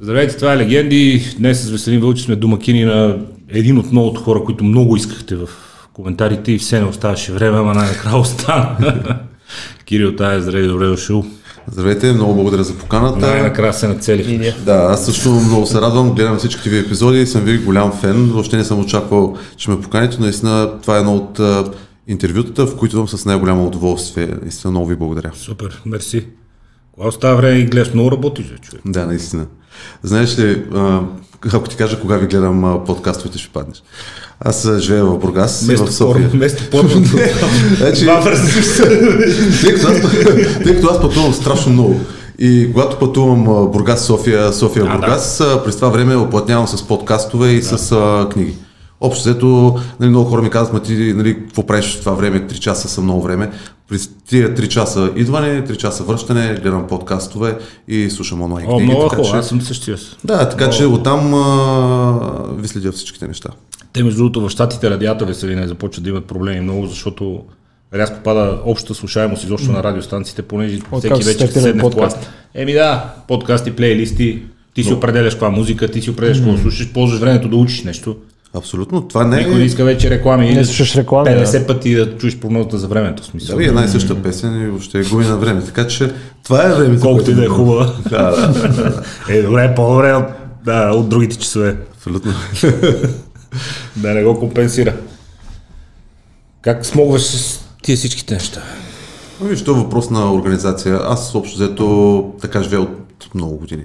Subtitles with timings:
[0.00, 1.34] Здравейте, това е Легенди.
[1.38, 5.48] Днес с Веселин Вълчи сме домакини на един от многото хора, които много искахте в
[5.92, 8.76] коментарите и все не оставаше време, ама най-накрая остана.
[9.84, 11.24] Кирил Тая, здравей, добре дошъл.
[11.72, 13.26] Здравейте, много благодаря за поканата.
[13.26, 14.60] Най-накрая се нацелих.
[14.64, 18.26] Да, аз също много се радвам, гледам всичките ви епизоди и съм ви голям фен.
[18.26, 20.16] Въобще не съм очаквал, че ме поканите.
[20.20, 21.40] Наистина това е едно от
[22.08, 24.28] интервютата, в които съм с най-голямо удоволствие.
[24.42, 25.30] Наистина много ви благодаря.
[25.34, 26.26] Супер, мерси.
[26.96, 28.82] Кога остава време и гледаш, много работиш, човек.
[28.86, 29.46] Да, наистина.
[30.02, 31.00] Знаеш ли, а,
[31.52, 33.82] ако ти кажа кога ви гледам а, подкастовете, ще паднеш.
[34.40, 36.14] Аз живея в Бургас в София.
[36.14, 36.90] порно, вместо порно.
[37.76, 38.06] Значи,
[39.60, 40.00] тъй, като аз,
[40.64, 42.00] тъй като аз пътувам страшно много.
[42.38, 46.88] И когато пътувам а, Бургас, София, София, А, Бургас, а, през това време оплътнявам с
[46.88, 48.56] подкастове и с а, книги.
[49.00, 52.40] Общо взето, нали, много хора ми казват, ма ти нали, какво правиш в това време,
[52.40, 53.50] 3 часа са много време.
[53.88, 58.84] През тия 3 часа идване, 3 часа връщане, гледам подкастове и слушам онлайн О, книги.
[58.84, 59.96] много така, хубаво, че- аз съм същия.
[60.24, 63.48] Да, така че оттам а, ви следя всичките неща.
[63.92, 67.42] Те, между другото, в щатите радиатори се не започват да имат проблеми много, защото
[67.94, 71.82] рязко пада общата слушаемост изобщо на радиостанциите, понеже От всеки се вече стартира седне в
[71.82, 72.16] подкаст.
[72.16, 72.32] подкаст.
[72.54, 74.42] Еми да, подкасти, плейлисти,
[74.74, 78.16] ти си определяш каква музика, ти си определяш какво слушаш, ползваш времето да учиш нещо.
[78.56, 79.08] Абсолютно.
[79.08, 79.64] Това не Никой не е...
[79.64, 80.54] иска вече реклами.
[80.54, 83.22] Не слушаш реклами, 50 пъти да чуеш прогнозата за времето.
[83.22, 83.56] в Смисъл.
[83.56, 85.64] Да, и една и съща песен и въобще губи на време.
[85.64, 86.12] Така че
[86.44, 87.02] това е времето.
[87.02, 87.92] Колкото и да е хубава.
[88.10, 89.02] Да, да, да, да.
[89.28, 90.24] Е, добре, по-добре от,
[90.64, 91.76] да, от другите часове.
[91.96, 92.32] Абсолютно.
[93.96, 94.94] Да не го компенсира.
[96.62, 98.62] Как смогваш с тия всичките неща?
[99.40, 101.00] Ами, Виж, това е въпрос на организация.
[101.04, 103.84] Аз общо взето така живея от много години.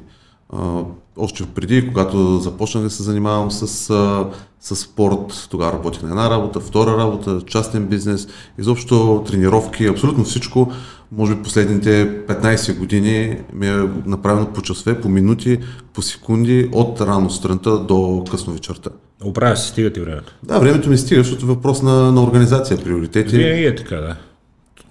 [1.18, 6.30] Още преди, когато започнах да се занимавам с, а, с спорт, тогава работих на една
[6.30, 10.72] работа, втора работа, частен бизнес, изобщо тренировки, абсолютно всичко.
[11.12, 15.60] Може би последните 15 години ми е направено по часове, по минути,
[15.94, 18.90] по секунди, от рано сутринта до късно вечерта.
[19.24, 20.36] Оправя се, стига ти времето.
[20.44, 23.38] Да, времето ми стига, защото е въпрос на, на организация, приоритети.
[23.38, 24.16] Винаги е така, да.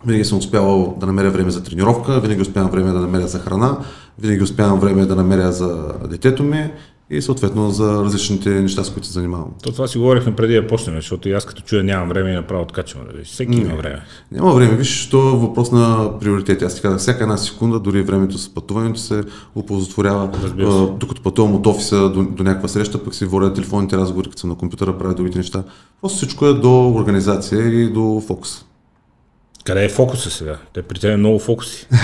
[0.07, 3.79] Винаги съм успявал да намеря време за тренировка, винаги успявам време да намеря за храна,
[4.21, 6.71] винаги успявам време да намеря за детето ми
[7.11, 9.49] и съответно за различните неща, с които се занимавам.
[9.63, 12.35] То това си говорихме преди да почнем, защото и аз като чуя нямам време и
[12.35, 13.03] направо откачвам.
[13.13, 13.25] Нали?
[13.25, 14.03] Всеки има време.
[14.33, 16.65] Няма време, виж, то е въпрос на приоритети.
[16.65, 19.23] Аз ти казах, всяка една секунда, дори времето с пътуването се
[19.55, 20.31] оползотворява.
[20.43, 20.79] Разбира се.
[20.79, 24.41] А, Докато пътувам от офиса до, до някаква среща, пък си водя телефонните разговори, като
[24.41, 25.65] съм на компютъра, правя другите неща.
[26.01, 28.65] Просто всичко е до организация и до фокус.
[29.65, 30.57] Къде е фокуса сега?
[30.75, 31.87] Те при теб е много фокуси.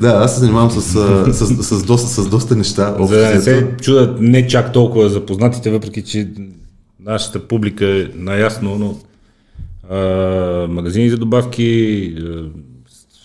[0.00, 2.96] Да, аз се занимавам с, с, с, с, доста, с доста неща.
[3.00, 6.28] За да не се чудат не чак толкова запознатите, въпреки че
[7.00, 8.96] нашата публика е наясно, но
[9.96, 12.14] а, магазини за добавки,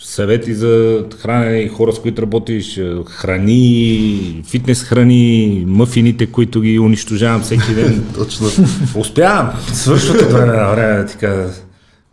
[0.02, 2.80] съвети за хранене и хора, с които работиш,
[3.10, 8.06] храни, фитнес храни, мъфините, които ги унищожавам всеки ден.
[8.16, 8.48] Точно.
[8.96, 9.50] Успявам!
[9.74, 11.50] Свършват от време на време, кажа.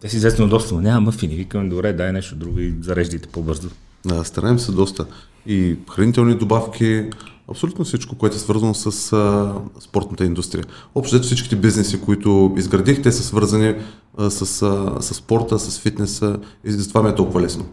[0.01, 1.35] Те си известно доста, но няма мъфини.
[1.35, 3.69] Викам, добре, дай нещо друго и зареждайте по-бързо.
[4.07, 5.07] Да, стараем се доста.
[5.47, 7.05] И хранителни добавки,
[7.51, 10.65] абсолютно всичко, което е свързано с а, спортната индустрия.
[10.95, 13.75] Общо всичките бизнеси, които изградих, те са свързани
[14.19, 17.67] а, с, а, с спорта, с фитнеса и затова ми е толкова лесно.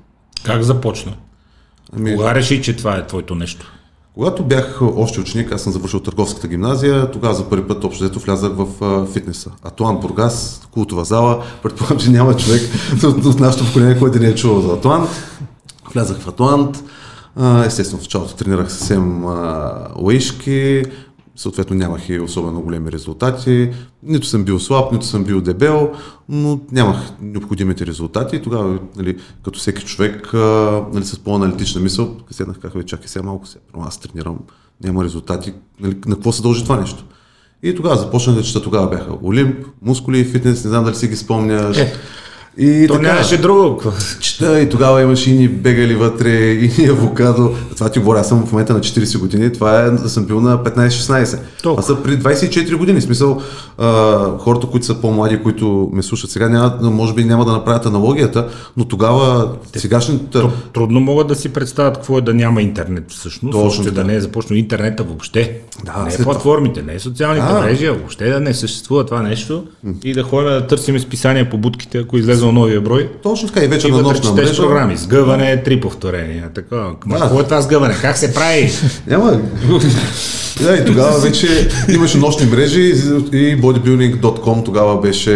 [0.43, 1.15] Как започна?
[1.93, 3.71] Ами, Кога реши, че това е твоето нещо?
[4.15, 8.19] Когато бях още ученик, аз съм завършил търговската гимназия, тогава за първи път общо взето
[8.19, 8.67] влязах в
[9.13, 9.51] фитнеса.
[9.63, 12.61] Атлан Бургас, култова зала, предполагам, че няма човек
[13.03, 15.09] от, от нашото поколение, който не е чувал за Атлант.
[15.93, 16.83] Влязах в Атлант,
[17.35, 19.25] а, естествено в началото тренирах съвсем
[19.95, 20.83] лаишки,
[21.35, 23.71] съответно нямах и особено големи резултати.
[24.03, 25.91] Нито съм бил слаб, нито съм бил дебел,
[26.29, 28.35] но нямах необходимите резултати.
[28.35, 30.33] И тогава, нали, като всеки човек,
[30.93, 34.39] нали, с по-аналитична мисъл, седнах, «Бе, чакай сега малко, първо аз тренирам,
[34.83, 37.05] няма резултати, нали, на какво се дължи това нещо?
[37.63, 41.07] И тогава започнах да чета, тогава бяха Олимп, мускули и фитнес, не знам дали си
[41.07, 41.77] ги спомняш.
[41.77, 41.93] Е,
[42.57, 43.81] и То така, нямаше друго.
[44.19, 47.51] чета и тогава имаше и ни бегали вътре, и ни авокадо.
[47.75, 50.57] Това ти говоря, аз съм в момента на 40 години, това е, съм бил на
[50.57, 51.39] 15-16.
[51.63, 52.99] Това са при 24 години.
[52.99, 53.41] В смисъл,
[53.77, 53.87] а,
[54.37, 58.47] хората, които са по-млади, които ме слушат сега, няма, може би няма да направят аналогията,
[58.77, 60.39] но тогава сегашната...
[60.39, 63.51] Тр- Трудно могат да си представят какво е да няма интернет всъщност.
[63.53, 65.57] Точно да не е започнал интернета въобще.
[65.85, 67.59] Да, не е платформите, не е социалните Да.
[67.61, 69.63] мрежи, а въобще да не съществува това нещо
[70.03, 73.09] и да ходим да търсим списания по будките, ако излезе новия брой.
[73.23, 74.61] Точно така и вече И на нощна мрежа.
[74.61, 74.97] програми.
[74.97, 76.49] Сгъване, три повторения.
[76.55, 76.75] Така.
[77.05, 77.19] Да.
[77.19, 77.95] какво е това сгъване?
[78.01, 78.71] Как се прави?
[79.07, 79.39] Няма.
[80.61, 85.31] Да, и тогава вече имаше нощни мрежи и bodybuilding.com тогава беше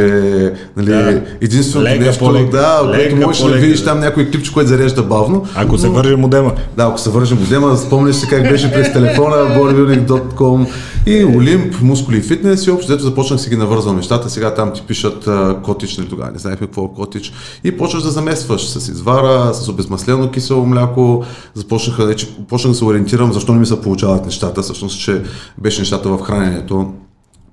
[0.78, 1.22] нали, Да.
[1.42, 2.50] единственото Лека нещо, по лека.
[2.50, 3.86] да, Лека което можеш да видиш да.
[3.86, 5.46] там някой клипче, което зарежда бавно.
[5.56, 6.52] Ако се Но- върже модема.
[6.78, 10.66] Да, ако се вържем модема, спомняш се как беше през телефона, bodybuilding.com
[11.06, 14.30] и Олимп, мускули и фитнес и общо, дето започнах си ги навързвам нещата.
[14.30, 17.32] Сега там ти пишат а, котич, нали тогава, не знаехме какво е котич.
[17.64, 21.24] И почваш да заместваш с извара, с обезмаслено кисело мляко.
[21.54, 24.62] Започнаха, вече, почнах да се ориентирам, защо не ми се получават нещата.
[24.62, 25.09] Всъщност, че
[25.58, 26.94] беше нещата в храненето.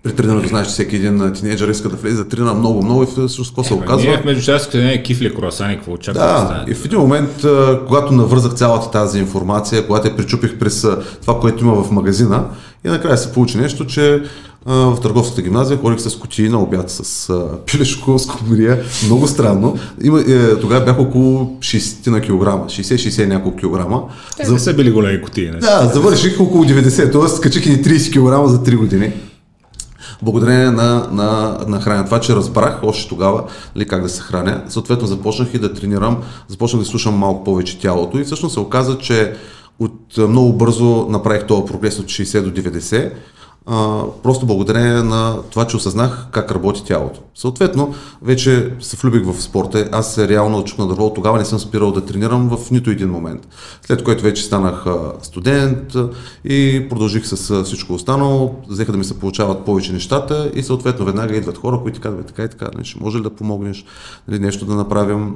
[0.03, 3.06] При тренирането знаеш, че всеки един тинейджър иска да влезе да тренира много, много и
[3.06, 4.08] всъщност какво се оказва.
[4.08, 6.64] Ние в междучасъците не е кифли, круасани, какво очакваме да Да, стане.
[6.69, 7.44] и в един момент,
[7.87, 10.87] когато навързах цялата тази информация, когато я причупих през
[11.20, 12.44] това, което има в магазина,
[12.85, 14.23] и накрая се получи нещо, че
[14.66, 18.82] в търговската гимназия ходих с кутии на обяд с а, пилешко, с комрия.
[19.06, 19.78] Много странно.
[20.02, 24.02] Има, е, тогава бях около 60 на килограма, 60-60 няколко килограма.
[24.36, 25.50] Те не са били големи кутии.
[25.50, 25.58] Не?
[25.58, 27.40] Да, завърших около 90, т.е.
[27.40, 29.12] качих и 30 кг за 3 години.
[30.22, 32.04] Благодарение на, на, на храня.
[32.04, 33.44] Това, че разбрах още тогава
[33.76, 37.80] ли, как да се храня, съответно започнах и да тренирам, започнах да слушам малко повече
[37.80, 39.34] тялото и всъщност се оказа, че
[39.78, 43.12] от много бързо направих този прогрес от 60 до 90,
[43.66, 47.20] а, просто благодарение на това, че осъзнах как работи тялото.
[47.34, 49.88] Съответно, вече се влюбих в спорта.
[49.92, 51.12] Аз реално отчук на дърво.
[51.14, 53.48] Тогава не съм спирал да тренирам в нито един момент.
[53.86, 54.84] След което вече станах
[55.22, 55.96] студент
[56.44, 58.54] и продължих с всичко останало.
[58.68, 62.26] Взеха да ми се получават повече нещата и съответно веднага идват хора, които казват «Бе,
[62.26, 63.84] така и така, нали, ще може ли да помогнеш,
[64.28, 65.34] нали, нещо да направим.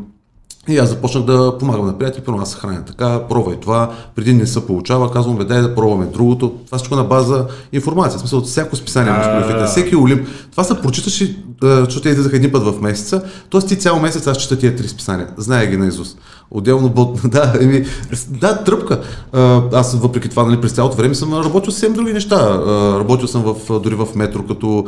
[0.69, 4.33] И аз започнах да помагам на приятели, първо аз се храня така, пробвай това, преди
[4.33, 6.55] не се получава, казвам, бе, дай да пробваме другото.
[6.67, 10.29] Това всичко на база информация, в смисъл от всяко списание, А, мускули фитнес, всеки олимп.
[10.51, 11.25] Това се прочиташ,
[11.63, 13.61] защото те излизаха един път в месеца, т.е.
[13.61, 16.19] ти цял месец аз чета тия три списания, знае ги наизуст.
[16.51, 17.85] Отделно бот, да, еми,
[18.29, 19.01] да, тръпка.
[19.73, 22.61] Аз въпреки това, нали, през цялото време съм работил съвсем други неща.
[22.99, 24.85] Работил съм в, дори в метро, като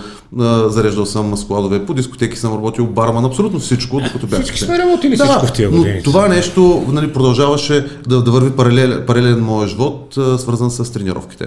[0.68, 4.42] зареждал съм складове, по дискотеки съм работил барман, абсолютно всичко, докато бях.
[4.42, 6.02] Всички сме работили всичко в тия но години.
[6.02, 11.46] това нещо нали, продължаваше да, да върви паралелен, паралелен моят живот, свързан с тренировките.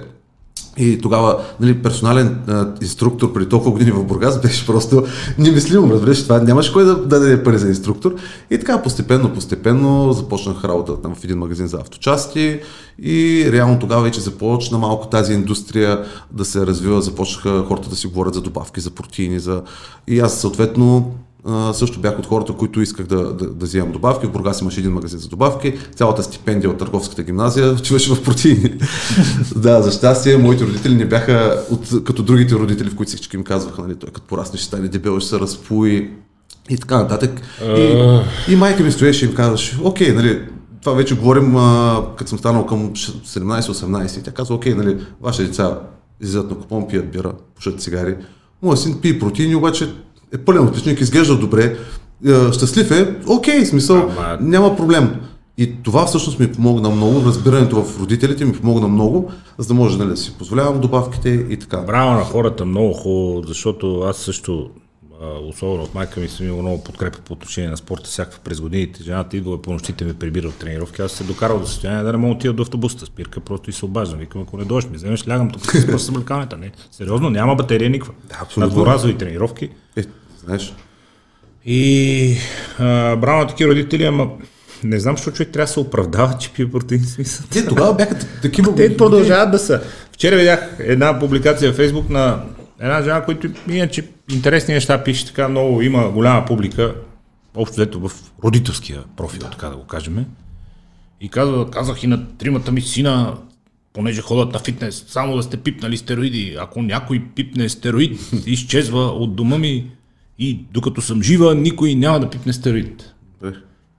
[0.78, 5.04] И тогава нали, персонален а, инструктор преди толкова години в Бургас беше просто
[5.38, 8.14] немислимо, разбираш, това нямаше кой да, да даде пари за инструктор.
[8.50, 12.60] И така постепенно, постепенно започнах работа там в един магазин за авточасти
[13.02, 18.06] и реално тогава вече започна малко тази индустрия да се развива, започнаха хората да си
[18.06, 19.62] говорят за добавки, за протеини, за...
[20.06, 21.14] и аз съответно
[21.46, 24.26] а, също бях от хората, които исках да, да, да вземам добавки.
[24.26, 25.74] В Бургас имаше един магазин за добавки.
[25.94, 28.74] Цялата стипендия от търговската гимназия отиваше в протеини.
[29.56, 33.44] да, за щастие, моите родители не бяха от, като другите родители, в които всички им
[33.44, 36.10] казваха, нали, той като порасне ще стане дебел, ще се разпуи
[36.70, 37.40] и така нататък.
[37.76, 40.42] И, и майка ми стоеше и им казваше, окей, нали,
[40.80, 45.44] това вече говорим, а, като съм станал към 17-18 и тя казва, окей, нали, вашите
[45.44, 45.78] деца
[46.20, 48.16] излизат на купон, пият бира, пушат цигари.
[48.62, 49.92] Моят син пие протеини, обаче
[50.34, 51.76] е пълен отличник, изглежда добре,
[52.26, 55.20] е, щастлив е, окей, смисъл, Ама- няма проблем.
[55.58, 59.98] И това всъщност ми помогна много, разбирането в родителите ми помогна много, за да може
[59.98, 61.76] нали, да си позволявам добавките и така.
[61.78, 64.70] Браво на хората, много хубаво, защото аз също,
[65.42, 69.02] особено от майка ми, съм имал много подкрепа по отношение на спорта, всякаква през годините.
[69.02, 71.02] Жената идва по нощите ме прибира от тренировки.
[71.02, 73.72] Аз се докарал до състояние да не мога да отида до автобуста, спирка, просто и
[73.72, 74.18] се обаждам.
[74.18, 76.56] Викам, ако не дойдеш, ми вземеш, лягам тук с пръст съблекаването.
[76.56, 78.14] Не, сериозно, няма батерия никаква.
[78.28, 78.68] Да, абсолютно.
[78.68, 79.70] На дворазови тренировки.
[80.46, 80.74] Знаеш,
[81.66, 82.36] И
[82.78, 84.30] а, браво на такива родители, ама
[84.84, 87.46] не знам, защо човек трябва да се оправдава, че пие протеин смисъл.
[87.50, 88.74] те тогава бяха так- такива...
[88.74, 89.82] Те продължават да са.
[90.12, 92.42] Вчера видях една публикация в Фейсбук на
[92.80, 96.94] една жена, която иначе интересни неща пише, така много има голяма публика,
[97.54, 98.12] общо взето в
[98.44, 100.24] родителския профил, така да го кажем.
[101.20, 103.36] И казва, казах и на тримата ми сина,
[103.92, 106.56] понеже ходят на фитнес, само да сте пипнали стероиди.
[106.60, 109.90] Ако някой пипне стероид, изчезва от дома ми
[110.38, 113.14] и докато съм жива, никой няма да пипне стероид.
[113.44, 113.48] Е,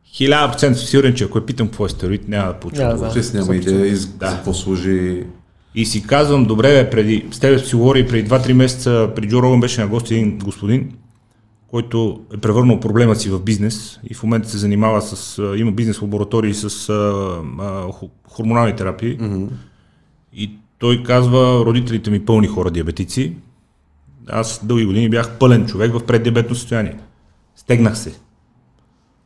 [0.05, 2.99] Хиляда процента съм сигурен, че ако я питам какво е стероид, няма да получа Няма
[2.99, 3.13] да.
[3.13, 4.27] Чест няма идея и за Да.
[4.27, 5.23] какво служи...
[5.75, 9.41] И си казвам, добре, бе, преди, с тебе си говори, преди 2-3 месеца при Джо
[9.41, 10.91] Роган беше на гости един господин,
[11.67, 16.01] който е превърнал проблема си в бизнес и в момента се занимава с, има бизнес
[16.01, 16.93] лаборатории с а,
[17.59, 19.17] а, хо- хормонални терапии.
[19.17, 19.47] Mm-hmm.
[20.33, 23.33] И той казва, родителите ми пълни хора диабетици.
[24.29, 26.95] Аз дълги години бях пълен човек в преддиабетно състояние.
[27.55, 28.13] Стегнах се.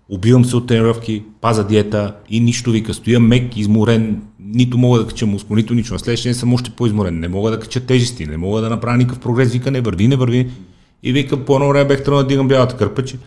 [0.10, 2.94] Убивам се от тренировки, паза диета и нищо вика.
[2.94, 5.94] Стоя мек, изморен, нито мога да кача мускул, нито нищо.
[5.94, 7.20] На следващия съм още по-изморен.
[7.20, 9.52] Не мога да кача тежести, не мога да направя никакъв прогрес.
[9.52, 10.50] Вика, не върви, не върви.
[11.04, 13.18] И вика, по едно време бех тръгнал да дигам бялата кърпа, че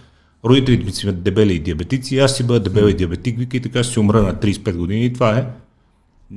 [0.44, 3.82] родителите ми имат дебели и диабетици, аз си бъда дебел и диабетик, вика и така
[3.82, 5.46] ще си умра на 35 години и това е.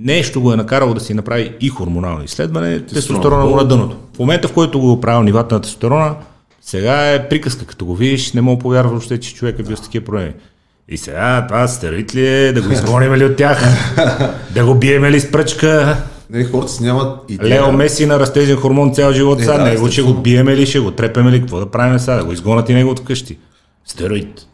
[0.04, 3.98] Нещо го е накарало да си направи и хормонално изследване, тестостерона му на дъното.
[4.16, 6.16] В момента, в който го правил нивата на тестостерона,
[6.62, 9.82] сега е приказка, като го видиш, не мога повярва въобще, че човек е бил с
[9.82, 10.34] такива проблеми.
[10.90, 13.64] И сега това стероид ли е, да го изгоним ли от тях,
[14.54, 15.98] да го биеме ли с пръчка,
[16.30, 17.62] Не, хората си нямат идея.
[17.62, 20.66] Лео Меси на растежен хормон цял живот Е, сега, да, него ще го биеме ли,
[20.66, 23.38] ще го трепеме ли, какво да правим сега, да го изгонат и него от къщи.
[23.86, 24.48] Стероид.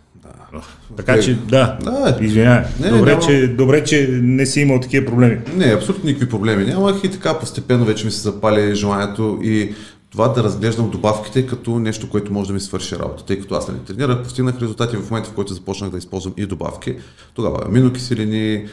[0.98, 2.64] Така че, да, Да, извинявай.
[2.80, 5.38] Не, Добре, няма- че, добре, че не си имал такива проблеми.
[5.56, 9.74] Не, абсолютно никакви проблеми нямах и така постепенно вече ми се запали желанието и
[10.12, 13.26] това да разглеждам добавките като нещо, което може да ми свърши работа.
[13.26, 16.46] Тъй като аз не тренирах, постигнах резултати в момента, в който започнах да използвам и
[16.46, 16.96] добавки.
[17.34, 18.66] Тогава аминокиселини,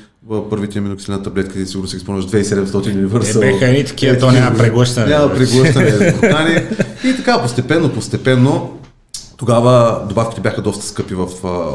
[0.50, 3.36] първите аминокиселина таблетки, сигурно си ги спомняш, 2700 Universal.
[3.36, 5.06] Е, беха едни такива, то няма преглъщане.
[5.06, 6.68] Няма преглъщане.
[7.04, 8.79] И така, постепенно, постепенно,
[9.40, 11.26] тогава добавките бяха доста скъпи в,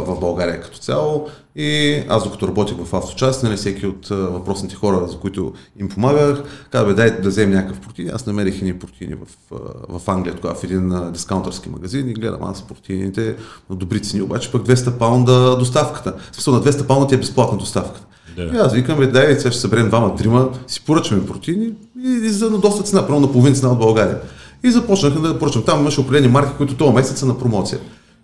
[0.06, 5.08] в България като цяло и аз докато работих в авточаст, нали, всеки от въпросните хора,
[5.08, 8.10] за които им помагах, каза, бе, дайте да вземем някакъв протеин.
[8.14, 9.58] Аз намерих едни протеини в,
[9.90, 13.36] в Англия, тогава в един дискаунтърски магазин и гледам аз протеините
[13.70, 16.14] на добри цени, обаче пък 200 паунда доставката.
[16.32, 18.06] В смисъл на 200 паунда ти е безплатна доставката.
[18.36, 18.44] Да.
[18.44, 21.66] И аз викам, бе, дай, сега ще съберем двама-трима, си поръчаме протеини
[22.06, 24.20] и, и за доста цена, примерно на половин цена от България.
[24.66, 25.64] И започнах да поръчвам.
[25.64, 27.80] Там имаше определени марки, които този месец са на промоция.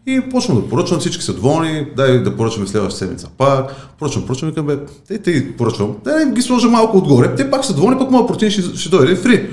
[0.07, 3.75] И почвам да поръчвам, всички са доволни, дай да поръчваме следващата седмица пак.
[3.99, 7.73] Поръчвам, поръчвам, викам, бе, те, те поръчвам, да ги сложа малко отгоре, те пак са
[7.73, 9.49] доволни, пък моят протеин ще, ще дойде фри.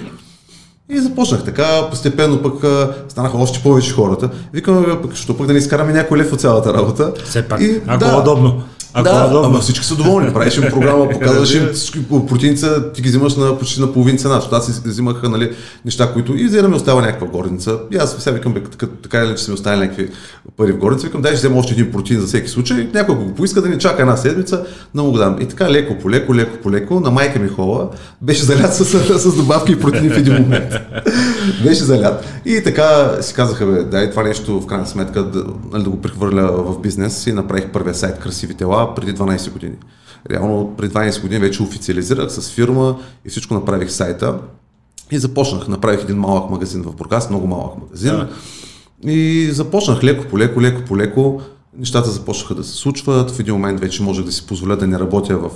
[0.90, 4.30] И започнах така, постепенно пък а, станаха още повече хората.
[4.52, 7.12] Викам, бе, пък, що пък да не изкараме някой лев от цялата работа.
[7.24, 8.62] Все пак, ако е удобно.
[8.98, 10.32] Ако да, е ама всички са доволни.
[10.32, 14.34] Правиш им програма, показваш им всички протеиница, ти ги взимаш на почти на половин цена,
[14.34, 15.52] защото аз си взимах нали,
[15.84, 17.78] неща, които и да ми остава някаква горница.
[17.92, 20.10] И аз сега викам, бе, така, така или че са ми останали някакви
[20.56, 22.88] пари в горница, викам, дай ще взема още един протеин за всеки случай.
[22.94, 24.64] Някой го поиска да ни чака една седмица,
[24.94, 25.36] да му го дам.
[25.40, 27.88] И така леко по леко, леко по леко, на майка ми хола,
[28.22, 30.74] беше залят с, с, с добавки и протеини в един момент.
[31.64, 32.24] беше залят.
[32.44, 36.00] И така си казаха, бе, дай това нещо в крайна сметка да, нали, да го
[36.00, 39.74] прехвърля в бизнес и направих първия сайт Красиви тела преди 12 години.
[40.30, 44.38] Реално преди 12 години вече официализирах с фирма и всичко направих сайта.
[45.10, 48.10] И започнах, направих един малък магазин в Бургас, много малък магазин.
[48.10, 48.28] Да.
[49.10, 51.40] И започнах леко по леко, леко по леко.
[51.78, 53.30] Нещата започнаха да се случват.
[53.30, 55.50] В един момент вече можех да си позволя да не работя в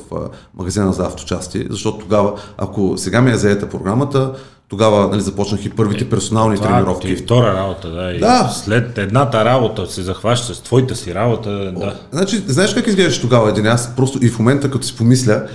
[0.54, 4.34] магазина за авточасти, защото тогава, ако сега ми е заета програмата,
[4.72, 7.06] тогава нали, започнах и първите персонални Това тренировки.
[7.06, 8.12] ти е втора работа, да.
[8.12, 8.50] И Да.
[8.54, 11.94] След едната работа се захващаш с твоята си работа, да.
[12.12, 13.66] Значи, знаеш как изглеждаш тогава един?
[13.66, 15.46] Аз просто и в момента, като си помисля,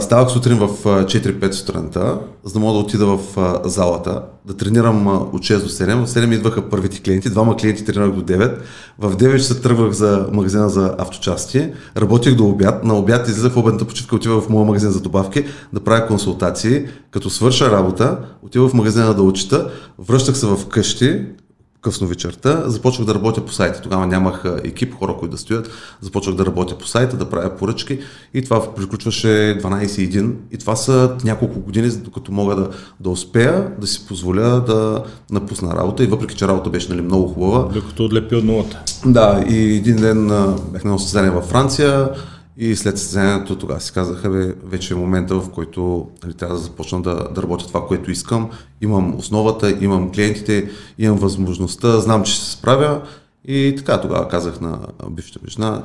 [0.00, 3.18] ставах сутрин в а, 4-5 сутринта, за да мога да отида в
[3.64, 6.04] залата, да тренирам от 6 до 7.
[6.04, 8.58] В 7 идваха първите клиенти, двама клиенти тренирах до 9.
[8.98, 12.84] В 9 се тръгвах за магазина за авточасти, работех до обяд.
[12.84, 16.86] На обяд излизах в обедната почивка, отивах в моя магазин за добавки, да правя консултации.
[17.10, 21.26] Като свърша работа, отивах в магазина да учета, връщах се в къщи,
[21.88, 23.80] късно вечерта, започвах да работя по сайта.
[23.80, 25.70] Тогава нямах екип, хора, които да стоят.
[26.00, 27.98] Започвах да работя по сайта, да правя поръчки
[28.34, 30.32] и това приключваше 12.1.
[30.52, 32.68] И това са няколко години, докато мога да,
[33.00, 36.04] да успея да си позволя да напусна работа.
[36.04, 38.82] И въпреки, че работа беше нали, много хубава, Докато отлепи от нулата.
[39.06, 40.28] да, и един ден
[40.72, 42.08] бях на състезание във Франция
[42.60, 46.60] и след състезанието тогава си казаха, бе, вече е момента, в който нали, трябва да
[46.60, 48.50] започна да, да работя това, което искам.
[48.80, 53.02] Имам основата, имам клиентите, имам възможността, знам, че се справя.
[53.44, 54.78] И така, тогава казах на
[55.10, 55.84] бившата ми жена,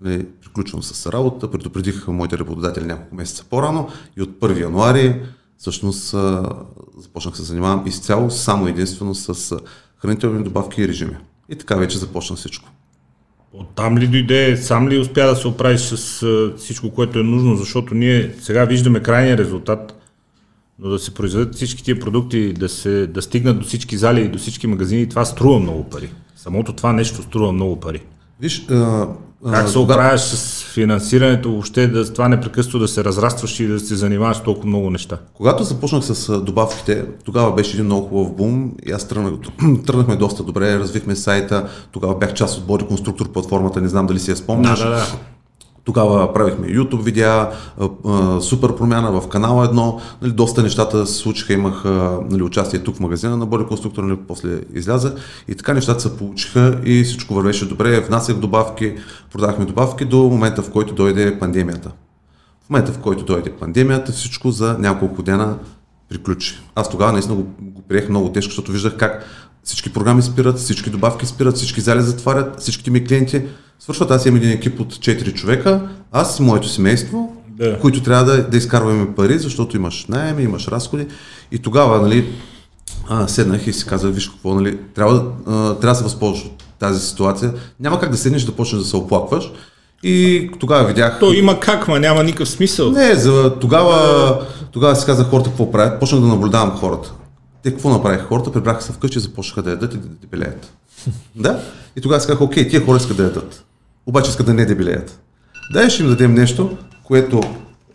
[0.00, 5.22] нали, приключвам с работа, предупредих моите работодатели няколко месеца по-рано и от 1 януари
[5.58, 6.14] всъщност
[6.98, 9.56] започнах се занимавам изцяло само единствено с
[9.96, 11.16] хранителни добавки и режими.
[11.48, 12.68] И така вече започна всичко.
[13.52, 17.94] Оттам ли дойде, сам ли успя да се оправиш с всичко, което е нужно, защото
[17.94, 20.02] ние сега виждаме крайния резултат,
[20.78, 24.28] но да се произведат всички тия продукти, да, се, да стигнат до всички зали и
[24.28, 26.10] до всички магазини, това струва много пари.
[26.36, 28.02] Самото това нещо струва много пари.
[28.40, 28.66] Виж,
[29.50, 33.94] Как се оправяш с финансирането, въобще да, това непрекъснато да се разрастваш и да се
[33.94, 35.18] занимаваш с толкова много неща?
[35.34, 39.32] Когато започнах с добавките, тогава беше един много хубав бум и аз тръгнах,
[39.86, 44.18] тръгнахме доста добре, развихме сайта, тогава бях част от Body Constructor платформата, не знам дали
[44.18, 44.78] си я спомняш.
[44.78, 45.06] Да, да, да.
[45.84, 47.50] Тогава правихме YouTube видеа,
[48.40, 51.84] супер промяна в канала едно, нали, доста нещата се случиха, имах
[52.30, 55.14] нали, участие тук в магазина на Constructor, нали, после изляза
[55.48, 58.94] и така нещата се получиха и всичко вървеше добре, внасях добавки,
[59.32, 61.90] продахме добавки до момента в който дойде пандемията.
[62.66, 65.58] В момента в който дойде пандемията, всичко за няколко дена
[66.08, 66.60] приключи.
[66.74, 69.24] Аз тогава наистина го, го приех много тежко, защото виждах как
[69.64, 73.42] всички програми спират, всички добавки спират, всички зали затварят, всичките ми клиенти
[73.80, 74.10] свършват.
[74.10, 75.80] Аз имам един екип от 4 човека,
[76.12, 77.78] аз и моето семейство Да.
[77.78, 81.06] които трябва да, да изкарваме пари, защото имаш найем, имаш разходи.
[81.52, 82.28] И тогава, нали,
[83.08, 86.64] а, седнах и си казах, виж какво, нали, трябва, а, трябва да се възползваш от
[86.78, 87.52] тази ситуация.
[87.80, 89.50] Няма как да седнеш да почнеш да се оплакваш.
[90.02, 91.18] И тогава видях...
[91.20, 92.90] То има как, ма няма никакъв смисъл.
[92.90, 94.38] Не, за, тогава,
[94.72, 96.00] тогава си казах хората какво правят.
[96.00, 97.12] Почнах да наблюдавам хората.
[97.62, 98.52] Те какво направиха хората?
[98.52, 100.72] Прибраха се вкъщи, започнаха да ядат и да дебелеят.
[101.36, 101.62] да?
[101.96, 103.64] И тогава си казах, окей, тия хора искат да ядат.
[104.06, 105.20] Обаче искат да не дебелеят.
[105.72, 107.40] Дай ще им дадем нещо, което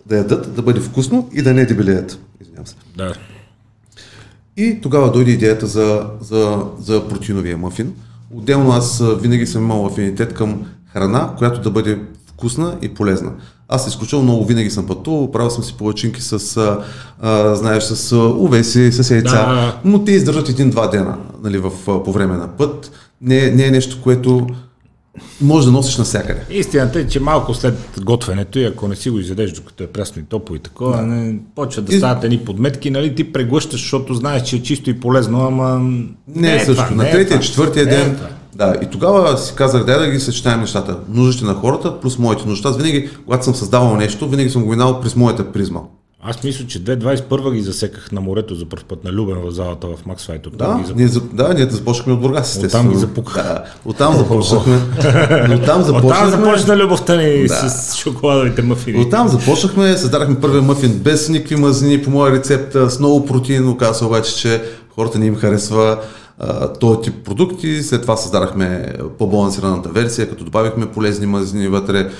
[0.06, 2.20] да ядат, да бъде вкусно и да не дебелеят.
[2.42, 2.76] Извинявам се.
[2.98, 3.14] Да.
[4.58, 7.94] И тогава дойде идеята за, за, за протеиновия мафин.
[8.32, 13.32] Отделно аз винаги съм имал афинитет към храна, която да бъде вкусна и полезна.
[13.70, 16.58] Аз изключително много винаги съм пътувал, правил съм си палачинки с,
[17.22, 19.80] а, знаеш, с увеси, с яйца, Да.
[19.86, 21.72] но те издържат един-два дена нали, в,
[22.04, 22.92] по време на път.
[23.22, 24.48] Не, не е нещо, което
[25.42, 26.42] може да носиш навсякъде.
[26.50, 30.22] Истината е, че малко след готвенето и ако не си го изядеш докато е прясно
[30.22, 34.14] и топло и такова, не, почва да И- стават едни подметки, нали, ти преглъщаш, защото
[34.14, 35.92] знаеш, че е чисто и полезно, ама...
[36.28, 36.74] Не, е също.
[36.76, 37.42] това, на не е третия, това.
[37.42, 38.16] четвъртия Не е ден.
[38.16, 38.28] това.
[38.56, 40.98] Да, и тогава си казах, дай да ги съчетаем нещата.
[41.10, 42.68] Нуждите на хората плюс моите нужди.
[42.68, 45.80] Аз винаги, когато съм създавал нещо, винаги съм го минал през моята призма.
[46.24, 49.88] Аз мисля, че 2021 ги засеках на морето за първ път на Любен в залата
[49.88, 50.48] в Макс Файт.
[50.48, 50.98] Оттам Да, ги започнах.
[50.98, 52.92] ние, за- да, ние започнахме от Бургас, естествено.
[52.92, 53.36] ги запуках.
[53.36, 54.76] Да, оттам започнахме.
[54.98, 56.30] Оттам Оттам започнахме.
[56.32, 57.70] започна любовта ни Да.
[57.70, 59.02] с шоколадовите мафини.
[59.02, 63.70] Оттам започнахме, създадахме първия мъфин без никакви мазнини по моя рецепт, с много протеин.
[63.70, 64.64] Оказа обаче, че
[64.96, 65.98] хората не им харесва
[66.80, 67.84] този тип продукти.
[67.84, 72.12] След това създадахме по-балансираната версия, като добавихме полезни мазнини вътре,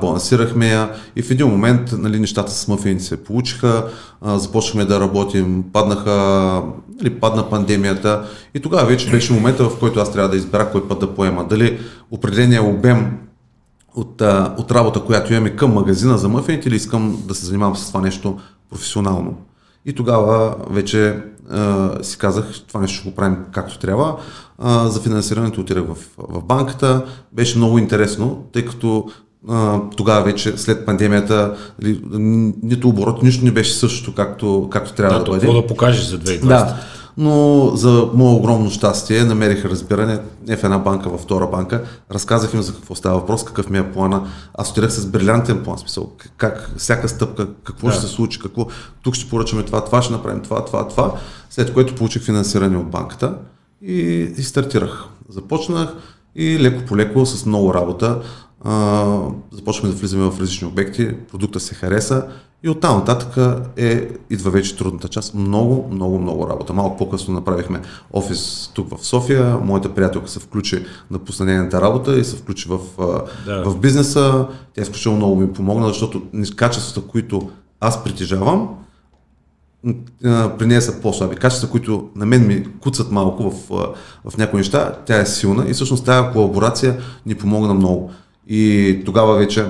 [0.00, 3.84] балансирахме я и в един момент нали, нещата с мъфините се получиха,
[4.24, 6.12] започнахме да работим, паднаха,
[7.00, 10.88] нали, падна пандемията и тогава вече беше момента, в който аз трябва да избера кой
[10.88, 11.44] път да поема.
[11.44, 11.78] Дали
[12.10, 13.18] определения обем
[13.94, 14.22] от,
[14.58, 18.00] от работа, която имаме към магазина за мъфините или искам да се занимавам с това
[18.00, 18.38] нещо
[18.70, 19.36] професионално.
[19.86, 21.16] И тогава вече
[21.50, 24.16] а, си казах, това нещо ще го правим както трябва.
[24.58, 27.04] А, за финансирането отидах в, в банката.
[27.32, 29.06] Беше много интересно, тъй като
[29.48, 32.00] а, тогава вече след пандемията нали,
[32.62, 35.40] нито оборот, нищо не беше същото както, както трябва Да, да, бъде.
[35.40, 36.46] какво да покажеш за 2020?
[36.46, 36.76] Да,
[37.16, 41.84] но за мое огромно щастие намерих разбиране не в една банка, във втора банка.
[42.10, 44.28] Разказах им за какво става въпрос, какъв ми е плана.
[44.54, 47.92] Аз отидах с брилянтен план, смисъл, как, всяка стъпка, какво Да.
[47.92, 48.66] ще се случи, какво,
[49.02, 51.14] тук ще поръчаме това, това ще направим, това, това, това.
[51.50, 53.34] След което получих финансиране от банката
[53.82, 53.94] и,
[54.38, 55.04] и стартирах.
[55.28, 55.94] Започнах
[56.36, 58.20] и леко по леко, с много работа,
[58.64, 59.18] а,
[59.52, 62.26] започваме да влизаме в различни обекти, продукта се хареса
[62.64, 65.34] и оттам нататък е, идва вече трудната част.
[65.34, 66.72] Много, много, много работа.
[66.72, 67.80] Малко по-късно направихме
[68.12, 69.58] офис тук в София.
[69.62, 72.78] Моята приятелка се включи на пусна нейната работа и се включи в,
[73.46, 73.62] Да.
[73.64, 74.46] в бизнеса.
[74.74, 76.22] Тя изключително много ми помогна, защото
[76.56, 77.50] качествата, които
[77.80, 78.68] аз притежавам,
[80.58, 81.36] при нея са по-слаби.
[81.36, 83.68] Качества, които на мен ми куцат малко в,
[84.24, 86.96] в някои неща, тя е силна и всъщност тази колаборация
[87.26, 88.10] ни помогна много.
[88.48, 89.66] И тогава вече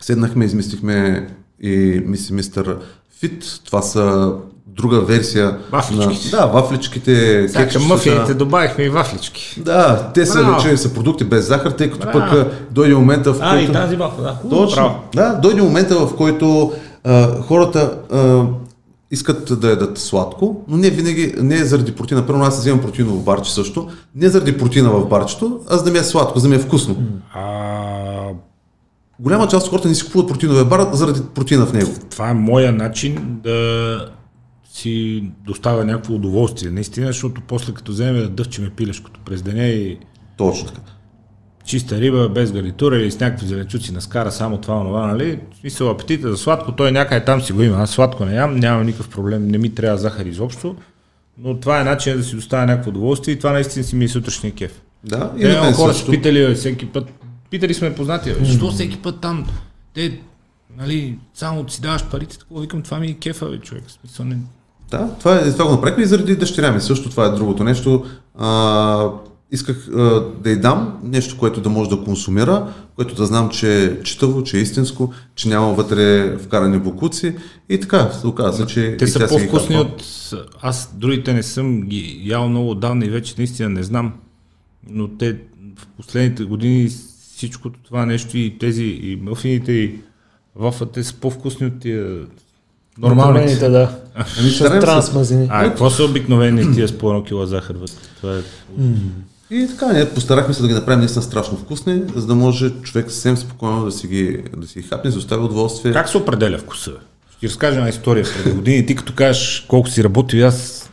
[0.00, 1.28] седнахме, измислихме
[1.64, 2.76] и миси мистер
[3.20, 3.60] Фит.
[3.64, 4.32] Това са
[4.66, 5.58] друга версия.
[5.72, 6.36] Вафличките.
[6.36, 7.46] На, да, вафличките.
[7.48, 7.82] Сега към
[8.38, 9.60] добавихме и вафлички.
[9.60, 10.62] Да, те са Браво.
[10.62, 12.30] вече са продукти без захар, тъй като Браво.
[12.30, 13.72] пък дойде момента, в А, и който...
[13.72, 14.48] тази вафла, да.
[14.50, 14.82] Точно.
[14.82, 14.94] Браво.
[15.14, 16.72] Да, дойде момента, в който
[17.04, 18.42] а, хората а,
[19.10, 22.26] искат да ядат сладко, но не винаги, не заради протеина.
[22.26, 25.98] Първо аз вземам протеиново барче също, не заради протеина в барчето, а за да ми
[25.98, 26.96] е сладко, за да ми е вкусно.
[27.34, 27.40] А,
[29.20, 31.90] Голяма част от хората не си купуват протеиновия бар заради протеина в него.
[32.10, 34.08] това е моя начин да
[34.72, 36.70] си доставя някакво удоволствие.
[36.70, 39.98] Наистина, защото после като вземем да дъвчеме пилешкото през деня и
[40.36, 40.80] Точно така.
[41.64, 45.38] чиста риба, без гарнитура или с някакви зеленчуци на скара, само това, това, нали?
[45.60, 47.76] Смисъл, апетита за сладко, той някъде там си го има.
[47.76, 50.76] Аз сладко не ям, нямам никакъв проблем, не ми трябва захар изобщо.
[51.38, 54.08] Но това е начин да си доставя някакво удоволствие и това наистина си ми е
[54.08, 54.82] сутрешния кеф.
[55.04, 57.23] Да, и Те хора са питали бе, всеки път.
[57.54, 59.46] Питали сме познати, бе, защо всеки път там,
[59.94, 60.20] те,
[60.78, 63.84] нали, само си даваш парите, такова, викам, това ми е кефа, бе, човек.
[64.00, 64.38] Смисъл, не,
[64.90, 66.80] Да, това, е, това го направихме и заради дъщеря ми.
[66.80, 68.04] Също това е другото нещо.
[68.38, 69.08] А,
[69.50, 73.84] исках а, да й дам нещо, което да може да консумира, което да знам, че
[73.84, 77.36] е читаво, че е истинско, че няма вътре вкарани букуци
[77.68, 80.02] и така се оказа, че Те са по-вкусни от...
[80.62, 84.12] Аз другите не съм ги ял много отдавна и вече наистина не знам.
[84.90, 85.32] Но те
[85.78, 86.90] в последните години
[87.36, 89.94] всичкото това нещо и тези и мъфините и
[90.56, 92.26] вафата са по-вкусни от тия
[92.98, 93.68] нормалните.
[93.68, 93.98] Да.
[94.14, 95.48] Ами, С трансмазини.
[95.50, 97.94] А какво са обикновени тия с по едно кила захар вътре?
[98.16, 98.40] Това е...
[99.50, 103.10] И така, ние постарахме се да ги направим наистина страшно вкусни, за да може човек
[103.10, 105.92] съвсем спокойно да си ги, да си ги хапне, да остави удоволствие.
[105.92, 106.92] Как се определя вкуса?
[107.30, 108.86] Ще ти разкажа една история преди години.
[108.86, 110.90] Ти като кажеш колко си работил, аз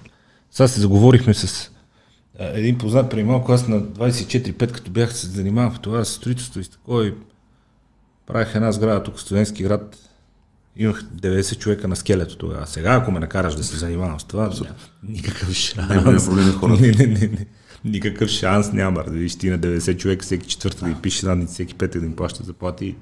[0.52, 1.70] сега се заговорихме с
[2.54, 6.64] един познат преди малко, аз на 24-5, като бях се занимавал в това строителство и
[6.64, 7.14] с такова и
[8.28, 9.98] правих една сграда тук в студентски град.
[10.76, 12.68] Имах 90 човека на скелето тогава.
[12.68, 15.90] Сега, ако ме накараш да се занимавам с това, няма никакъв шанс.
[15.90, 16.82] Няма проблеми хората.
[16.88, 17.46] Не, не, не, не.
[17.86, 19.04] Никакъв шанс няма.
[19.04, 22.16] Да видиш ти на 90 човека всеки четвърта да пише задници, всеки петък да им
[22.16, 22.96] плащат заплати.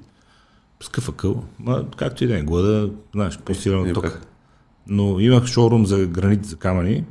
[0.82, 1.44] С къв акъл.
[1.58, 4.04] Ма, както и да е, глада, знаеш, по-силен Е, от ток.
[4.04, 4.26] как?
[4.86, 7.04] Но имах шоурум за гранит за камъни.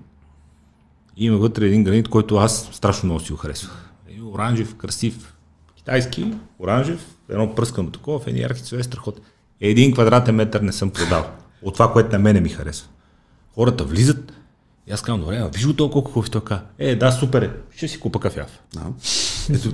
[1.20, 3.90] И има вътре един гранит, който аз страшно много си го харесвах.
[4.10, 5.34] Един оранжев, красив,
[5.76, 6.26] китайски,
[6.60, 9.20] оранжев, едно пръскано такова, в едни ярки цвете, страхот.
[9.62, 11.26] Един квадратен метър не съм продал.
[11.62, 12.88] От това, което на мене ми харесва.
[13.56, 14.34] Хората влизат,
[14.88, 16.64] и аз казвам, добре, виж го толкова хубав той казва.
[16.80, 18.60] Е, да, супер е, ще си купа кафяв.
[19.50, 19.70] Ето,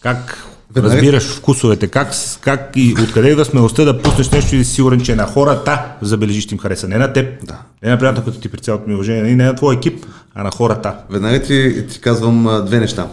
[0.00, 4.64] Как Веднага- разбираш вкусовете, как, как и откъде идва смелостта да пуснеш нещо и да
[4.64, 6.88] си сигурен, че на хората забележиш, им хареса.
[6.88, 7.62] Не на теб, Да.
[7.82, 10.94] не на приятелката ти при цялото ми уважение, не на твой екип, а на хората.
[11.10, 13.06] Веднага ти, ти казвам две неща.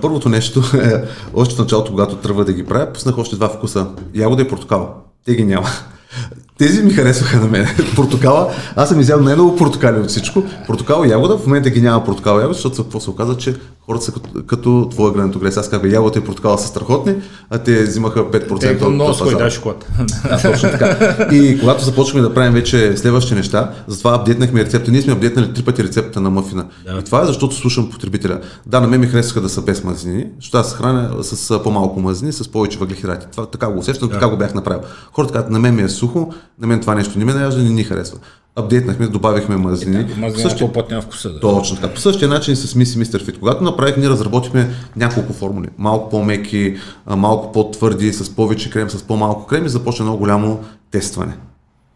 [0.00, 1.02] Първото нещо е,
[1.34, 3.86] още в началото, когато тръгва да ги правя, пуснах още два вкуса.
[4.14, 4.94] Ягода и портокал.
[5.24, 5.68] Те ги няма.
[6.58, 7.66] Тези ми харесваха на мен.
[7.96, 10.42] Портокала, аз съм изял най-много портокали от всичко.
[10.66, 13.54] Портокал и ягода, в момента ги няма портокал и ягода, защото какво се оказа, че
[13.90, 15.56] хората са като, като твоя гранатоглец.
[15.56, 17.14] Аз казах, ягода и портокала са страхотни,
[17.50, 19.44] а те взимаха 5% Те от много пазара.
[19.44, 19.86] да шоколад.
[20.28, 21.16] Да, точно така.
[21.32, 24.90] И когато започваме да правим вече следващи неща, затова апдейтнахме рецепта.
[24.90, 26.66] Ние сме апдейтнали три пъти рецепта на мъфина.
[26.84, 26.98] Да.
[26.98, 28.40] И това е защото слушам потребителя.
[28.66, 32.32] Да, на мен ми харесваха да са без мазнини, защото аз храня с по-малко мазнини,
[32.32, 33.26] с повече въглехидрати.
[33.32, 34.80] Това така го усещам, така го бях направил.
[35.12, 37.70] Хората казват, на мен ми е сухо, на мен това нещо не ме наяжда, не
[37.70, 38.18] ни харесва.
[38.56, 40.06] Апдейтнахме, добавихме мазнини.
[40.06, 41.30] По Мазнина същия- по-път няма вкуса.
[41.32, 41.40] Да.
[41.40, 41.94] точно така.
[41.94, 43.38] По същия начин с Миси Мистер Фит.
[43.38, 45.68] Когато направих, ние разработихме няколко формули.
[45.78, 50.60] Малко по-меки, малко по-твърди, с повече крем, с по-малко крем и започна много голямо
[50.90, 51.36] тестване.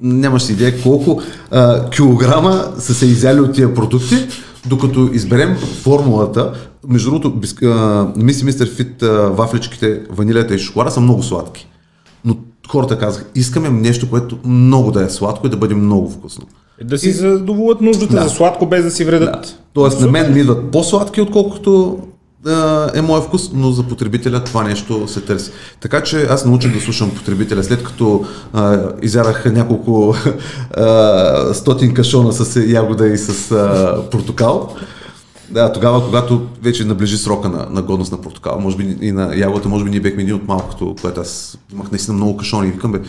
[0.00, 4.16] Нямаш идея колко а, килограма са се изяли от тия продукти,
[4.66, 6.52] докато изберем формулата.
[6.88, 7.40] Между другото,
[8.16, 11.68] Миси Мистер Фит вафличките, ванилията и шоколада са много сладки.
[12.24, 12.36] Но
[12.68, 16.44] хората казаха, искаме нещо, което много да е сладко и да бъде много вкусно.
[16.84, 18.22] Да си задоволят нуждата Да.
[18.22, 19.58] за сладко, без да си вредят.
[19.72, 21.98] Тоест на мен ми идват по-сладки, отколкото
[22.94, 25.50] е моят вкус, но за потребителя това нещо се търси.
[25.80, 27.64] Така че аз научих да слушам потребителя.
[27.64, 30.16] След като а, изярах няколко
[30.76, 34.74] а, стотин кашона с ягода и с а, портокал,
[35.50, 39.36] да, тогава, когато вече наближи срока на, на годност на портокал, може би и на
[39.36, 42.70] ягодата, може би ние бехме един от малкото, което аз имах наистина много кашони и
[42.70, 43.00] викам, бе,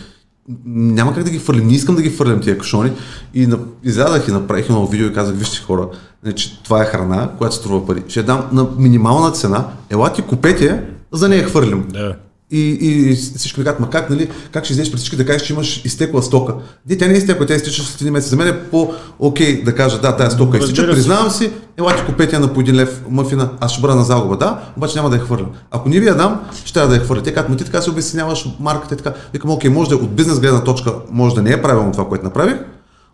[0.66, 2.92] няма как да ги фърлим, не искам да ги фърлям тия кашони.
[3.34, 5.88] И на, изядах и направих едно видео и казах, вижте хора,
[6.22, 8.02] значи, това е храна, която струва пари.
[8.08, 11.84] Ще я дам на минимална цена, елате купете я, за нея хвърлим.
[11.88, 12.16] Да.
[12.50, 15.42] И, и, и всички казват, ма как, нали, как ще излезеш пред всички да кажеш,
[15.42, 16.54] че имаш изтекла стока?
[16.90, 18.30] Не, тя не е изтекла, тя изтича след един месец.
[18.30, 20.96] За мен е по-окей да кажа, да, тази стока изтича, Разбира се.
[20.96, 24.36] признавам си, елате купете я на по един лев мъфина, аз ще бъда на загуба,
[24.36, 25.46] да, обаче няма да я хвърля.
[25.70, 27.22] Ако не ви я дам, ще трябва да я хвърля.
[27.22, 29.12] Те казват, ма ти така се обясняваш марката и така.
[29.32, 32.08] Викам, окей, може да е от бизнес гледна точка, може да не е правилно това,
[32.08, 32.56] което направих,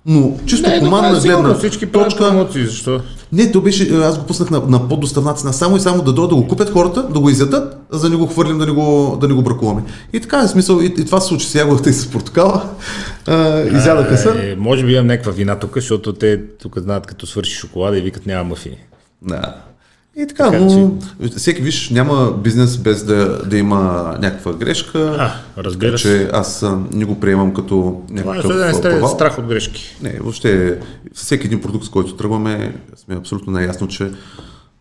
[0.07, 3.01] но чисто Не, командна да, сигурно, гледна всички точка, промоции, защо?
[3.33, 6.31] не, то беше, аз го пуснах на, на по-доставна цена, само и само да дойдат
[6.31, 9.19] да го купят хората, да го изядат, за да не го хвърлим, да не го,
[9.21, 9.83] да не го бракуваме.
[10.13, 12.63] И така е смисъл, и, и това се случи с ягодата и с портокала.
[13.27, 14.53] А, изядаха се.
[14.53, 18.03] Е, може би имам някаква вина тук, защото те тук знаят като свърши шоколада и
[18.03, 18.79] викат няма мафини.
[19.23, 19.55] Да.
[20.17, 20.99] И така, Така но
[21.37, 25.17] всеки виж, няма бизнес без да, да има някаква грешка.
[25.19, 26.03] А, разбира се.
[26.03, 29.47] че аз не го приемам като Това е някакъв да не а, сте страх от
[29.47, 29.97] грешки.
[30.03, 30.81] Не, въобще
[31.15, 34.11] всеки един продукт, с който тръгваме, сме абсолютно наясно, че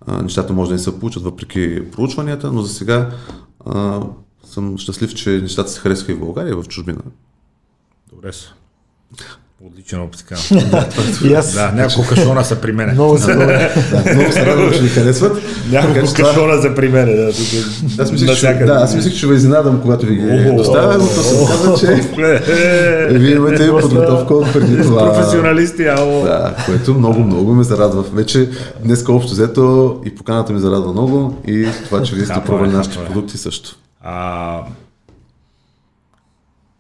[0.08, 3.10] а, нещата може да не се получат въпреки проучванията, но за сега
[3.66, 4.02] а,
[4.44, 7.02] съм щастлив, че нещата се харесаха и в България, и в чужбина.
[8.14, 8.48] Добре са.
[9.68, 10.86] Отличен опит, казвам.
[11.26, 12.94] И аз Да, няколко кашона са при мене.
[12.94, 13.36] много се.
[13.36, 13.70] Да,
[14.16, 15.34] много се радвам, че ви харесват.
[15.72, 17.16] Така Няколко кашона са при мене.
[17.16, 17.32] Да, е
[18.00, 21.24] Аз мислех, че, да, аз мислех, че ви изненадам, когато ви ги доставя, но то
[21.24, 21.92] се оказа, че
[23.12, 25.14] Е, вие имате подготовка от преди това.
[25.14, 26.24] Професионалисти, ало.
[26.24, 28.02] Да, което много, много ме зарадва.
[28.02, 28.50] Вече
[28.84, 33.00] днес общо взето и поканата ми зарадва много и това, че вие сте пробвали нашите
[33.00, 33.06] е.
[33.06, 33.76] продукти също.
[34.04, 34.60] А,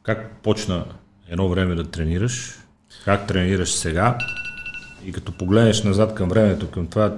[0.03, 0.83] как почна
[1.31, 2.60] едно време да тренираш?
[3.05, 4.17] Как тренираш сега?
[5.05, 7.17] И като погледнеш назад към времето, към това,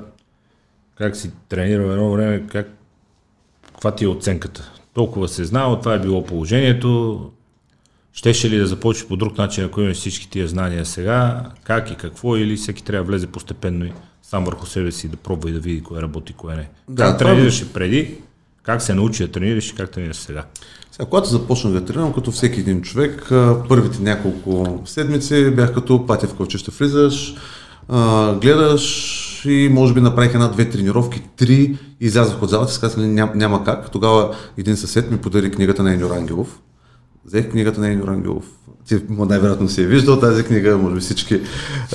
[0.97, 2.69] как си тренирал едно време, как,
[3.67, 4.71] каква ти е оценката?
[4.93, 7.31] Толкова се знало, това е било положението.
[8.13, 11.49] Щеше ли да започнеш по друг начин, ако имаш всички тия знания сега?
[11.63, 12.37] Как и какво?
[12.37, 15.59] Или всеки трябва да влезе постепенно и сам върху себе си да пробва и да
[15.59, 16.69] види кое работи, кое не.
[16.89, 18.17] Да, как тренираше преди,
[18.63, 20.45] как се научи да тренираш и как тренираш сега.
[20.95, 23.27] Сега, когато започнах да тренирам, като всеки един човек,
[23.69, 27.35] първите няколко седмици бях като патя в кълче, ще влизаш,
[28.41, 33.31] гледаш и може би направих една-две тренировки, три, излязох от залата и казах, «Нали, ням,
[33.35, 33.91] няма как.
[33.91, 36.59] Тогава един съсед ми подари книгата на Еньо Рангелов.
[37.25, 38.45] Взех книгата на Еньо Рангелов.
[38.87, 41.39] Ти най-вероятно си е виждал тази книга, може би всички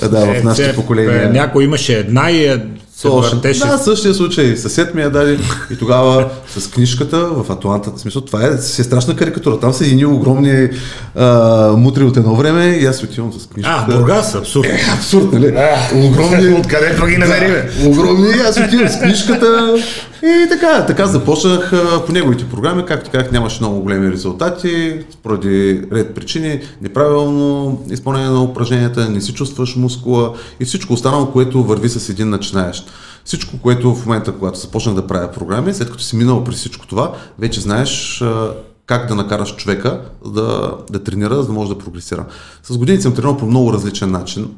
[0.01, 1.29] да, в нашите Е, поколения.
[1.29, 2.67] Някой имаше една и е,
[2.99, 3.65] се въртеше.
[3.65, 4.57] Да, същия случай.
[4.57, 5.39] Съсед ми я даде
[5.71, 7.91] и тогава с книжката в Атланта.
[7.95, 9.59] В смисъл, това е, си е страшна карикатура.
[9.59, 10.69] Там са едни огромни
[11.15, 13.85] а, мутри от едно време и аз отивам с книжката.
[13.89, 14.67] А, Бургас, абсурд.
[14.67, 15.47] Е, абсурд, нали?
[15.95, 16.53] Огромни.
[16.59, 17.69] Откъде пък ги намери, бе?
[17.87, 19.75] Огромни, аз отивам с книжката
[20.23, 25.81] и така, така започнах а, по неговите програми, както казах, нямаше много големи резултати, поради
[25.93, 31.89] ред причини, неправилно изпълнение на упражненията, не си чувстваш мускула и всичко останало, което върви
[31.89, 32.88] с един начинаещ.
[33.29, 36.87] Всичко, което в момента, когато започнах да правя програми, след като си минал през всичко
[36.87, 38.23] това, вече знаеш
[38.85, 42.25] как да накараш човека да, да тренира, за да може да прогресира.
[42.63, 44.55] С години съм тренирал по много различен начин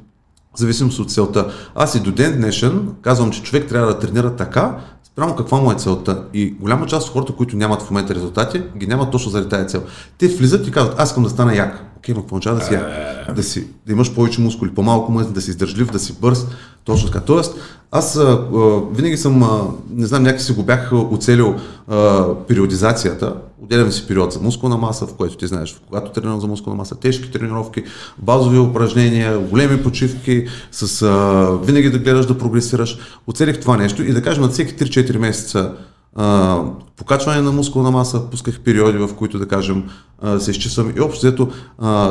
[0.55, 1.53] зависимост от целта.
[1.75, 5.71] Аз и до ден днешен казвам, че човек трябва да тренира така, спрямо каква му
[5.71, 6.23] е целта.
[6.33, 9.67] И голяма част от хората, които нямат в момента резултати, ги нямат точно заради тази
[9.67, 9.83] цел.
[10.17, 11.90] Те влизат и казват, аз искам да стана як.
[12.01, 13.35] Окей, но означава да си як?
[13.35, 16.45] Да, си, да имаш повече мускули, по-малко мъзни, да си издържлив, да си бърз.
[16.83, 17.25] Точно така.
[17.25, 17.55] Тоест,
[17.91, 19.61] аз а, а, винаги съм, а,
[19.93, 21.55] не знам, някак си го бях оцелил
[21.87, 23.35] а, периодизацията.
[23.63, 26.95] Отделям си период за мускулна маса, в който ти знаеш, когато тренирам за мускулна маса,
[26.95, 27.83] тежки тренировки,
[28.17, 32.97] базови упражнения, големи почивки, с а, винаги да гледаш да прогресираш.
[33.27, 35.73] Оцелих това нещо и да кажем на всеки 3-4 месеца
[36.15, 36.59] а,
[36.97, 39.83] покачване на мускулна маса, пусках периоди, в които да кажем
[40.21, 41.49] а, се изчиствам и общо взето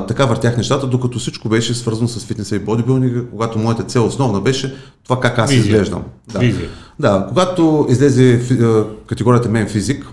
[0.08, 4.40] така въртях нещата, докато всичко беше свързано с фитнеса и бодибилдинга, когато моята цел основна
[4.40, 5.64] беше това как аз Визия.
[5.70, 6.02] изглеждам.
[6.32, 6.38] Да.
[6.38, 6.68] Визия.
[7.00, 10.06] да, когато излезе фи- а, категорията мен физик,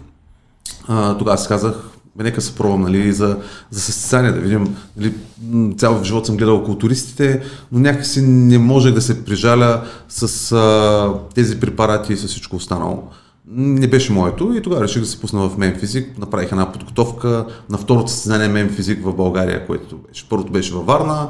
[0.87, 1.75] а, тогава си казах,
[2.15, 3.37] бе, нека се пробвам нали, за,
[3.71, 4.75] за състезание, да видим.
[4.97, 5.13] Нали,
[5.77, 11.59] цял живот съм гледал културистите, но някакси не можех да се прижаля с а, тези
[11.59, 13.03] препарати и с всичко останало.
[13.51, 16.17] Не беше моето и тогава реших да се пусна в мен физик.
[16.17, 20.29] Направих една подготовка на второто състезание мен физик в България, което беше.
[20.29, 21.29] Първото беше във Варна,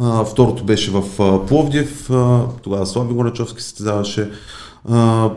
[0.00, 4.30] а, второто беше в а, Пловдив, а, тогава Слави Горачовски състезаваше.
[4.90, 5.30] А,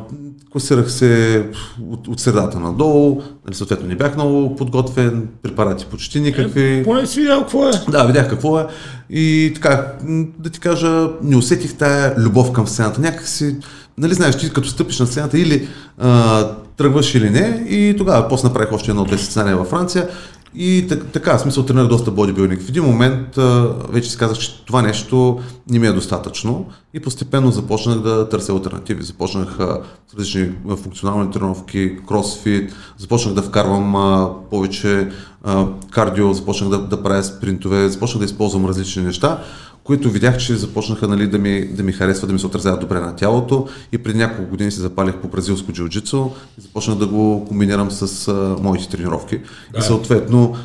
[0.52, 1.46] класирах се
[1.90, 6.84] от, от средата надолу, нали, съответно не бях много подготвен, препарати почти никакви.
[6.84, 7.72] Поне си видял какво е.
[7.90, 8.68] Да, видях какво е.
[9.10, 9.94] И така,
[10.40, 13.02] да ти кажа, не усетих тая любов към сцената.
[13.02, 13.58] Някак си,
[13.98, 16.44] нали знаеш, ти като стъпиш на сцената или а,
[16.78, 17.66] тръгваш или не.
[17.70, 20.10] И тогава после направих още едно-две състезания във Франция.
[20.58, 22.62] И так- така, в смисъл тренирах доста бодибилдинг.
[22.62, 27.00] В един момент а, вече си казах, че това нещо не ми е достатъчно и
[27.00, 29.04] постепенно започнах да търся альтернативи.
[29.04, 35.10] Започнах а, с различни а, функционални тренировки, кросфит, започнах да вкарвам а, повече
[35.44, 39.44] а, кардио, започнах да, да правя спринтове, започнах да използвам различни неща,
[39.86, 43.00] които видях, че започнаха нали, да, ми, да ми харесват, да ми се отразяват добре
[43.00, 47.46] на тялото и преди няколко години се запалих по бразилско джиу-джитсу и започнах да го
[47.48, 49.38] комбинирам с а, моите тренировки.
[49.74, 49.80] Да.
[49.80, 50.56] И съответно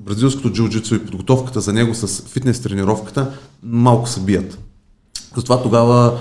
[0.00, 3.30] бразилското джиу-джитсу и подготовката за него с фитнес тренировката
[3.62, 4.58] малко се бият.
[5.36, 6.18] Затова тогава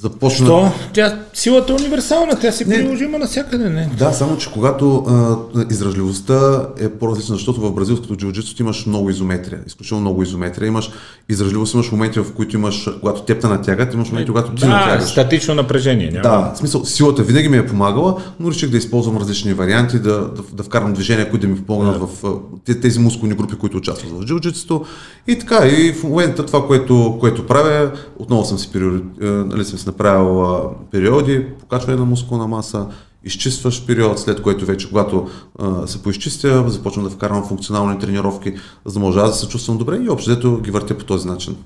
[0.00, 0.46] започна...
[0.46, 0.70] Що?
[0.92, 2.74] Тя, силата е универсална, тя си Не.
[2.74, 3.90] приложима навсякъде, не?
[3.98, 5.36] Да, само че когато а,
[5.70, 10.66] издръжливостта е по-различна, защото в бразилското джиу-джитсу ти имаш много изометрия, изключително много изометрия.
[10.66, 10.90] Имаш
[11.28, 14.68] издръжливост, имаш моменти, в които имаш, когато теб те натягат, имаш моменти, когато ти Да,
[14.68, 15.10] натягаш.
[15.10, 16.10] статично напрежение.
[16.10, 16.22] Няма.
[16.22, 20.10] Да, в смисъл, силата винаги ми е помагала, но реших да използвам различни варианти, да,
[20.20, 22.28] да, да вкарам движения, които да ми помогнат в а,
[22.64, 24.82] те- тези мускулни групи, които участват в джиу-джитсото.
[25.26, 29.64] И така, и в момента това, което, което правя, отново съм си, периоди, а, нали,
[29.64, 32.86] съм си направил а, периоди, покачване на мускулна маса,
[33.24, 38.92] изчистваш период, след което вече, когато а, се поизчистя, започвам да вкарвам функционални тренировки, за
[38.92, 41.56] да може да се чувствам добре и общо взето ги въртя по този начин.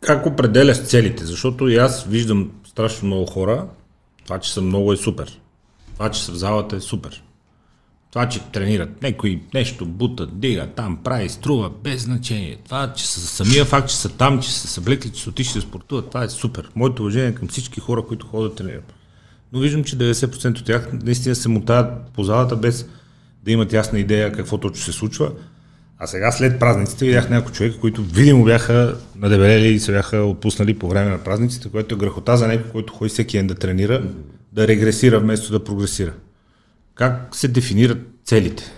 [0.00, 1.24] Как определяш целите?
[1.24, 3.66] Защото и аз виждам страшно много хора.
[4.24, 5.40] Това, че са много е супер.
[5.94, 7.22] Това, че са в залата е супер.
[8.10, 12.58] Това, че тренират някой нещо, бутат, дига, там, прави, струва, без значение.
[12.64, 15.66] Това, че са самия факт, че са там, че са съблекли, че са отишли да
[15.66, 16.70] спортуват, това е супер.
[16.74, 18.92] Моето уважение към всички хора, които ходят да тренират.
[19.52, 22.86] Но виждам, че 90% от тях наистина се мотаят по залата без
[23.44, 25.32] да имат ясна идея какво точно се случва.
[25.98, 30.78] А сега след празниците видях някои човека, които видимо бяха надебелели и се бяха отпуснали
[30.78, 34.02] по време на празниците, което е грехота за някой, който ходи всеки ден да тренира,
[34.52, 36.12] да регресира вместо да прогресира.
[36.96, 38.72] Как се дефинират целите?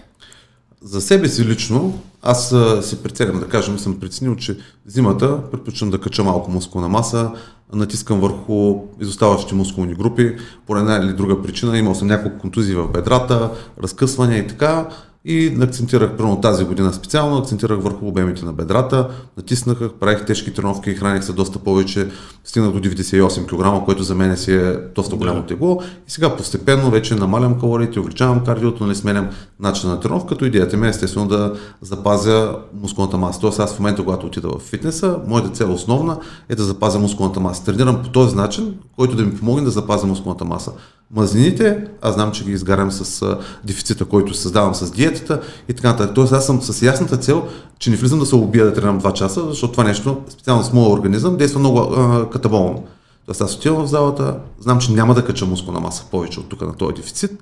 [0.83, 5.91] За себе си лично, аз а, си преценям, да кажем, съм преценил, че зимата предпочитам
[5.91, 7.31] да кача малко мускулна маса,
[7.73, 11.79] натискам върху изоставащите мускулни групи, по една или друга причина.
[11.79, 13.51] Имал съм няколко контузии в бедрата,
[13.83, 14.89] разкъсвания и така.
[15.25, 20.95] И акцентирах, първо тази година специално, акцентирах върху обемите на бедрата, натиснах, правих тежки тренировки,
[20.95, 22.09] храних се доста повече,
[22.45, 25.83] стигнах до 98 кг, което за мен си е доста голямо тегло.
[26.09, 29.29] И сега постепенно вече намалям калориите, увеличавам кардиото, нали, сменям
[29.61, 33.41] начина на тренировка, като идеята ми е естествено да запазя мускулната маса.
[33.41, 37.41] Тоест аз в момента, когато отида в фитнеса, моята цел основна е да запазя мускулната
[37.41, 37.65] маса.
[37.65, 40.73] Тренирам по този начин, който да ми помогне да запазя мускулната маса.
[41.15, 46.15] Мазнините, аз знам, че ги изгарям с дефицита, който създавам с диетата и така нататък.
[46.15, 49.13] Тоест аз съм с ясната цел, че не влизам да се убия да тренирам 2
[49.13, 52.85] часа, защото това нещо, специално с моя организъм, действа много а, катаболно.
[53.27, 56.61] Тоест аз отивам в залата, знам, че няма да кача мускулна маса повече от тук
[56.61, 57.33] на този дефицит,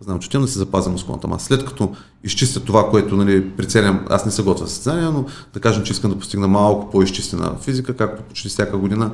[0.00, 1.46] знам, че отивам да се запазя мускулната маса.
[1.46, 1.92] След като
[2.24, 6.10] изчистя това, което нали, прицелям, аз не се готвя състезание, но да кажем, че искам
[6.10, 9.10] да постигна малко по-изчистена физика, както почти всяка година.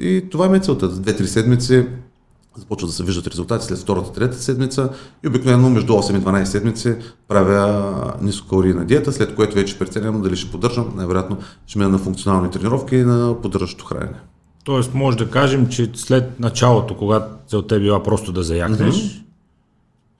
[0.00, 0.88] И това ми е целта.
[0.88, 1.86] За 2-3 седмици
[2.56, 4.90] започват да се виждат резултати след втората, трета седмица
[5.24, 6.96] и обикновено между 8 и 12 седмици
[7.28, 12.50] правя нискокалорийна диета, след което вече преценявам дали ще поддържам, най-вероятно ще мина на функционални
[12.50, 14.18] тренировки и на поддържащо хранене.
[14.64, 19.22] Тоест, може да кажем, че след началото, когато целта е била просто да заякнеш, mm-hmm.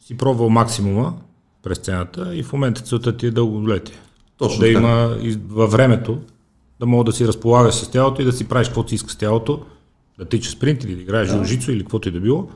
[0.07, 1.14] си пробвал максимума
[1.62, 3.96] през цената и в момента целта ти е дълголетие.
[4.38, 4.79] Точно да така.
[4.79, 5.16] има
[5.49, 6.18] във времето,
[6.81, 9.16] да мога да си разполагаш с тялото и да си правиш каквото си иска с
[9.16, 9.62] тялото,
[10.18, 11.44] да тичаш спринт или да играеш да.
[11.44, 12.48] жицо или каквото и да било,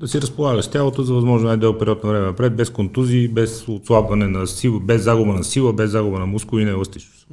[0.00, 3.68] да си разполагаш с тялото за възможно най-дълъг период на време напред, без контузии, без
[3.68, 7.26] отслабване на сила, без загуба на сила, без загуба на мускули и на еластичност.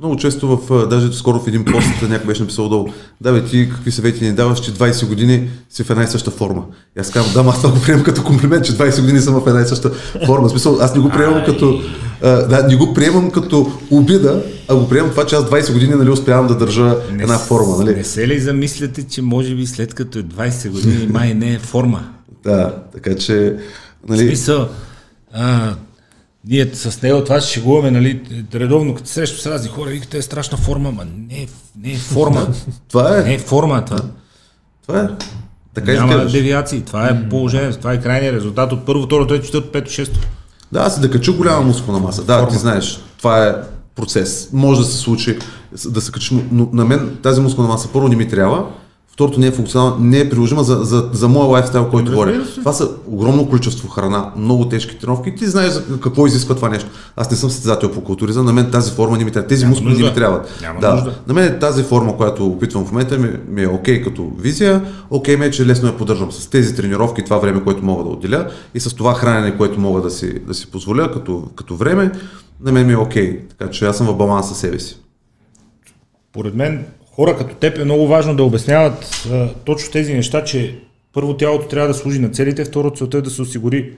[0.00, 2.88] Много често в, даже скоро в един пост някой беше написал долу,
[3.20, 6.30] да бе, ти какви съвети ни даваш, че 20 години си в една и съща
[6.30, 6.64] форма.
[6.96, 9.46] И аз казвам, да, аз това го приемам като комплимент, че 20 години съм в
[9.46, 9.90] една и съща
[10.26, 10.48] форма.
[10.48, 11.82] В смисъл, аз не го приемам като,
[12.22, 15.94] а, да, не го приемам като обида, а го приемам това, че аз 20 години
[15.94, 17.76] нали, успявам да държа Не една форма.
[17.76, 17.94] Нали?
[17.94, 21.58] Не се ли замисляте, че може би след като е 20 години май не е
[21.58, 22.04] форма?
[22.44, 23.56] Да, така че,
[24.04, 24.68] В нали, смисъл,
[25.32, 25.74] а,
[26.44, 28.20] ние с него това ще шегуваме, нали,
[28.54, 31.46] редовно, като се срещам с разни хора, викате е страшна форма, ма не е,
[31.82, 32.46] не е форма.
[32.88, 34.00] това е, не е форма това.
[34.86, 35.08] това е.
[35.74, 36.32] Така Няма изглеждаш.
[36.32, 36.80] девиации.
[36.80, 40.20] Това е положение, това е крайният резултат от първо, второ, трето, четвърто, пето, шесто.
[40.72, 42.24] Да, аз да кача голяма мускулна маса.
[42.24, 43.54] Да, ти знаеш, това е
[43.96, 44.48] процес.
[44.52, 45.38] Може да се случи
[45.84, 48.66] да се качи, но на мен тази мускулна маса първо не ми трябва,
[49.20, 52.44] второто не е функционална, не е приложима за, за, за моя лайфстайл, който говоря.
[52.56, 56.90] Това са огромно количество храна, много тежки тренировки ти знаеш за какво изисква това нещо.
[57.16, 59.88] Аз не съм състезател по културизъм, на мен тази форма не ми трябва, тези мускули
[59.88, 60.14] не ми нужда.
[60.14, 60.60] трябват.
[60.62, 60.94] Няма да.
[60.94, 61.14] нужда.
[61.26, 65.36] На мен тази форма, която опитвам в момента, ми, ми е окей като визия, окей
[65.36, 68.50] ми е, че лесно я поддържам с тези тренировки, това време, което мога да отделя
[68.74, 72.12] и с това хранене, което мога да си, да си позволя като, като време,
[72.60, 73.40] на мен ми е окей.
[73.58, 74.98] Така че аз съм в баланс със себе си.
[76.32, 76.84] Поред мен,
[77.20, 80.78] хора като теб е много важно да обясняват а, точно тези неща, че
[81.12, 83.92] първо тялото трябва да служи на целите, второ целта е да се осигури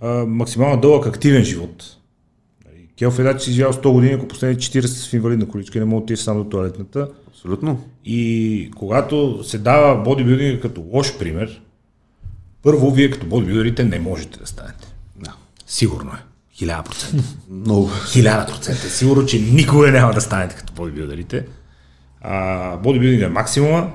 [0.00, 1.96] а, максимално дълъг активен живот.
[2.66, 5.48] Нали, Келф е да, че си живял 100 години, ако последни 40 с в инвалидна
[5.48, 7.08] количка не мога да отидеш сам до туалетната.
[7.28, 7.84] Абсолютно.
[8.04, 11.62] И когато се дава бодибилдинга като лош пример,
[12.62, 14.94] първо, вие като бодибилдерите не можете да станете.
[15.16, 15.34] Да.
[15.66, 16.22] Сигурно е.
[16.54, 17.24] Хиляда процента.
[17.50, 17.90] Много.
[18.12, 18.90] Хиляда процента.
[18.90, 21.44] Сигурно, че никога няма да станете като бодибилдерите.
[22.22, 23.92] А, бодибилдинг е максимума.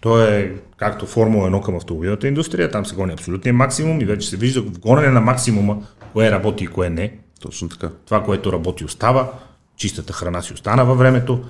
[0.00, 2.70] Той е както Формула 1 към автомобилната индустрия.
[2.70, 5.76] Там се гони абсолютния максимум и вече се вижда в гонене на максимума,
[6.12, 7.12] кое работи и кое не.
[7.40, 7.90] Точно така.
[8.06, 9.32] Това, което работи, остава.
[9.76, 11.44] Чистата храна си остана във времето.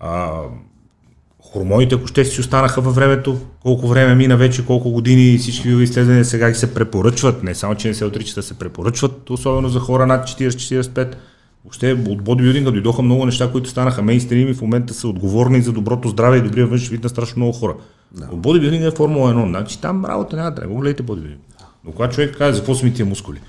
[0.00, 0.40] А,
[1.52, 6.24] хормоните, ако ще си останаха във времето, колко време мина вече, колко години всички изследвания
[6.24, 9.80] сега ги се препоръчват, не само, че не се отричат, а се препоръчват, особено за
[9.80, 11.14] хора над 40-45.
[11.66, 15.72] Въобще от бодибилдинга дойдоха много неща, които станаха мейнстрим и в момента са отговорни за
[15.72, 17.74] доброто здраве и добрия външен вид на страшно много хора.
[18.12, 18.28] Да.
[18.32, 20.66] От бодибилдинга е Формула 1, значи там работа няма да.
[20.66, 21.40] Го гледайте бодибилдинг.
[21.84, 23.40] Но когато човек каже, за какво са ми тия мускули?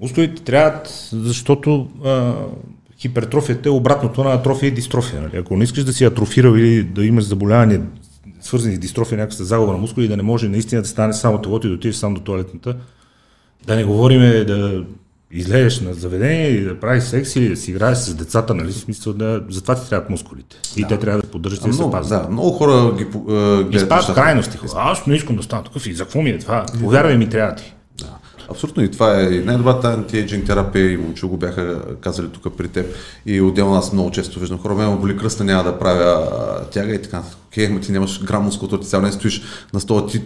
[0.00, 2.34] Мускулите трябват, защото а,
[2.98, 5.22] хипертрофията е обратното на атрофия и дистрофия.
[5.22, 5.36] Нали?
[5.36, 7.80] Ако не искаш да си атрофирал или да имаш заболяване,
[8.40, 11.66] свързани с дистрофия, някаква загуба на мускули, да не може наистина да стане само телото
[11.66, 12.76] и да отидеш сам до туалетната,
[13.66, 14.84] да не говориме да
[15.32, 18.72] излезеш на заведение и да правиш секс или да си играеш с децата, нали?
[18.72, 20.56] Смисъл да, затова ти трябват мускулите.
[20.76, 22.22] И те трябва да поддържат и да се пазят.
[22.22, 23.74] да, много хора ги е, гледат.
[23.74, 24.56] Изпадат в крайности.
[24.56, 24.70] хора.
[24.76, 26.66] Аз не искам да стана такъв и за какво ми е това?
[26.80, 27.74] Повярвай ми, трябва ти.
[27.98, 28.18] Да.
[28.50, 32.68] Абсолютно и това е и най-добрата антиейджинг терапия и момче го бяха казали тук при
[32.68, 32.86] теб
[33.26, 36.28] и отделно аз много често виждам хора, ме боли кръста, няма да правя
[36.70, 37.16] тяга и така.
[37.16, 37.38] нататък.
[37.46, 39.42] Окей, ма ти нямаш грам мускултура, ти цял ден стоиш
[39.74, 40.22] на стола, ти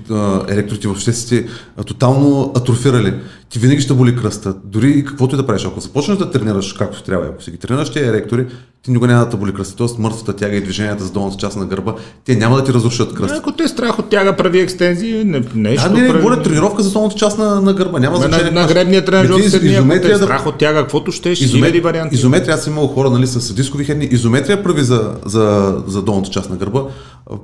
[0.49, 1.47] електрите въобще си
[1.87, 3.15] тотално атрофирали.
[3.49, 4.55] Ти винаги ще боли кръста.
[4.65, 5.65] Дори каквото и да правиш.
[5.65, 8.47] Ако започнеш да тренираш както трябва, ако си ги тренираш тези еректори,
[8.83, 9.77] ти никога няма да те боли кръста.
[9.77, 11.95] Тоест мъртвата тяга и движенията за долната част на гърба,
[12.25, 13.37] те няма да ти разрушат кръста.
[13.37, 15.89] Ако те е страх от тяга, прави екстензии, не, нещо.
[15.89, 16.23] Да, не, не, прави...
[16.23, 17.99] говоря тренировка за долната част на, на гърба.
[17.99, 18.51] Няма значение.
[18.51, 20.81] на, на гребния тренажер Ами ти седни, ако те е изометрия да- страх от тяга,
[20.81, 22.15] каквото ще, ще Изоме- хиляди варианти.
[22.15, 24.05] Изометрия, аз съм имал хора нали, с дискови херни.
[24.05, 26.83] Изометрия прави за, за, за долната част на гърба.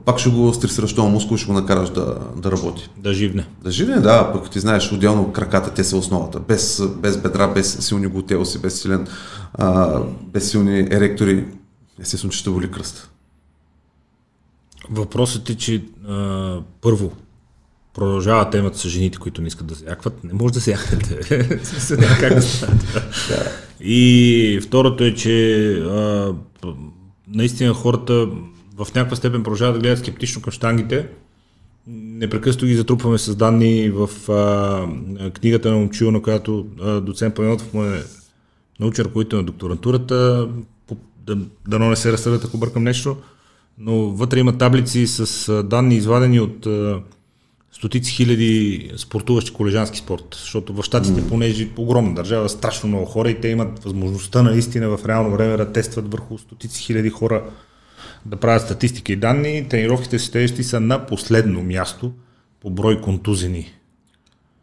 [0.04, 2.90] Пак ще го стресираш този мускул ще го накараш да, да работи.
[2.96, 3.46] Да живне.
[3.64, 6.40] Да живе, да, пък ти знаеш, отделно краката, те са основата.
[6.40, 9.06] Без, без бедра, без силни глутеуси, без, силен,
[9.54, 11.44] а, без силни еректори,
[12.00, 13.10] естествено, че ще боли кръст.
[14.90, 17.12] Въпросът е, че а, първо,
[17.94, 20.24] продължава темата с жените, които не искат да се якват.
[20.24, 21.38] Не може да се якнете.
[21.98, 22.80] Няма как да стане.
[23.80, 26.34] И второто е, че а,
[27.28, 28.28] наистина хората
[28.76, 31.08] в някаква степен продължават да гледат скептично към штангите.
[31.86, 37.74] Непрекъснато ги затрупваме с данни в а, книгата на Момчил, на която а, доцент Панелтов
[37.74, 38.02] му е
[38.80, 40.48] научен ръководител на докторантурата,
[41.26, 43.16] да, дано не се разсъдят, ако бъркам нещо,
[43.78, 47.00] но вътре има таблици с а, данни извадени от а,
[47.72, 53.40] стотици хиляди спортуващи колежански спорт, защото в Штатите, понеже огромна държава, страшно много хора и
[53.40, 57.44] те имат възможността наистина в реално време да тестват върху стотици хиляди хора
[58.26, 59.66] да правят статистика и данни.
[59.68, 62.12] Тренировките с тежести са на последно място
[62.60, 63.72] по брой контузени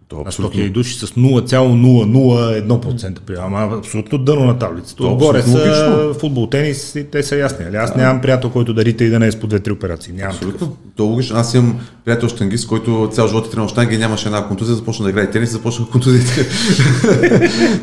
[0.09, 4.95] То, на 100 000 души с 0,001% при Ама абсолютно дъно на таблицата.
[4.95, 6.13] То Отгоре абсолютно са логично.
[6.19, 7.65] футбол, тенис и те са ясни.
[7.65, 7.75] Али?
[7.75, 10.13] Аз нямам приятел, който да рита и да не е с по 2-3 операции.
[10.13, 10.53] Нямам такъв.
[10.53, 10.77] Абсолютно.
[10.97, 11.37] То е логично.
[11.37, 15.09] Аз имам приятел штангист, който цял живот е тренирал штанги нямаше една контузия, започна да
[15.09, 16.45] играе тенис, започна контузиите.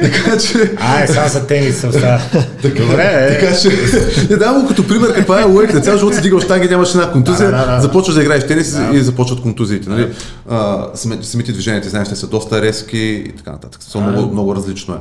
[0.01, 0.71] така че...
[0.81, 2.21] Ай, сега за тенис съм става.
[2.63, 3.41] Добре, е.
[3.41, 3.69] Така че,
[4.31, 5.81] не давам като пример каква е логиката.
[5.81, 9.91] Цял живот си дигал штанги, нямаше една контузия, започваш да играеш тенис и започват контузиите.
[9.91, 10.09] Нали?
[10.51, 13.83] А, сами- самите движения, ти знаеш, те са доста резки и така нататък.
[13.83, 14.99] Са много, много различно е.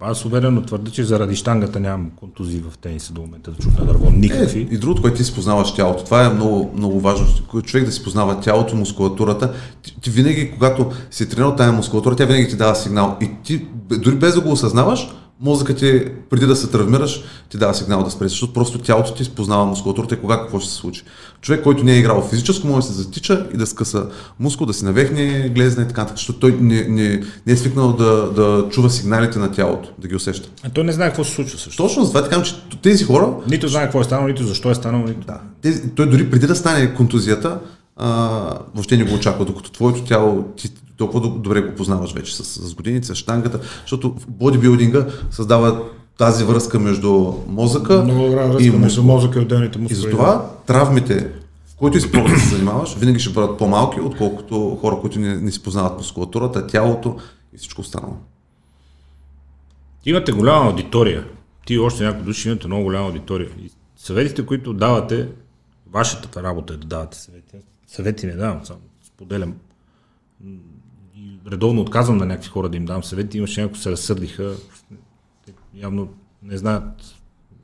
[0.00, 3.84] Аз уверено твърда, че заради штангата нямам контузии в тениса до момента да чух на
[3.84, 4.10] дърво.
[4.10, 4.68] Никакви.
[4.70, 7.26] И другото, което ти си познаваш тялото, това е много, много важно.
[7.62, 9.52] Човек да си познава тялото, мускулатурата.
[9.82, 13.16] Ти, ти винаги, когато си тренирал тази мускулатура, тя винаги ти дава сигнал.
[13.20, 15.08] И ти, дори без да го осъзнаваш,
[15.40, 19.30] мозъкът ти, преди да се травмираш, ти дава сигнал да спреш, защото просто тялото ти
[19.30, 21.02] познава мускулатурата и кога какво ще се случи.
[21.40, 24.06] Човек, който не е играл физическо, може да се затича и да скъса
[24.40, 27.92] мускул, да си навехне глезна и така нататък, защото той не, не, не е свикнал
[27.92, 30.48] да, да чува сигналите на тялото, да ги усеща.
[30.62, 31.82] А той не знае какво се случва също.
[31.82, 34.74] Точно за това така, че тези хора Нито знае какво е станало, нито защо е
[34.74, 35.04] станало.
[35.04, 35.26] Нито...
[35.26, 35.40] да.
[35.62, 37.58] Тези, той дори преди да стане контузията,
[37.96, 38.08] а,
[38.74, 40.70] въобще не го очаква, докато твоето тяло ти
[41.00, 45.82] толкова доб- добре го познаваш вече с, с годините, с штангата, защото в бодибилдинга създава
[46.18, 50.00] тази връзка между мозъка Много голяма и връзка между мозъка и отделните И мускули.
[50.00, 51.30] затова травмите,
[51.66, 55.36] в който и спорт да се занимаваш, винаги ще бъдат по-малки, отколкото хора, които не,
[55.36, 57.16] не си познават мускулатурата, тялото
[57.54, 58.16] и всичко останало.
[60.06, 61.24] Имате голяма аудитория.
[61.66, 63.48] Ти и още някои души имате много голяма аудитория.
[63.64, 65.28] И съветите, които давате,
[65.90, 67.56] вашата работа е да давате съвети.
[67.86, 69.54] Съвети не давам, само споделям.
[71.20, 73.38] И редовно отказвам на някакви хора да им дам съвети.
[73.38, 74.54] Имаше някои се разсърдиха.
[75.74, 76.08] Явно
[76.42, 77.14] не знаят.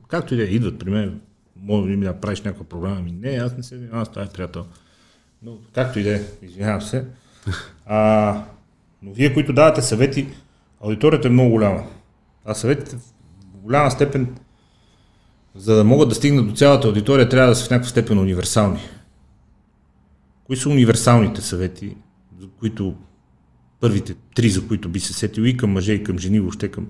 [0.07, 1.21] Както и да е, идват при мен.
[1.55, 2.95] Може ми да правиш някаква програма?
[2.99, 4.65] Ами не, аз не се занимавам с тази приятел.
[5.43, 7.05] Но както и да е, извинявам се.
[7.89, 8.43] А,
[9.01, 10.27] но вие, които давате съвети,
[10.81, 11.83] аудиторията е много голяма.
[12.45, 14.35] А съветите в голяма степен,
[15.55, 18.79] за да могат да стигнат до цялата аудитория, трябва да са в някаква степен универсални.
[20.43, 21.95] Кои са универсалните съвети,
[22.39, 22.95] за които
[23.79, 26.87] първите три, за които би се сетил и към мъже, и към жени, въобще към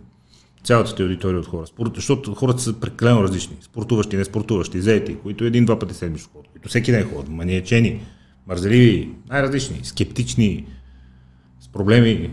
[0.64, 1.68] цялата ти аудитория от хора.
[1.68, 3.58] Спорт, защото хората са прекалено различни.
[3.62, 8.02] Спортуващи, не спортуващи, заети, които един-два пъти седмично ходят, които всеки ден ходят, маниачени,
[8.48, 10.66] мързеливи, най-различни, скептични,
[11.60, 12.32] с проблеми.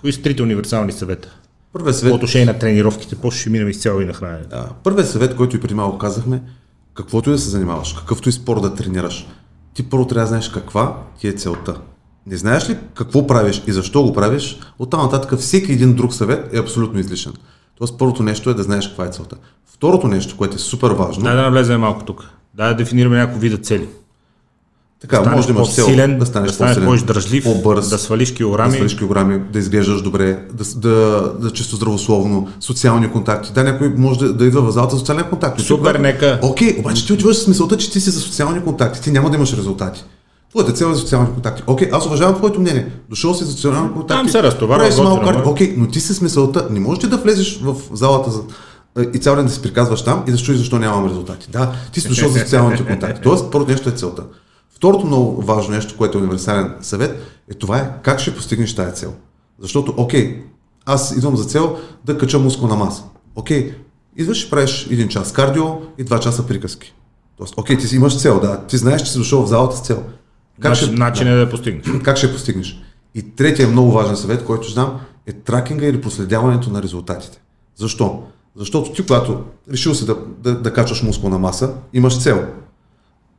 [0.00, 1.38] Кои са трите универсални съвета?
[1.72, 4.44] Първият По съвет, отношение на тренировките, после ще минем изцяло и на хранене.
[4.50, 4.70] Да.
[4.84, 6.42] Първият съвет, който и преди малко казахме,
[6.94, 9.26] каквото и да се занимаваш, какъвто и спор да тренираш,
[9.74, 11.80] ти първо трябва да знаеш каква ти е целта.
[12.26, 16.54] Не знаеш ли какво правиш и защо го правиш, оттам нататък всеки един друг съвет
[16.54, 17.32] е абсолютно излишен.
[17.78, 19.36] Тоест първото нещо е да знаеш каква е целта.
[19.74, 22.30] Второто нещо, което е супер важно, Дай да навлезем малко тук.
[22.54, 23.88] Дай да дефинираме някакво вида цели.
[25.00, 27.98] така, станеш може да имаш цел по-силен, да станеш да станеш по-силен, по-издръжлив, по-бърз, да
[27.98, 28.70] свалиш килограми.
[28.70, 33.52] да свалиш килограми, да изглеждаш добре, да, да, да чисто здравословно, социални контакти.
[33.52, 35.58] Да, някой може да, да идва в залата за социален контакт.
[35.58, 36.38] Но ти, Супер, когато- нека.
[36.42, 39.00] Окей, обаче ти отиваш с мисълта, че ти си за социални контакти.
[39.00, 40.04] Ти няма да имаш резултати.
[40.52, 41.62] Твоята цел е за социални контакти.
[41.66, 42.92] Окей, аз уважавам твоето мнение.
[43.10, 44.22] Дошъл си за социални контакти.
[44.22, 45.48] Там се разтоварва, готино, малко карти.
[45.48, 46.66] Окей, но ти си с мисълта.
[46.70, 48.42] Не можеш ли да влезеш в залата за,
[49.14, 51.50] и цял ден да се приказваш там и да чуеш защо нямам резултати.
[51.50, 53.20] Да, ти си дошъл за социалните контакти.
[53.22, 54.24] Тоест, първото нещо е целта.
[54.70, 58.94] Второто много важно нещо, което е универсален съвет, е това е как ще постигнеш тази
[58.94, 59.12] цел.
[59.60, 60.42] Защото, окей,
[60.86, 63.02] аз идвам за цел да кача мускулна маса.
[63.36, 63.74] Окей,
[64.16, 65.64] идваш и правиш един час кардио
[65.98, 66.94] и два часа приказки.
[67.38, 68.60] Тоест, окей, ти си имаш цел, да.
[68.66, 70.02] Ти знаеш, че си дошъл в залата с цел.
[70.60, 71.84] Как Начин, ще, начин е да я постигнеш.
[72.02, 72.80] Как ще я постигнеш?
[73.14, 77.40] И третия много важен съвет, който дам, е тракинга или проследяването на резултатите.
[77.76, 78.22] Защо?
[78.56, 79.40] Защото ти, когато
[79.72, 82.44] решил си да, да, да качваш мускулна маса, имаш цел.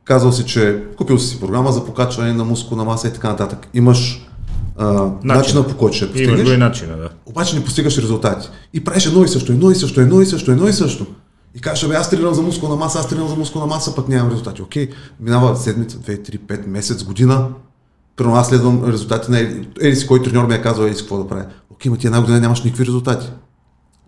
[0.04, 3.68] Казал си, че купил си програма за покачване на мускулна маса и така нататък.
[3.74, 4.28] Имаш
[4.76, 5.34] а, начина.
[5.34, 6.40] начина по който ще постигнеш.
[6.40, 7.08] Имаш и начина, да.
[7.26, 8.48] Обаче не постигаш резултати.
[8.72, 11.06] И правиш едно и също, едно и също, едно и също, едно и също.
[11.06, 11.23] И
[11.60, 14.62] кажеш, бе, аз тренирам за мускулна маса, аз тренирам за мускулна маса, пък нямам резултати.
[14.62, 14.90] Окей,
[15.20, 17.48] минава седмица, 2, 3, 5 месец, година.
[18.16, 19.38] Примерно аз следвам резултати на
[19.80, 21.46] еди си, кой треньор ми е казал, еди си какво да правя.
[21.70, 23.30] Окей, ма ти една година нямаш никакви резултати.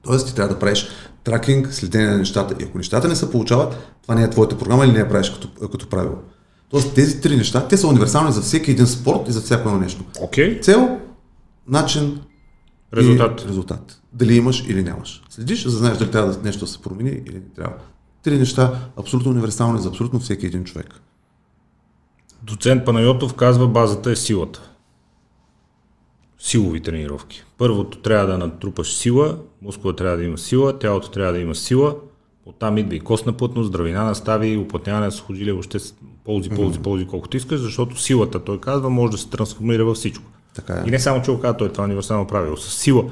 [0.03, 0.89] Тоест ти трябва да правиш
[1.25, 2.55] тракинг, следение на нещата.
[2.61, 5.31] И ако нещата не се получават, това не е твоята програма или не я правиш
[5.31, 6.15] като, като правило.
[6.71, 9.81] Тоест тези три неща, те са универсални за всеки един спорт и за всяко едно
[9.81, 10.05] нещо.
[10.15, 10.63] Okay.
[10.63, 10.99] Цел,
[11.69, 12.21] начин
[12.95, 13.41] резултат.
[13.41, 14.03] и резултат.
[14.13, 15.23] Дали имаш или нямаш.
[15.31, 17.77] Следиш, за да знаеш дали трябва да нещо да се промени или не трябва.
[18.23, 21.01] Три неща абсолютно универсални за абсолютно всеки един човек.
[22.43, 24.71] Доцент Панайотов казва базата е силата.
[26.39, 27.45] Силови тренировки.
[27.59, 31.97] Първото трябва да натрупаш сила, мускула трябва да има сила, тялото трябва да има сила,
[32.47, 35.79] оттам идва и костна плътност, здравина на стави, уплътняване на сухожилия, въобще
[36.25, 40.25] ползи, ползи, ползи, колкото искаш, защото силата, той казва, може да се трансформира във всичко.
[40.57, 40.83] Така е.
[40.87, 42.57] И не само, че го казва, той това е универсално правило.
[42.57, 43.05] С сила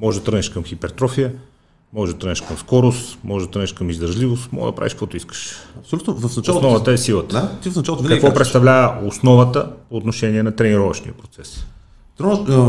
[0.00, 1.32] може да тръгнеш към хипертрофия,
[1.92, 5.56] може да тръгнеш към скорост, може да тръгнеш към издържливост, може да правиш каквото искаш.
[5.78, 6.14] Абсолютно.
[6.14, 7.34] В началото, основата е силата.
[7.34, 8.38] Да, ти в началото Какво кажеш.
[8.38, 11.66] представлява основата по отношение на тренировъчния процес?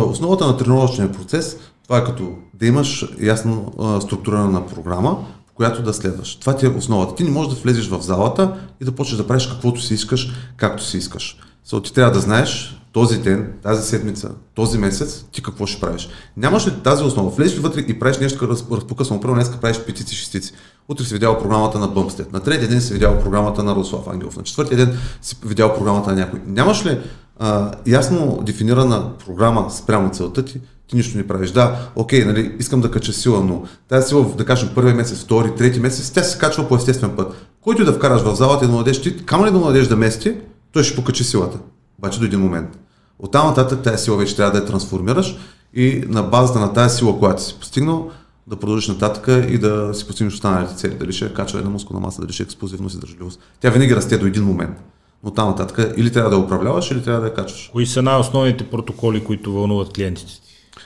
[0.10, 5.94] Основата на тренировъчния процес, това е като да имаш ясно структурирана програма, в която да
[5.94, 6.36] следваш.
[6.36, 7.16] Това ти е основата.
[7.16, 10.34] Ти не можеш да влезеш в залата и да почнеш да правиш каквото си искаш,
[10.58, 11.38] както си искаш.
[11.68, 16.10] So, ти трябва да знаеш този ден, тази седмица, този месец, ти какво ще правиш.
[16.38, 17.30] Нямаш ли тази основа?
[17.30, 19.22] Влезеш ли вътре и правиш нещо раз, разпокъсно.
[19.22, 20.54] Първо днес правиш петици, шестици.
[20.90, 22.34] Утре си видял програмата на Бъмстед.
[22.34, 24.38] На третия ден си видял програмата на Руслав Ангелов.
[24.38, 26.42] На четвъртия ден си видял програмата на някой.
[26.46, 27.00] Нямаш ли
[27.40, 31.52] а, ясно дефинирана програма спрямо целта ти, ти нищо не правиш.
[31.52, 35.56] Да, окей, нали, искам да кача сила, но тази сила, да кажем, първия месец, втори,
[35.56, 37.34] трети месец, тя се качва по естествен път.
[37.62, 40.36] Който да вкараш в залата и да младеш, ти камо ли да младеш да мести,
[40.72, 41.58] той ще покачи силата.
[42.00, 42.80] Обаче до един момент.
[43.20, 45.38] От там нататък тази сила вече трябва да я трансформираш
[45.74, 48.12] и на базата на тази сила, която си постигнал,
[48.48, 50.96] да продължиш нататък и да си постигнеш останалите цели.
[50.96, 53.40] Дали ще е качване на мускулна маса, дали ще е експлозивност и държливост.
[53.60, 54.78] Тя винаги расте до един момент.
[55.24, 57.70] Но там нататък или трябва да управляваш, или трябва да я качваш.
[57.72, 60.42] Кои са най-основните протоколи, които вълнуват клиентите ти?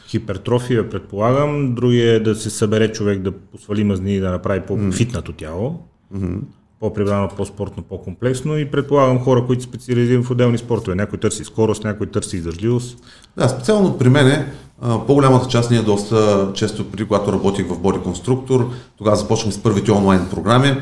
[0.07, 1.75] Хипертрофия, предполагам.
[1.75, 5.79] Другия е да се събере човек да посвали мазнини и да направи по-фитнато тяло.
[6.15, 6.39] Mm-hmm
[6.79, 10.95] по-прибрано, по-спортно, по-комплексно и предполагам хора, които специализират в отделни спортове.
[10.95, 12.97] Някой търси скорост, някой търси издържливост.
[13.37, 14.45] Да, специално при мен
[15.07, 19.91] по-голямата част ние доста често, преди когато работих в Боди Конструктор, тогава започнах с първите
[19.91, 20.81] онлайн програми.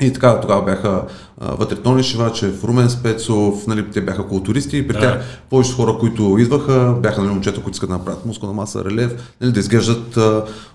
[0.00, 1.02] И така, тогава бяха
[1.40, 5.00] вътре Тони Шивачев, Румен Спецов, нали, те бяха културисти и при да.
[5.00, 9.34] тях повечето хора, които идваха, бяха нали, момчета, които искат да направят мускулна маса, релев,
[9.40, 10.18] нали, да изглеждат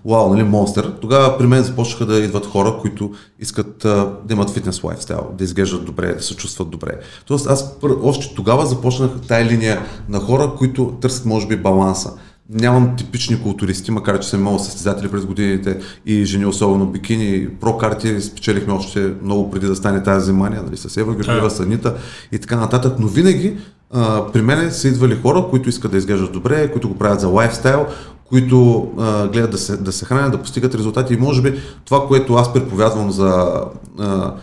[0.05, 0.93] вау, нали, монстър.
[1.01, 3.78] Тогава при мен започнаха да идват хора, които искат
[4.26, 6.91] да имат фитнес лайфстайл, да изглеждат добре, да се чувстват добре.
[7.26, 12.11] Тоест аз още тогава започнах тая линия на хора, които търсят може би баланса
[12.49, 17.47] Нямам типични културисти, макар че съм имал състезатели през годините и жени, особено бикини.
[17.61, 21.95] Про карти спечелихме още много преди да стане тази занимание, нали, с Ева Георгиева, Санита
[22.31, 22.93] и така нататък.
[22.99, 23.57] Но винаги
[23.91, 27.27] а, при мен са идвали хора, които искат да изглеждат добре, които го правят за
[27.27, 27.85] лайфстайл,
[28.25, 31.13] които а, гледат да се, да се хранят, да постигат резултати.
[31.13, 33.61] И може би това, което аз преповядвам за
[33.99, 34.33] а,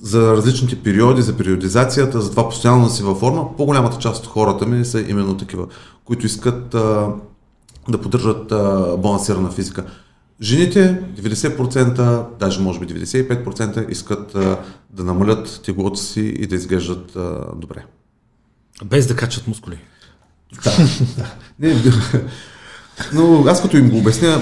[0.00, 4.30] за различните периоди, за периодизацията, за това постоянно да си във форма, по-голямата част от
[4.30, 5.66] хората ми са именно такива,
[6.04, 7.08] които искат а,
[7.88, 9.86] да поддържат а, балансирана физика.
[10.42, 17.16] Жените, 90%, даже може би 95% искат а, да намалят теглото си и да изглеждат
[17.16, 17.84] а, добре.
[18.84, 19.78] Без да качат мускули.
[20.64, 20.70] Да,
[21.16, 21.34] да.
[21.58, 21.82] Не,
[23.12, 24.40] но аз като им го обясня,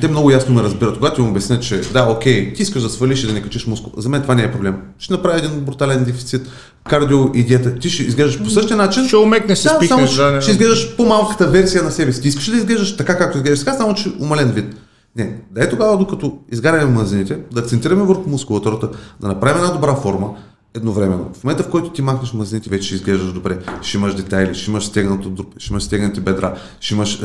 [0.00, 0.94] те много ясно ме разбират.
[0.94, 3.92] Когато им обясня, че да, окей, ти искаш да свалиш и да не качиш мускул,
[3.96, 4.76] за мен това не е проблем.
[4.98, 6.48] Ще направя един брутален дефицит,
[6.88, 7.78] кардио и диета.
[7.78, 9.06] Ти ще изглеждаш по същия начин.
[9.06, 10.10] Ще умекнеш да, спикнеш.
[10.10, 12.22] Само, да, ще, ще изглеждаш по-малката версия на себе си.
[12.22, 14.74] Ти искаш ли да изглеждаш така, както изглеждаш сега, само че умален вид.
[15.16, 18.88] Не, да е тогава, докато изгаряме мазините, да акцентираме върху мускулатурата,
[19.20, 20.28] да направим една добра форма,
[20.74, 21.30] едновременно.
[21.34, 23.58] В момента, в който ти махнеш мазнините, вече ще изглеждаш добре.
[23.82, 27.20] Ще имаш детайли, ще имаш стегнато, ще имаш стегнати бедра, ще имаш е,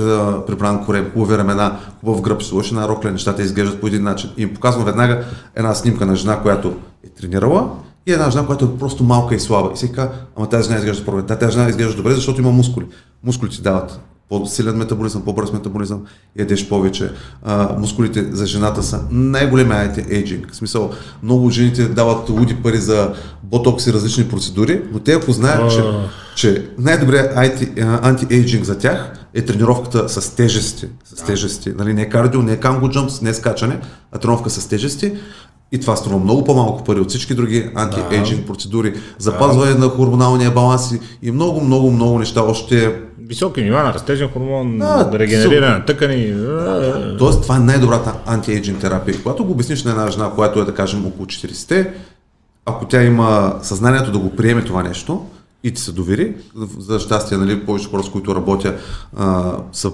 [0.48, 4.30] прибран корем, хубави ramена, хубав гръб, ще сложиш една рокля, нещата изглеждат по един начин.
[4.38, 5.26] И им показвам веднага
[5.56, 6.74] една снимка на жена, която
[7.04, 7.70] е тренирала
[8.06, 9.72] и една жена, която е просто малка и слаба.
[9.74, 11.38] И се казва, ама тази жена изглежда добре.
[11.38, 12.86] Тази жена изглежда добре, защото има мускули.
[13.24, 14.00] Мускулите дават
[14.30, 16.02] по-силен метаболизъм, по-бърз метаболизъм,
[16.40, 17.12] ядеш повече.
[17.44, 20.52] А, мускулите за жената са най-големия антиейджинг.
[20.52, 20.92] В смисъл,
[21.24, 23.14] много жените дават луди пари за
[23.44, 25.84] ботокс и различни процедури, но те ако знаят, че,
[26.36, 27.38] че най-добрият
[28.04, 30.88] антиейджинг за тях е тренировката с тежести.
[31.06, 31.74] С тежести.
[31.78, 33.80] Нали, не е кардио, не е канго джампс, не е скачане,
[34.12, 35.14] а тренировка с тежести.
[35.72, 40.92] И това струва много по-малко пари от всички други анти-ейджинг процедури, запазване на хормоналния баланс
[41.22, 46.34] и много, много, много неща още Високи нива на растежен хормон, да, регенериране на тъкани.
[47.18, 49.18] Тоест, това е най-добрата антиейджинг терапия.
[49.24, 51.94] Когато го обясниш на една жена, която е, да кажем, около 40-те,
[52.66, 55.26] ако тя има съзнанието да го приеме това нещо
[55.64, 56.36] и ти се довери,
[56.78, 58.78] за щастие, нали, повече хора, с които работя,
[59.16, 59.92] а, са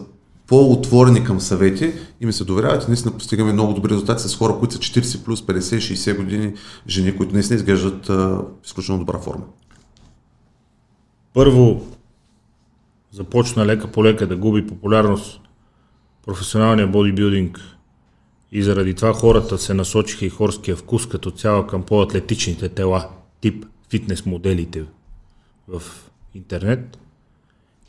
[0.48, 4.56] по-отворени към съвети и ми се доверяват и наистина постигаме много добри резултати с хора,
[4.60, 6.54] които са 40 плюс, 50, 60 години
[6.88, 9.44] жени, които наистина изглеждат а, изключително добра форма.
[11.34, 11.82] Първо,
[13.12, 15.42] започна лека по лека да губи популярност
[16.26, 17.60] професионалния бодибилдинг.
[18.52, 23.10] И заради това хората се насочиха и хорския вкус като цяло към по-атлетичните тела,
[23.42, 24.84] тип фитнес моделите
[25.68, 25.82] в
[26.36, 26.98] интернет,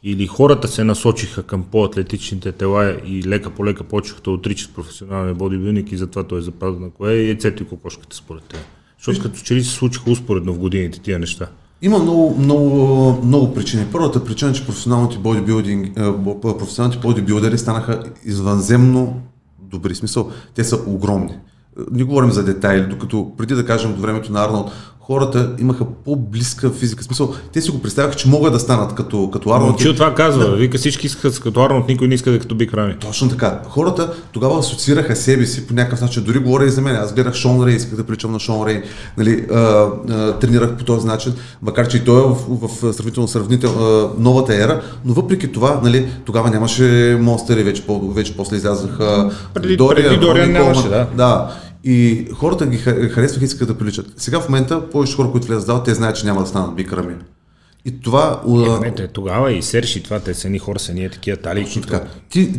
[0.06, 5.34] или хората се насочиха към по-атлетичните тела и лека по лека почнаха да отричат професионалния
[5.34, 8.60] бодибилдинг и затова той е запазва на кое е яйцето и кокошката според теб.
[8.98, 11.48] Защото като че ли се случиха успоредно в годините тия неща.
[11.82, 13.86] Има много, много, много причини.
[13.92, 16.00] Първата причина е, че професионалните бодибилдинг, е,
[16.40, 19.22] професионалните бодибилдери станаха извънземно
[19.62, 19.94] добри.
[19.94, 21.38] Смисъл, те са огромни.
[21.90, 24.70] Не говорим за детайли, докато преди да кажем от времето на Арнолд,
[25.06, 27.02] хората имаха по-близка физика.
[27.02, 29.78] В смисъл, те си го представяха, че могат да станат като, като Арнолд.
[29.78, 30.50] Че това казва.
[30.50, 30.56] Да.
[30.56, 32.96] Вика всички искат като Арнолд, никой не иска да е като Биг Рами.
[33.00, 33.60] Точно така.
[33.68, 36.22] Хората тогава асоциираха себе си по някакъв начин.
[36.22, 36.96] Дори говоря и за мен.
[36.96, 38.82] Аз гледах Шон Рей, исках да приличам на Шон Рей.
[39.18, 39.56] Нали, а,
[40.10, 41.32] а, тренирах по този начин,
[41.62, 45.80] макар че и той е в, в, сравнително сравнител, а, новата ера, но въпреки това,
[45.82, 47.84] нали, тогава нямаше монстери, вече,
[48.14, 51.06] вече после излязаха преди, Дория, преди Дория нямаше, да.
[51.16, 51.50] да.
[51.84, 54.06] И хората ги харесваха и искаха да приличат.
[54.16, 56.76] Сега в момента повече хора, които влезат в зала, те знаят, че няма да станат
[56.76, 57.14] бикрами.
[57.86, 58.40] И това...
[58.84, 61.80] Е, тогава и Серж и това, те са ни хора, са ние такива тали.
[61.82, 62.00] Така.
[62.30, 62.52] Ти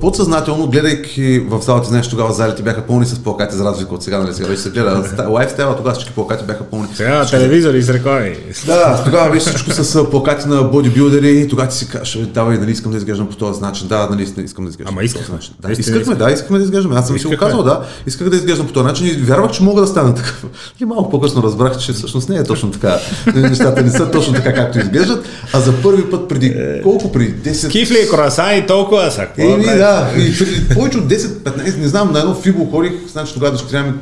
[0.00, 4.18] подсъзнателно, гледайки в залата, знаеш, тогава залите бяха пълни с плакати, за разлика от сега,
[4.18, 5.26] нали сега вече се гледа.
[5.28, 6.88] Лайфстайла, тогава всички плакати бяха пълни.
[6.94, 8.36] Сега телевизори с реклами.
[8.66, 12.92] Да, тогава беше всичко с плакати на бодибилдери, тогава ти си кажеш, давай, нали искам
[12.92, 13.88] да изглеждам по този начин.
[13.88, 14.94] Да, нали искам да изглеждам.
[14.94, 15.38] Ама искахме.
[15.60, 16.96] Да, искахме, да, искахме да изглеждаме.
[16.96, 17.84] Аз съм си го казал, да.
[18.06, 20.46] Исках да изглеждам по този начин и вярвах, че мога да стана такъв.
[20.80, 22.98] И малко по-късно разбрах, че всъщност не е точно така.
[23.34, 26.82] Нещата не са точно така, както изглеждат, а за първи път преди е...
[26.82, 27.70] колко преди 10...
[27.70, 29.26] Кифли, круасан и толкова са.
[29.38, 33.52] Еми, да, и преди повече от 10-15, не знам, на едно фибо ходих, значи тогава
[33.52, 33.92] дъщеря ми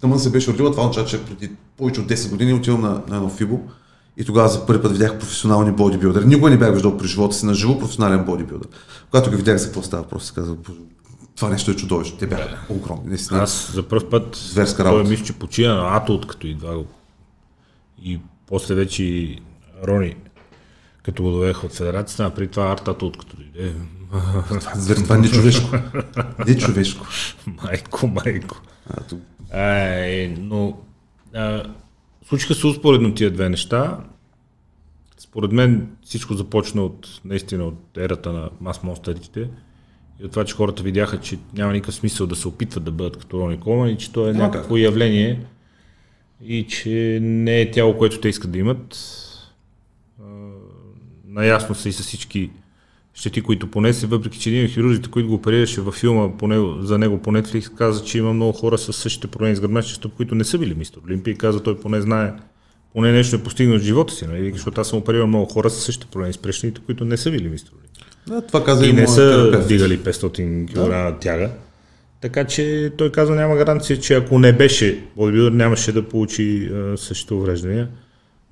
[0.00, 3.16] тъмън се беше родила, това означава, че преди повече от 10 години отивам на, на
[3.16, 3.60] едно фибо.
[4.16, 6.26] И тогава за първи път видях професионални бодибилдери.
[6.26, 8.68] Никога не бях виждал при живота си на живо професионален бодибилдер.
[9.10, 10.56] Когато ги видях за какво става, просто казах,
[11.36, 12.18] това нещо е чудовище.
[12.18, 13.08] Те бяха огромни.
[13.08, 13.40] Наистина.
[13.40, 15.02] Аз за първ път Зверска работа.
[15.02, 16.84] той мисля, че почина на Атолт, като идва.
[18.02, 19.36] И после вече
[19.84, 20.16] Рони,
[21.02, 23.74] като го довеха от федерацията, а при това Артата от като дойде.
[25.04, 25.76] Това не е човешко.
[26.46, 27.06] Не е човешко.
[27.62, 28.60] майко, майко.
[29.52, 30.78] А, е, но
[31.34, 31.64] а,
[32.28, 33.98] случиха се успоредно тия две неща.
[35.18, 39.48] Според мен всичко започна от наистина от ерата на мас монстерите
[40.20, 43.16] и от това, че хората видяха, че няма никакъв смисъл да се опитват да бъдат
[43.16, 45.40] като Рони Колман и че то е някакво явление
[46.44, 48.96] и че не е тяло, което те искат да имат
[51.30, 52.50] наясно са и с всички
[53.14, 56.76] щети, които понесе, въпреки че един от хирурзите, които го оперираше във филма по него,
[56.80, 60.12] за него по Netflix, каза, че има много хора с същите проблеми с гръбначния стъп,
[60.12, 62.32] които не са били мистер Олимпия и каза, той поне знае,
[62.92, 64.52] поне нещо е постигнал в живота си, нали?
[64.52, 67.48] защото аз съм оперирал много хора с същите проблеми с прешните, които не са били
[67.48, 68.06] мистер Олимпия.
[68.26, 69.68] Да, това каза и, и не са терапевт.
[69.68, 71.16] дигали 500 кг да.
[71.20, 71.50] тяга.
[72.20, 76.96] Така че той каза, няма гаранция, че ако не беше бодибилдър, нямаше да получи а,
[76.96, 77.88] същите увреждания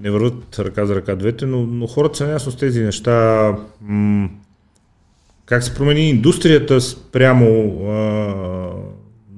[0.00, 3.48] не върват ръка за ръка двете, но, но хората са ясно с тези неща.
[3.80, 4.28] М-
[5.46, 8.34] как се промени индустрията спрямо а,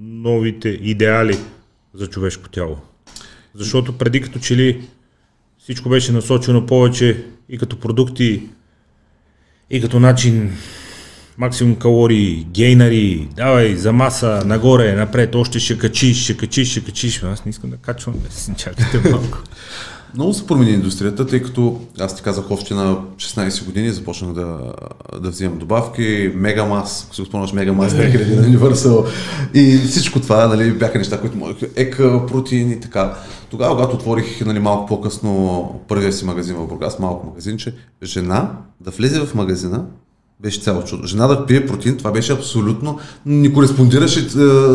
[0.01, 1.39] новите идеали
[1.95, 2.79] за човешко тяло?
[3.55, 4.89] Защото преди като че ли
[5.59, 8.49] всичко беше насочено повече и като продукти,
[9.71, 10.53] и като начин
[11.39, 17.23] максимум калории, гейнари, давай за маса, нагоре, напред, още ще качиш, ще качиш, ще качиш.
[17.23, 18.15] Аз не искам да качвам,
[18.57, 19.39] чакайте малко.
[20.15, 24.73] Много се промени индустрията, тъй като аз ти казах още на 16 години започнах да,
[25.23, 29.07] да взимам добавки, Мегамас, ако си спомняш Мегамас 2000 на Universal
[29.55, 31.97] и всичко това нали, бяха неща, които можех, ек,
[32.29, 33.15] протеин и така.
[33.51, 38.51] Тогава, когато отворих нали, малко по-късно първия си магазин в Бургас, малко магазинче, жена
[38.81, 39.85] да влезе в магазина
[40.43, 41.07] Беше цяло чудо.
[41.07, 44.29] Жена да пие протеин, това беше абсолютно, не кореспондираше е,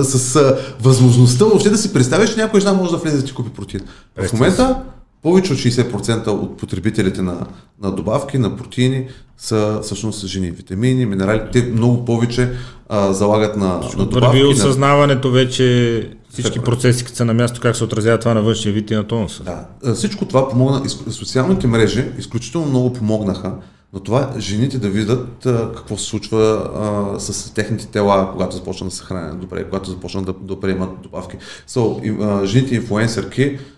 [0.04, 3.34] с е, възможността въобще да си представиш, че някоя жена може да влезе да ти
[3.34, 3.82] купи протеин.
[4.30, 4.82] В момента
[5.26, 7.48] повече от 60% от потребителите на,
[7.82, 9.08] на добавки, на протеини
[9.38, 10.52] са всъщност жени.
[10.52, 12.52] Витамини, минерали, те много повече
[12.90, 13.68] а, залагат на,
[13.98, 14.38] на добавки.
[14.38, 18.42] Върви на- осъзнаването вече, всички процеси, като са на място, как се отразява това на
[18.42, 19.44] външния вид и на тонуса.
[19.44, 19.94] Да.
[19.94, 23.54] Всичко това помогна, социалните мрежи изключително много помогнаха
[23.94, 26.70] на това жените да видят а, какво се случва
[27.16, 30.90] а, с техните тела, когато започнат да се хранят добре, когато започнат да, да приемат
[31.04, 31.38] добавки.
[31.70, 33.75] So, и, а, жените инфлуенсърки а,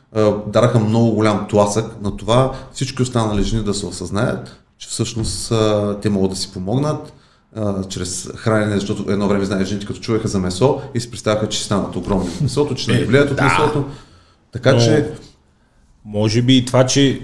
[0.48, 2.54] дараха много голям тласък на това.
[2.74, 7.14] Всички останали жени да се осъзнаят, че всъщност а, те могат да си помогнат
[7.56, 11.50] а, чрез хранене, защото едно време, знаеш, жените като чуваха за месо и си представяха,
[11.50, 13.86] че станат огромни от месото, че не влияят от месото.
[14.52, 15.12] Така Но- че
[16.06, 17.22] Може би и това, че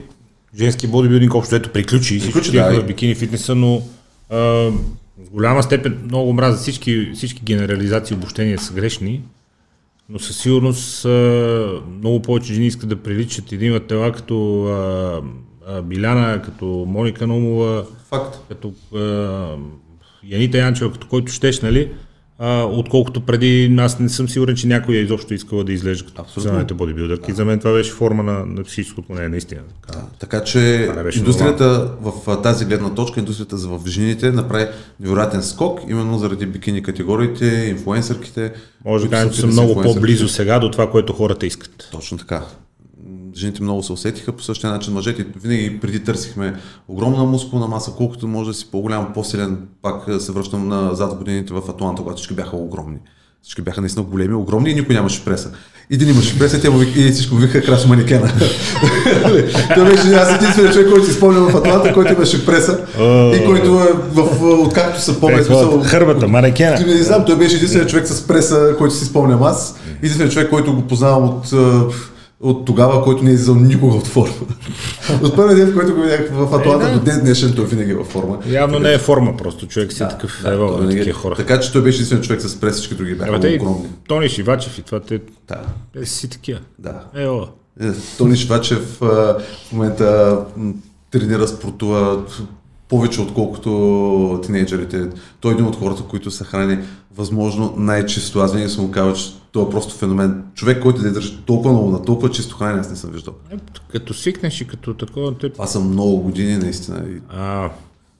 [0.57, 3.81] женски бодибилдинг общо ето приключи, всички Приключи, отидоха да, в бикини фитнеса, но
[4.29, 9.21] а, в голяма степен много мразя всички, всички генерализации и обобщения са грешни,
[10.09, 14.65] но със сигурност а, много повече жени искат да приличат и да имат тела като
[14.65, 15.21] а,
[15.67, 18.39] а, Биляна, като Моника Номова, факт.
[18.49, 19.57] като а,
[20.23, 21.91] Янита Янчева, като който щеш, нали?
[22.45, 26.23] А, отколкото преди, аз не съм сигурен, че някой е изобщо искала да изглежда като
[26.23, 27.33] професионалните бодибилдърки.
[27.33, 29.61] За мен това беше форма на, на всичкото, не е наистина.
[29.87, 29.99] Така.
[30.19, 34.65] Така че индустрията в а, тази гледна точка, индустрията за в жените направи
[34.99, 38.53] невероятен скок, именно заради бикини категориите, инфлуенсърките.
[38.85, 41.89] Може да кажем, че са много по-близо сега до това, което хората искат.
[41.91, 42.41] Точно така.
[43.35, 44.93] Жените много се усетиха по същия начин.
[44.93, 46.55] Мъжете винаги преди търсихме
[46.87, 49.57] огромна мускулна маса, колкото може да си по-голям, по-силен.
[49.81, 52.97] Пак а, се връщам назад годините в Атланта, когато всички бяха огромни.
[53.43, 55.51] Всички бяха наистина големи, огромни и никой нямаше преса.
[55.91, 58.31] Един имаше преса, те му и всичко му викаха краш манекена.
[59.75, 62.79] Той беше аз единственият човек, който си спомня в Атланта, който имаше преса
[63.35, 65.43] и който е в, откакто се помня.
[65.43, 66.79] смисъл, Хърбата, манекена.
[66.87, 69.75] не знам, той беше единственият човек с преса, който си спомням аз.
[69.97, 71.83] Единственият човек, който го познавам от, а,
[72.39, 74.33] от тогава, който не е излизал никога от форма.
[75.23, 76.99] от първия ден, в който го видях в Атланта Е, да.
[76.99, 78.39] до ден днешен, той винаги е във форма.
[78.47, 81.35] Явно не е форма, просто човек си е такъв Да, той на е- хора.
[81.35, 83.87] Така че той беше единственият човек с преса, всички други бяха Абе, огромни.
[84.07, 85.61] Тони Шивачев и това, те, Да.
[85.93, 86.59] те си такива.
[86.79, 87.01] да.
[87.15, 87.37] Ео.
[87.81, 90.39] Е, Тони Швачев а, в момента
[91.11, 92.23] тренира, спортува
[92.89, 95.07] повече отколкото тинейджерите.
[95.39, 96.77] Той е един от хората, които се храни
[97.15, 98.39] възможно най-чисто.
[98.39, 100.43] Аз винаги съм му казал, че той е просто феномен.
[100.55, 103.33] Човек, който да държи толкова много на толкова чисто хранене, аз не съм виждал.
[103.51, 103.55] Е,
[103.91, 105.49] Като свикнеш и като такова, те...
[105.49, 107.05] Това са много години, наистина.
[107.09, 107.69] И А,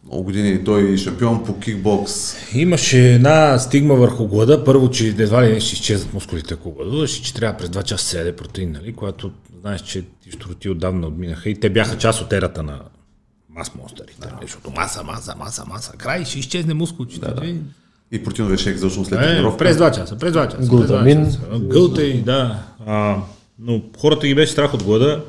[0.06, 0.64] много години.
[0.64, 2.36] Той е шампион по кикбокс.
[2.54, 4.64] Имаше една стигма върху глада.
[4.64, 7.84] Първо, че едва ли не ще изчезнат мускулите, ако гладуваш и че трябва през 2
[7.84, 8.94] часа се яде протеин, нали?
[8.94, 9.32] Когато
[9.62, 12.82] знаеш, че ти штороти отдавна отминаха и те бяха част от ерата на
[13.50, 14.20] мас монстерите.
[14.20, 14.38] Да.
[14.42, 15.92] Защото маса, маса, маса, маса.
[15.98, 17.26] Край ще изчезне мускулчите.
[17.26, 17.56] Да, да.
[18.14, 19.58] И протеиновия шейк задължително след тренировка.
[19.58, 20.70] през 2 часа, през 2 часа.
[20.70, 21.24] Глутамин.
[21.24, 21.60] през 2 часа.
[21.60, 22.64] Гълтей, да.
[22.86, 23.18] А,
[23.60, 25.24] но хората ги беше страх от глада.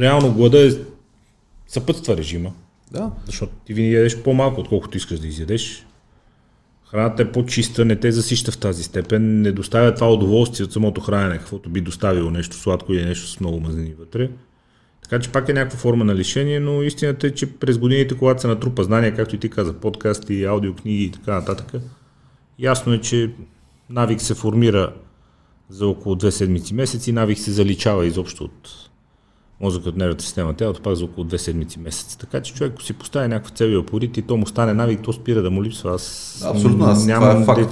[0.00, 0.70] Реално глада е,
[1.68, 2.52] съпътства режима.
[2.90, 3.10] Да.
[3.26, 5.86] Защото ти винаги ядеш по-малко, отколкото искаш да изядеш.
[6.90, 11.00] Храната е по-чиста, не те засища в тази степен, не доставя това удоволствие от самото
[11.00, 14.30] хранене, каквото би доставило нещо сладко или нещо с много мазнини вътре.
[15.02, 18.40] Така че пак е някаква форма на лишение, но истината е, че през годините, когато
[18.40, 21.82] се натрупа знания, както и ти каза, подкасти, аудиокниги и така нататък,
[22.58, 23.30] ясно е, че
[23.90, 24.92] навик се формира
[25.68, 28.68] за около две седмици, месеци, навик се заличава изобщо от
[29.60, 32.16] мозъка от нервната система, тялото пак за около две седмици, месец.
[32.16, 35.00] Така че човек, ако си постави някаква цел и опорит и то му стане навик,
[35.02, 35.94] то спира да му липсва.
[35.94, 37.70] Аз Абсолютно, аз- това е факт.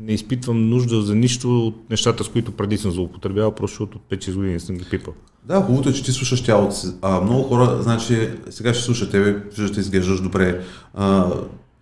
[0.00, 4.34] не изпитвам нужда за нищо от нещата, с които преди съм злоупотребявал, просто от 5-6
[4.34, 5.14] години съм ги пипал.
[5.48, 6.86] Да, хубавото е, че ти слушаш тялото си.
[7.02, 10.60] А, много хора, значи, сега ще слушат тебе, че изглеждаш добре.
[10.94, 11.26] А,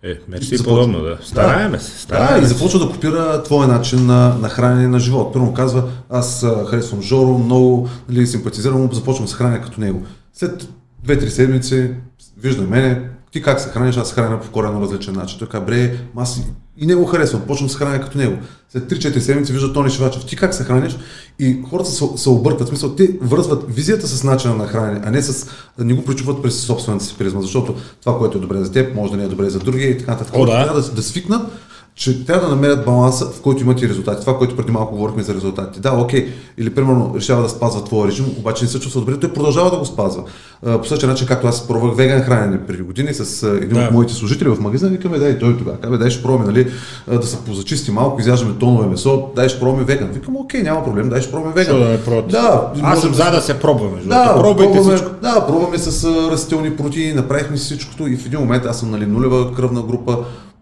[0.03, 1.17] Е, мерси и Започва- подобно, да.
[1.23, 2.53] Стараеме се, да, стараеме и се.
[2.53, 5.33] започва да копира твоя начин на, на хранене на живот.
[5.33, 10.01] Първо казва, аз харесвам Жоро, много нали, симпатизирам, започвам да се храня като него.
[10.33, 10.67] След
[11.07, 11.91] 2-3 седмици
[12.37, 15.39] вижда мене, ти как се храниш, аз се храня по коренно различен начин.
[15.39, 16.41] Той казва, бре, аз
[16.77, 18.37] и- и него харесвам, почвам да се храня като него.
[18.71, 20.97] След 3-4 седмици вижда Тони Шивачев, ти как се храниш?
[21.39, 25.11] И хората се, се объркват, в смисъл, те връзват визията с начина на хранене, а
[25.11, 25.47] не с,
[25.79, 29.11] не го причуват през собствената си призма, защото това, което е добре за теб, може
[29.11, 30.33] да не е добре за другия и така нататък.
[30.33, 30.63] Да.
[30.63, 31.51] трябва да, да свикнат
[31.95, 34.21] че трябва да намерят баланса, в който имат и резултати.
[34.21, 35.79] Това, което преди малко говорихме за резултатите.
[35.79, 39.33] Да, окей, или примерно решава да спазва твоя режим, обаче не се чувства добре, той
[39.33, 40.23] продължава да го спазва.
[40.61, 43.85] По същия начин, както аз пробвах веган хранене преди години с един да.
[43.85, 46.71] от моите служители в магазина, викаме, дай той тогава, казва, дай ще пробваме, нали,
[47.07, 50.09] да се позачисти малко, изяждаме тонове месо, дай ще пробваме веган.
[50.09, 51.79] Викам, окей, няма проблем, дай ще пробваме веган.
[51.79, 54.01] Да, да, да, аз съм за да се пробваме.
[54.05, 55.15] Да, пробвайте пробваме, всичко.
[55.21, 59.53] Да, пробваме с растителни протеини, направихме всичкото и в един момент аз съм нали, нулева
[59.53, 60.17] кръвна група,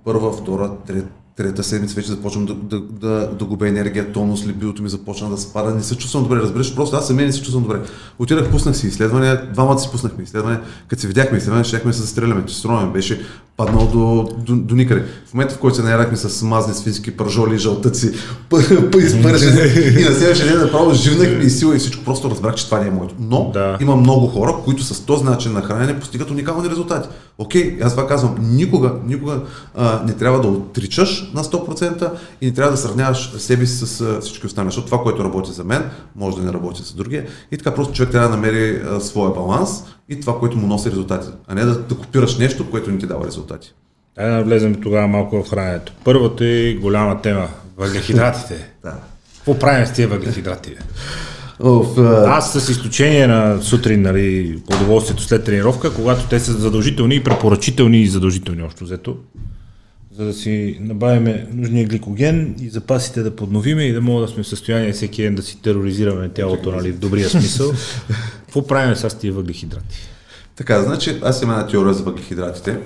[0.05, 4.83] първа, втора, трета, трета седмица вече започвам да, да, да, да губя енергия, тонус, либидото
[4.83, 7.63] ми започна да спада, не се чувствам добре, разбираш, просто аз самия не се чувствам
[7.63, 7.81] добре.
[8.19, 12.01] Отидах, пуснах си изследвания, двамата си пуснахме изследвания, като се видяхме изследвания, щехме да се
[12.01, 13.21] застреляме, тестостерона беше
[13.57, 15.05] паднал до, до, до, никъде.
[15.25, 18.11] В момента, в който се наярахме с мазни свински пържоли, жълтъци,
[18.97, 19.61] изпържени
[20.01, 22.87] и на следващия ден направо живнахме и сила и всичко, просто разбрах, че това не
[22.87, 23.15] е моето.
[23.19, 23.77] Но да.
[23.81, 27.09] има много хора, които с този начин на хранене постигат уникални резултати.
[27.37, 29.41] Окей, аз това казвам, никога, никога
[29.75, 32.11] а, не трябва да отричаш на 100%
[32.41, 35.63] и не трябва да сравняваш себе си с всички останали, защото това, което работи за
[35.63, 37.25] мен, може да не работи за другия.
[37.51, 40.91] И така просто човек трябва да намери а, своя баланс и това, което му носи
[40.91, 43.73] резултати, а не да, да копираш нещо, което не ти дава резултати.
[44.15, 45.93] Дай да влезем тогава малко в храненето.
[46.03, 47.47] Първата и голяма тема
[47.77, 48.69] въглехидратите.
[48.83, 48.95] да.
[49.35, 50.75] Какво правим с тия въглехидрати?
[51.59, 52.27] Uh...
[52.27, 58.01] Аз с изключение на сутрин, нали, удоволствието след тренировка, когато те са задължителни и препоръчителни
[58.01, 59.17] и задължителни още взето,
[60.17, 64.43] за да си набавиме нужния гликоген и запасите да подновиме и да мога да сме
[64.43, 67.71] в състояние всеки ден да си тероризираме тялото, нали, в добрия смисъл.
[68.41, 69.97] Какво правим с тия въглехидрати?
[70.55, 72.79] Така, значи аз имам една теория за въглехидратите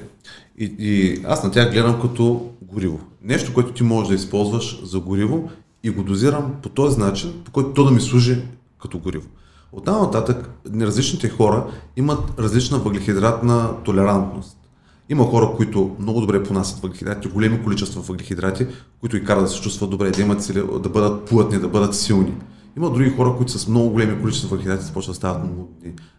[0.57, 2.99] и, и аз на тях гледам като гориво.
[3.23, 5.49] Нещо, което ти можеш да използваш за гориво
[5.83, 8.37] и го дозирам по този начин, по който то да ми служи
[8.81, 9.27] като гориво.
[9.71, 10.49] От там нататък
[10.81, 11.65] различните хора
[11.97, 14.56] имат различна въглехидратна толерантност.
[15.09, 18.67] Има хора, които много добре понасят въглехидрати, големи количества въглехидрати,
[18.99, 21.95] които и карат да се чувстват добре, да имат сили, да бъдат плътни, да бъдат
[21.95, 22.33] силни.
[22.77, 25.69] Има други хора, които с много големи количества въглехидрати започват да стават много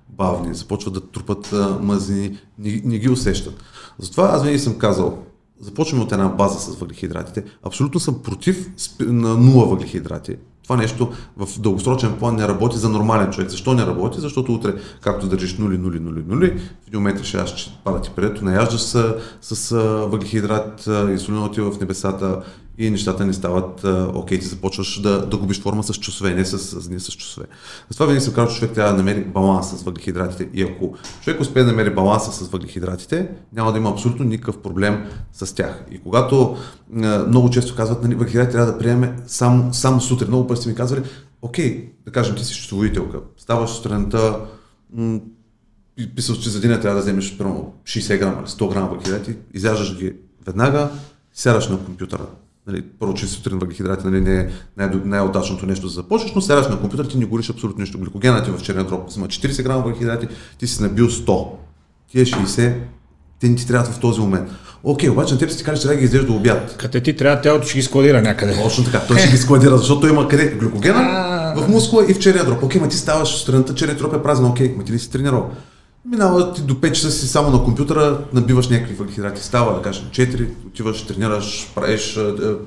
[0.08, 3.54] бавни, започват да трупат мъзни, не, не ги усещат.
[3.98, 5.18] Затова аз винаги съм казал,
[5.60, 7.44] започваме от една база с въглехидратите.
[7.62, 8.70] Абсолютно съм против
[9.00, 10.36] на нула въглехидрати.
[10.68, 13.50] Това нещо в дългосрочен план не работи за нормален човек.
[13.50, 14.20] Защо не работи?
[14.20, 16.50] Защото утре, както държиш нули, нули, нули, нули,
[16.84, 19.76] в един момент решаваш, че пада ти предето, наяждаш с, с
[20.10, 22.42] въглехидрат, инсулин отива в небесата
[22.78, 26.90] и нещата не стават окей, ти започваш да, да губиш форма с часове, не с,
[26.90, 27.46] не с часове.
[27.88, 30.48] Затова винаги съм казал, че човек трябва да намери баланс с въглехидратите.
[30.54, 35.06] И ако човек успее да намери баланса с въглехидратите, няма да има абсолютно никакъв проблем
[35.32, 35.84] с тях.
[35.90, 36.56] И когато
[37.28, 40.28] много често казват, нали, въглехидрати трябва да приеме само, само сутрин.
[40.28, 41.02] Много пъти ми казвали,
[41.42, 44.40] окей, да кажем, ти си счетоводителка, ставаш сутринта,
[44.94, 45.20] м-
[46.16, 50.12] писал, че за деня трябва да вземеш примерно 60 грама, 100 грама въглехидрати, изяждаш ги
[50.46, 50.90] веднага,
[51.34, 52.26] сядаш на компютъра,
[52.68, 56.40] Нали, първо, че сутрин въглехидрати нали, не е най- най-удачното нещо за да започнеш, но
[56.40, 57.98] сядаш на компютър, ти не гориш абсолютно нищо.
[57.98, 61.46] Гликогенът ти в черния дроб има 40 грама въглехидрати, ти си набил 100.
[62.12, 62.74] Тия 60,
[63.40, 64.50] те не ти трябват в този момент.
[64.82, 66.76] Окей, обаче на теб си ти кажеш, че трябва да ги излезеш до обяд.
[66.78, 68.62] Къде ти трябва, тялото ще ги складира някъде.
[68.62, 72.44] Точно така, той ще ги складира, защото има къде глюкогена в мускула и в черния
[72.44, 72.62] дроб.
[72.62, 75.50] Окей, ма ти ставаш сутринта, черният дроб е празен, окей, ма ти ли си тренирал?
[76.10, 79.44] Минава ти до 5 часа си само на компютъра, набиваш някакви въглехидрати.
[79.44, 82.18] Става, да кажем, 4, отиваш, тренираш, правиш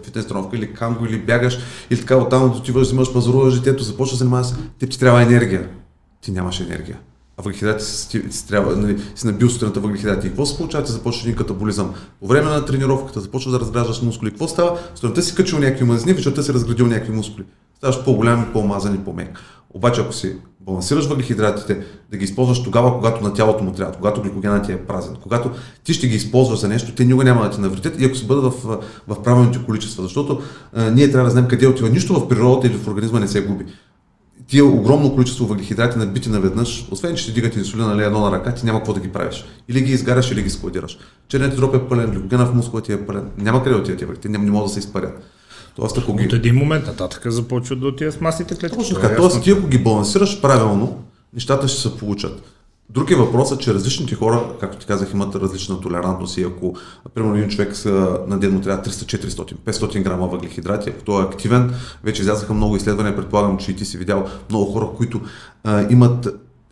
[0.05, 4.17] фитнес тренировка или канго, или бягаш, или така оттам отиваш, взимаш, пазаруваш детето, започваш да
[4.17, 4.47] занимаваш.
[4.79, 5.69] Теб ти трябва енергия.
[6.21, 6.97] Ти нямаш енергия.
[7.37, 10.27] А въглехидрати си, си, трябва, нали, си набил сутринта въглехидрати.
[10.27, 10.83] И какво се получава?
[10.83, 11.93] Ти започваш един катаболизъм.
[12.19, 14.29] По време на тренировката започваш да разграждаш мускули.
[14.29, 14.79] Какво става?
[14.95, 17.45] Сутринта си качил някакви мазнини, вечерта си разградил някакви мускули.
[17.77, 19.39] Ставаш по-голям, по-мазан и по-мек.
[19.73, 24.21] Обаче, ако си балансираш въглехидратите, да ги използваш тогава, когато на тялото му трябва, когато
[24.21, 25.51] гликогенът ти е празен, когато
[25.83, 28.25] ти ще ги използваш за нещо, те никога няма да ти навредят и ако се
[28.25, 30.41] бъдат в, в правилните количества, защото
[30.73, 31.89] а, ние трябва да знаем къде отива.
[31.89, 33.65] Нищо в природата или в организма не се губи.
[34.47, 38.53] Тия огромно количество въглехидрати набити наведнъж, освен че ще дигат инсулина нали, едно на ръка,
[38.53, 39.45] ти няма какво да ги правиш.
[39.69, 40.97] Или ги изгаряш, или ги складираш.
[41.27, 43.29] Черният дроп е пълен, гликогена в мускула ти е пълен.
[43.37, 45.23] Няма къде отива тия въглехидрати, не могат да се изпарят.
[45.75, 46.25] Тоест, ако ги...
[46.25, 48.77] От един момент нататък започват да отиват с масните клетки.
[48.77, 49.15] Точно така.
[49.15, 51.03] Тоест, ти ако ги балансираш правилно,
[51.33, 52.43] нещата ще се получат.
[52.89, 56.75] Друг е въпросът, че различните хора, както ти казах, имат различна толерантност и ако,
[57.13, 57.75] примерно, един човек
[58.27, 62.75] на ден му трябва 300-400, 500 грама въглехидрати, ако той е активен, вече излязаха много
[62.75, 65.21] изследвания, предполагам, че и ти си видял много хора, които
[65.63, 66.27] а, имат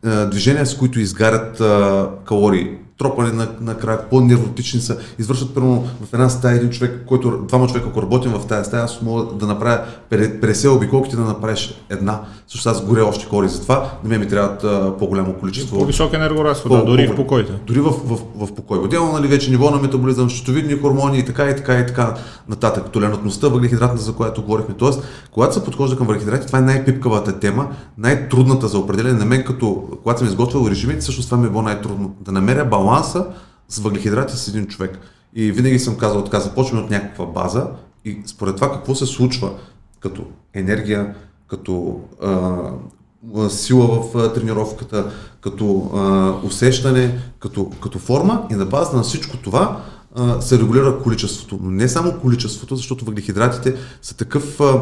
[0.06, 5.88] а, движения, с които изгарят а, калории тропане на, на крак, по-невротични са, извършват примерно
[6.04, 9.24] в една стая един човек, който, двама човека, ако работим в тази стая, аз мога
[9.34, 9.82] да направя
[10.12, 12.22] 50 обиколките да направиш една.
[12.48, 15.80] Също аз горя още кори за това, на мен ми трябват а, по-голямо количество.
[15.80, 17.54] По-висок енергоразход, да, дори в покойте.
[17.68, 18.80] Дори в, в, в, в покой.
[18.80, 22.16] Отделно, нали, вече ниво на метаболизъм, щитовидни хормони и така и така и така
[22.50, 22.90] нататък.
[22.92, 24.76] Толерантността, въглехидратна, за която говорихме.
[24.76, 29.20] Тоест, когато се подхожда към въглехидрати, това е най-пипкавата тема, най-трудната за определение.
[29.20, 32.16] На мен, като когато съм изготвил режимите, също това ми е било най-трудно.
[32.22, 33.26] Да намеря баланса
[33.70, 35.00] с въглехидрати с един човек.
[35.34, 37.68] И винаги съм казал така, започваме от някаква база
[38.06, 39.52] и според това какво се случва
[40.00, 40.24] като
[40.54, 41.16] енергия,
[41.48, 45.12] като а, сила в а, тренировката,
[45.42, 49.82] като а, усещане, като, като форма и на базата на всичко това
[50.16, 51.60] а, се регулира количеството.
[51.62, 54.82] Но не само количеството, защото въглехидратите са такъв а,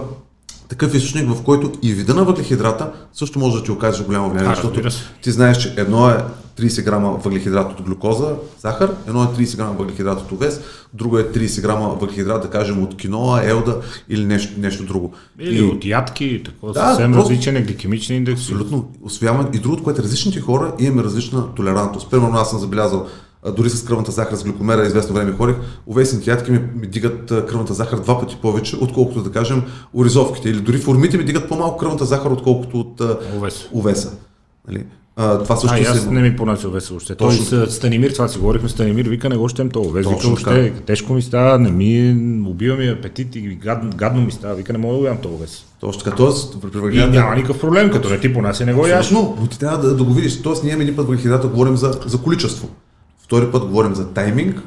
[0.70, 4.56] такъв източник, в който и вида на въглехидрата също може да ти окаже голямо влияние,
[4.56, 4.82] защото
[5.22, 6.18] ти знаеш, че едно е
[6.60, 10.62] 30 грама въглехидрат от глюкоза, захар, едно е 30 грама въглехидрат от овес,
[10.94, 13.76] друго е 30 грама въглехидрат, да кажем, от киноа, елда
[14.10, 15.14] или нещо, нещо друго.
[15.40, 15.64] Или и...
[15.64, 17.32] от ядки, такова да, съвсем просто...
[17.32, 18.42] различен е гликемичен индекс.
[18.42, 18.92] Абсолютно.
[19.04, 22.12] Освяваме и другото, което различните хора имаме различна толерантност.
[22.12, 23.08] Примерно аз съм забелязал,
[23.58, 25.56] дори с кръвната захар с гликомера известно време ходих,
[25.88, 29.64] овесните ядки ми, ми дигат кръвната захар два пъти повече, отколкото да кажем
[29.94, 30.50] оризовките.
[30.50, 33.02] Или дори формите ми дигат по-малко кръвната захар, отколкото от
[33.38, 33.70] Овес.
[33.74, 34.12] овеса.
[34.68, 34.86] Нали?
[35.20, 36.10] А, това също а, аз се...
[36.10, 37.16] не ми понася овеса още.
[37.16, 40.08] Той с Станимир, това си говорихме, Станимир вика, не го щем то овес.
[40.08, 42.12] Вика, още, тежко ми става, не ми,
[42.50, 44.56] убива ми апетит и гад, гадно ми става.
[44.56, 45.66] Вика, не мога да ям то овес.
[45.80, 46.16] Точно така,
[46.72, 49.12] при И няма никакъв проблем, като не ти понася, не го яш.
[49.12, 50.42] Но ти трябва да, да го видиш.
[50.42, 52.70] Тоест, ние един път в говорим за, за количество.
[53.28, 54.62] Втори път говорим за тайминг,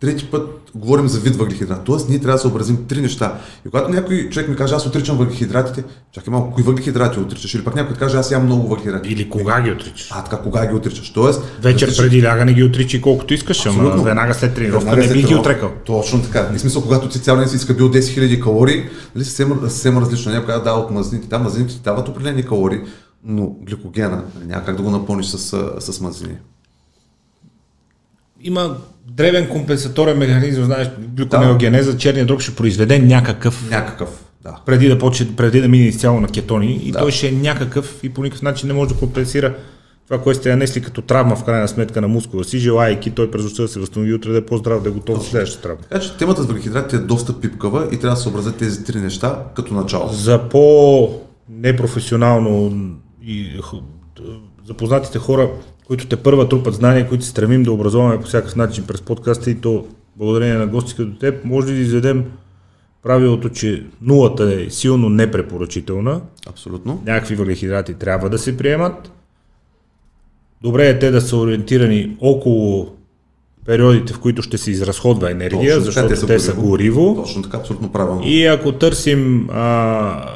[0.00, 1.84] трети път говорим за вид въглехидрат.
[1.84, 3.38] Тоест, ние трябва да съобразим три неща.
[3.66, 7.54] И когато някой човек ми каже, аз отричам въглехидратите, чакай малко, кои въглехидрати отричаш?
[7.54, 9.08] Или пък някой каже, аз ям много въглехидрати.
[9.08, 10.08] Или кога ги отричаш?
[10.12, 11.12] А, така, кога ги отричаш?
[11.12, 15.22] Тоест, вечер да преди лягане ги отричи колкото искаш, ама веднага след тренировка не би
[15.22, 15.72] ги отрекал.
[15.86, 16.48] Точно така.
[16.52, 20.32] Не смисъл, когато ти цял ден си изкабил 10 000 калории, нали, съвсем, съвсем различно.
[20.32, 21.28] Някой казва, да, от мазнините.
[21.28, 22.80] Да, мазнините дават определени калории,
[23.24, 25.38] но гликогена нали, няма как да го напълниш с,
[25.80, 26.34] с мазнини
[28.40, 28.76] има
[29.10, 31.98] древен компенсаторен механизъм, знаеш, глюконеогенеза, да.
[31.98, 33.70] черния дроб ще произведе някакъв.
[33.70, 34.56] Някакъв, да.
[34.66, 36.98] Преди да, почне, преди да мине изцяло на кетони и да.
[36.98, 39.54] той ще е някакъв и по никакъв начин не може да компенсира
[40.08, 43.42] това, което сте нанесли като травма в крайна сметка на мускула си, желайки той през
[43.42, 45.82] нощта да се възстанови утре да е по-здрав, да е готов за следващата травма.
[45.82, 49.00] Така че темата с въглехидратите е доста пипкава и трябва да се образят тези три
[49.00, 50.08] неща като начало.
[50.12, 52.72] За по-непрофесионално
[53.22, 53.60] и
[54.66, 55.50] запознатите хора
[55.86, 59.50] които те първа трупат знания, които се стремим да образуваме по всякакъв начин през подкаста
[59.50, 62.24] и то благодарение на гости като теб, може да изведем
[63.02, 66.20] правилото, че нулата е силно непрепоръчителна.
[66.46, 67.02] Абсолютно.
[67.06, 69.12] Някакви въглехидрати трябва да се приемат.
[70.62, 72.96] Добре е те да са ориентирани около
[73.66, 77.14] периодите, в които ще се изразходва енергия, Точно, защото те са, те са гориво.
[77.16, 78.22] Точно така, абсолютно правилно.
[78.24, 80.30] И ако търсим а,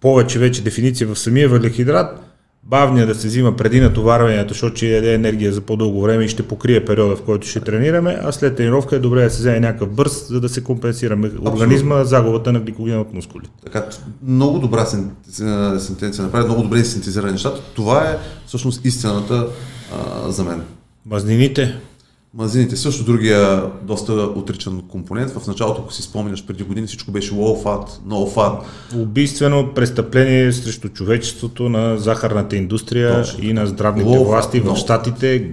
[0.00, 2.29] повече вече дефиниция в самия въглехидрат,
[2.70, 6.42] бавния да се взима преди натоварването, защото ще яде енергия за по-дълго време и ще
[6.42, 9.90] покрие периода, в който ще тренираме, а след тренировка е добре да се вземе някакъв
[9.90, 13.44] бърз, за да се компенсираме организма, загубата на гликоген от мускули.
[13.64, 13.86] Така,
[14.22, 14.86] много добра
[15.78, 17.60] синтезия направи, много добре синтезира нещата.
[17.74, 19.46] Това е всъщност истината
[19.92, 20.62] а, за мен.
[21.06, 21.80] Мазнините?
[22.34, 25.30] Мазините също другия доста отричан компонент.
[25.30, 28.58] В началото, ако си спомняш, преди години всичко беше low fat, no fat.
[28.96, 33.44] Убийствено престъпление срещу човечеството на захарната индустрия Точно.
[33.44, 35.50] и на здравните low власти fat, в Штатите.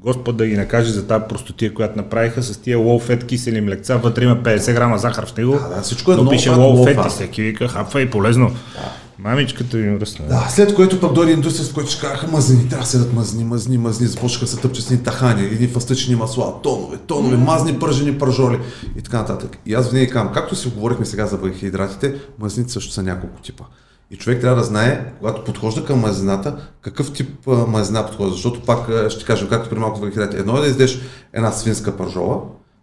[0.00, 3.96] Господ да ги накаже за тази простотия, която направиха с тия low fat кисели млекца.
[3.96, 5.52] Вътре има 50 грама захар в него.
[5.52, 8.48] Да, да, всичко е но пише low, fat и всеки вика, хапва и полезно.
[8.48, 9.03] Да.
[9.18, 10.26] Мамичката ми мръсна.
[10.28, 13.44] Да, след което пък дойде индустрията, в която ще кажаха мазнини, трябва да седат мазни,
[13.44, 18.18] мазни, мазни, започнаха се тъпчат с ни тахани, едни фастъчни масла, тонове, тонове, мазни, пържени,
[18.18, 18.58] пържоли
[18.98, 19.58] и така нататък.
[19.66, 23.64] И аз винаги казвам, както си говорихме сега за въглехидратите, мазните също са няколко типа.
[24.10, 28.32] И човек трябва да знае, когато подхожда към мазнината, какъв тип мазнина подхожда.
[28.32, 31.00] Защото пак ще кажем, както при малко въглехидратите, едно е да издеш
[31.32, 32.40] една свинска пържола,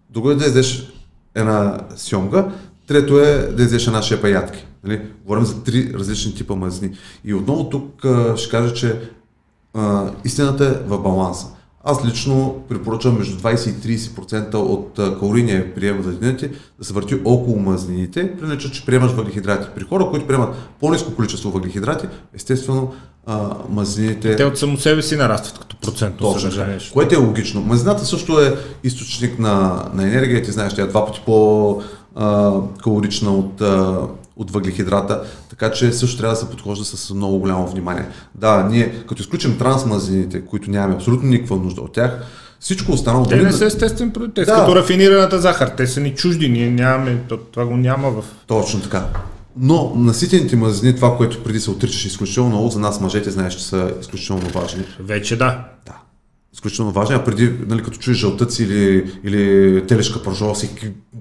[0.09, 0.93] друго е да издеш
[1.35, 2.47] една сьомга,
[2.91, 4.65] трето е да издеш една шепа ядки.
[4.83, 5.01] Нали?
[5.23, 6.91] Говорим за три различни типа мазни.
[7.25, 8.99] И отново тук а, ще кажа, че
[9.73, 11.47] а, истината е в баланса.
[11.83, 17.15] Аз лично препоръчвам между 20 и 30% от калорийния прием за дените да се върти
[17.25, 19.67] около мазнините, прилича, че приемаш въглехидрати.
[19.75, 22.93] При хора, които приемат по-низко количество въглехидрати, естествено
[23.25, 24.35] а, мазнините...
[24.35, 26.17] Те от само себе си нарастват като процент.
[26.17, 26.51] Точно,
[26.93, 27.61] което е логично.
[27.61, 31.21] Мазнината също е източник на, на енергия, ти знаеш, тя е два пъти
[32.15, 33.61] по-калорична от
[34.37, 38.05] от въглехидрата, така че също трябва да се подхожда с много голямо внимание.
[38.35, 42.19] Да, ние като изключим трансмазините, които нямаме абсолютно никаква нужда от тях,
[42.61, 43.25] Всичко останало.
[43.25, 44.57] Те не са естествен продукт, те са Да.
[44.59, 45.67] като рафинираната захар.
[45.67, 48.23] Те са ни чужди, ние нямаме, то- това го няма в...
[48.47, 49.05] Точно така.
[49.57, 53.63] Но наситените мазнини, това, което преди се отричаше изключително много, за нас мъжете, знаеш, че
[53.65, 54.83] са изключително важни.
[54.99, 55.59] Вече да.
[55.85, 55.93] Да.
[56.61, 60.69] Изключително важни, а преди, нали, като чуеш жълтъци или, или телешка пържола, си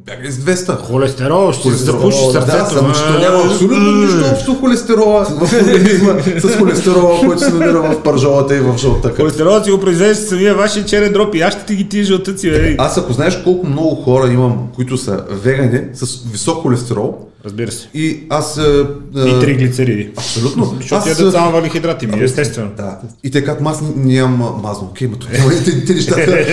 [0.07, 0.77] бягай с 200.
[0.77, 2.57] Холестерол, ще се Холестерол, запуши сърцето.
[2.57, 7.83] Да, само че няма абсолютно нищо общо холестерола в организма с холестерола, който се намира
[7.83, 9.17] в пържолата и в жълтъка.
[9.17, 12.51] Холестеролът си го произвеждаш самия вашия черен дроп и аз ще ти ги тия жълтъци,
[12.51, 12.77] бе.
[12.79, 17.89] Аз ако знаеш колко много хора имам, които са вегани с висок холестерол, Разбира се.
[17.95, 18.59] и аз...
[18.59, 18.87] е,
[19.17, 20.11] е, И триглицериди.
[20.17, 20.75] Абсолютно.
[20.81, 22.71] Защото Аз, ядат само въглехидрати ми, естествено.
[22.77, 22.99] Да.
[23.25, 24.89] И те казват, аз нямам а, мазно.
[24.91, 25.17] Окей, ма
[25.55, 26.27] и те, те нещата.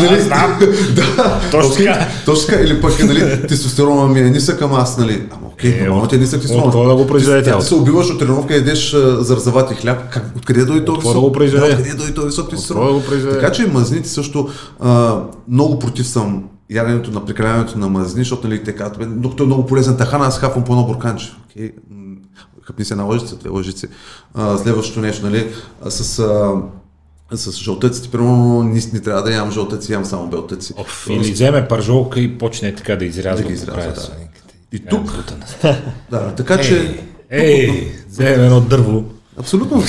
[0.00, 0.58] Да, знам.
[0.94, 1.40] да.
[1.50, 2.06] Точно така.
[2.24, 2.60] Точно така.
[2.60, 6.16] Или пък, нали, тестостерона ми е нисък, ама аз, нали, ама окей, Е, нормално ти
[6.16, 6.64] е нисък тестостерон.
[6.64, 7.66] какво да го произведе Ти- Ти тялото?
[7.66, 9.98] се убиваш от тренировка, ядеш а, зарзавати хляб.
[10.10, 11.66] Как, откъде дойде този какво да го произведе?
[11.66, 13.02] Да, откъде дойде този висок тестостерон?
[13.30, 14.48] Така че мазните също
[14.80, 19.42] а, много против съм яденето на прекаляването на мазни, защото нали, те казват, «Бе, докато
[19.42, 21.32] е много полезен тахана, аз хапвам по едно бурканче.
[21.90, 22.16] М,
[22.62, 23.86] хъпни се една лъжица, две лъжици.
[24.34, 25.52] А, следващото нещо, нали,
[25.88, 30.74] с, а, с жълтъците, примерно, не, не трябва да ям жълтъци, ям само белтъци.
[30.76, 33.42] Оф, или вземе пържолка и почне така да изрязва.
[33.42, 34.10] Да ги изрязва, да.
[34.72, 35.24] И тук,
[36.10, 39.04] да, така че, Ей, вземем едно дърво.
[39.38, 39.82] Абсолютно.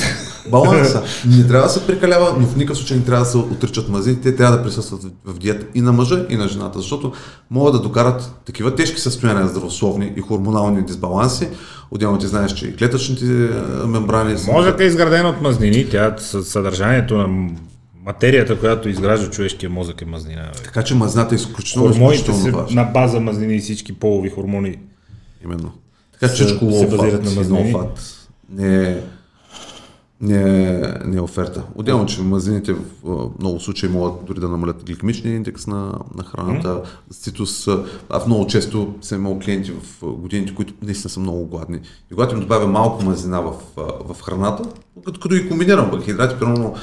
[0.51, 1.03] Баланса.
[1.27, 4.21] Не трябва да се прекалява, но в никакъв случай не трябва да се отричат мази.
[4.21, 7.11] Те трябва да присъстват в- диета и на мъжа, и на жената, защото
[7.51, 11.47] могат да докарат такива тежки състояния здравословни и хормонални дисбаланси.
[11.91, 14.51] Отделно ти знаеш, че и клетъчните е, мембрани са...
[14.51, 17.49] Мозъкът е изграден от мазнини, тя съдържанието на
[18.05, 20.41] материята, която изгражда човешкия мозък е мазнина.
[20.41, 20.63] бе.
[20.63, 24.77] Така че мазната е изключително, Хормоните изключително са на база мазнини и всички полови хормони.
[25.43, 25.71] Именно.
[26.13, 27.89] Така че всичко no fat
[28.49, 28.97] не е,
[30.21, 31.63] не е, не е оферта.
[31.75, 36.81] Отделно, че мазнините в много случаи могат дори да намалят гликемичния индекс на, на храната,
[37.11, 37.67] цитус.
[37.67, 41.77] а, А в много често съм имал клиенти в годините, които наистина са много гладни.
[42.11, 43.53] И когато им добавя малко мазнина в,
[44.13, 44.63] в храната,
[45.05, 46.73] като, като и комбинирам въглехидрати, примерно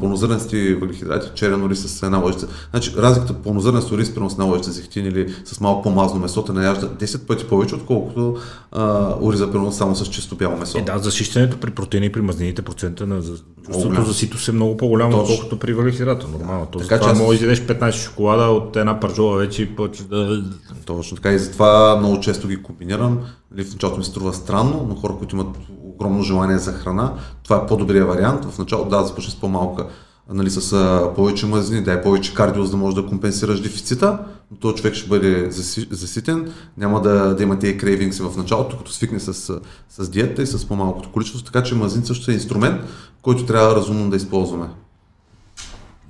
[0.00, 2.48] пълнозърнести въглехидрати, черен рис с една лъжица.
[2.70, 6.52] Значи разликата пълнозърнесто рис, примерно с една лъжица зехтин или с малко по-мазно месо, те
[6.52, 8.36] наяжда 10 пъти повече, отколкото
[8.72, 10.78] а, ориза, примерно само с чисто бяло месо.
[10.78, 13.22] Е, да, засищането при протеини и при мазнините процента на
[13.66, 16.26] чувството за ситост е много по-голямо, отколкото при въглехидрата.
[16.28, 16.66] Нормално.
[16.66, 20.04] То Така че аз- може да изядеш 15 шоколада от една пържола вече и почва
[20.04, 20.44] да...
[20.86, 23.18] Точно така и затова много често ги комбинирам.
[23.50, 25.48] В началото ми се струва странно, но хора, които имат
[25.96, 28.44] огромно желание за храна, това е по-добрият вариант.
[28.44, 29.86] В началото да, започнеш с по-малка,
[30.32, 34.18] нали, с повече мазнини, дай повече кардио, за да можеш да компенсираш дефицита,
[34.50, 38.78] но този човек ще бъде заси, заситен, няма да, да има тези крейвингси в началото,
[38.78, 42.80] като свикне с, с диета и с по-малкото количество, така че мазнин също е инструмент,
[43.22, 44.66] който трябва разумно да използваме.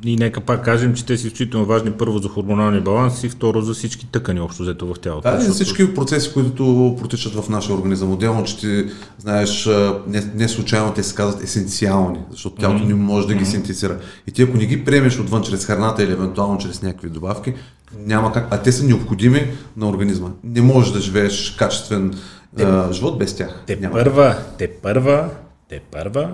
[0.07, 3.61] И нека пак кажем, че те са изключително важни първо за хормоналния баланс и второ
[3.61, 5.31] за всички тъкани общо взето в тялото.
[5.31, 8.13] Да, и за Защото- всички процеси, които протичат в нашия организъм.
[8.13, 8.85] Отделно, че ти
[9.19, 9.69] знаеш,
[10.07, 13.99] не, не случайно те се казват есенциални, защото тялото не може да ги синтезира.
[14.27, 17.55] И ти ако не ги приемеш отвън чрез храната или евентуално чрез някакви добавки,
[17.99, 19.47] няма как, а те са необходими
[19.77, 20.29] на организма.
[20.45, 22.15] Не можеш да живееш качествен
[22.61, 23.63] а, живот без тях.
[23.67, 23.93] Те Няма.
[23.95, 25.29] първа, те първа,
[25.69, 26.29] те първа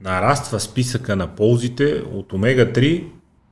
[0.00, 3.04] нараства списъка на ползите от омега-3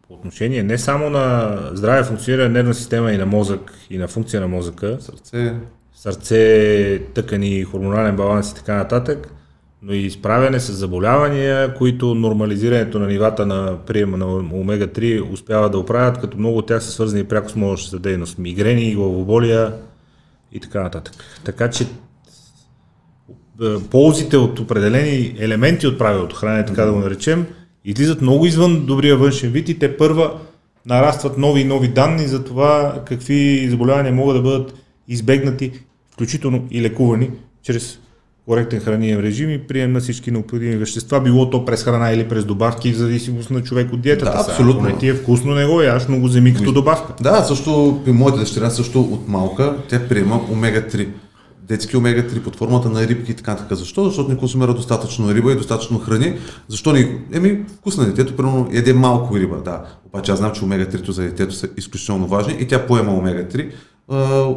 [0.08, 4.08] по отношение не само на здраве функциониране на нервна система и на мозък и на
[4.08, 5.54] функция на мозъка, Сърце,
[5.94, 9.32] сърце, тъкани, хормонален баланс и така нататък,
[9.82, 15.78] но и справяне с заболявания, които нормализирането на нивата на приема на омега-3 успява да
[15.78, 18.38] оправят, като много от тях са свързани пряко с мозъчната дейност.
[18.38, 19.72] Мигрени, главоболия
[20.52, 21.14] и така нататък.
[21.44, 21.86] Така че
[23.90, 27.46] ползите от определени елементи от правилото хранене, така да го наречем,
[27.84, 30.32] излизат много извън добрия външен вид и те първа
[30.86, 34.74] нарастват нови и нови данни за това какви заболявания могат да бъдат
[35.08, 35.72] избегнати,
[36.12, 37.30] включително и лекувани
[37.62, 37.98] чрез
[38.46, 42.44] коректен хранителен режим и прием на всички необходими вещества, било то през храна или през
[42.44, 44.30] добавки, в зависимост на човек от диетата.
[44.30, 44.80] Да, абсолютно.
[44.80, 47.14] Ако не ти е вкусно, не го яш, но го вземи като добавка.
[47.20, 51.08] Да, също при моята дъщеря също от малка тя приема омега-3.
[51.68, 53.78] Детски омега-3 под формата на рибки и така нататък.
[53.78, 54.04] Защо?
[54.04, 56.38] Защото не консумира достатъчно риба и достатъчно храни.
[56.68, 57.24] Защо не?
[57.32, 59.84] Еми, вкус на детето, примерно, яде малко риба, да.
[60.06, 63.70] Обаче аз знам, че омега-3 за детето са изключително важни и тя поема омега-3,
[64.08, 64.48] а,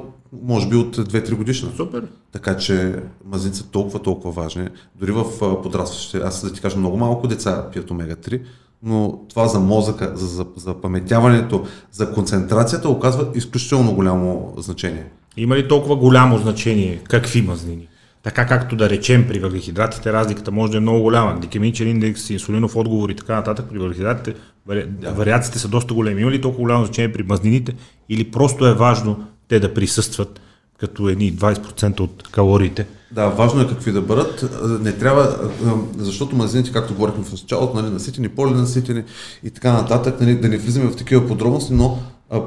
[0.43, 1.69] може би от 2-3 годишна.
[1.77, 2.07] Супер.
[2.31, 2.95] Така че
[3.25, 4.67] мазнини са толкова, толкова важни.
[4.95, 5.23] Дори в
[5.63, 8.41] подрастващите, аз да ти кажа, много малко деца пият омега-3,
[8.83, 15.05] но това за мозъка, за, за, за паметяването, за концентрацията оказва изключително голямо значение.
[15.41, 17.87] Има ли толкова голямо значение какви мазнини?
[18.23, 21.39] Така както да речем при въглехидратите разликата може да е много голяма.
[21.39, 23.65] Гликемичен индекс, инсулинов отговор и така нататък.
[23.69, 24.39] При въглехидратите.
[24.87, 25.11] Да.
[25.11, 26.21] Вариациите са доста големи.
[26.21, 27.73] Има ли толкова голямо значение при мазнините
[28.09, 30.41] или просто е важно те да присъстват
[30.77, 32.85] като едни 20% от калориите?
[33.11, 34.49] Да, важно е какви да бъдат.
[34.81, 35.51] Не трябва,
[35.97, 39.03] защото мазнините, както говорихме в началото, нали, наситени, полинаситени
[39.43, 41.99] и така нататък, нали, да не влизаме в такива подробности, но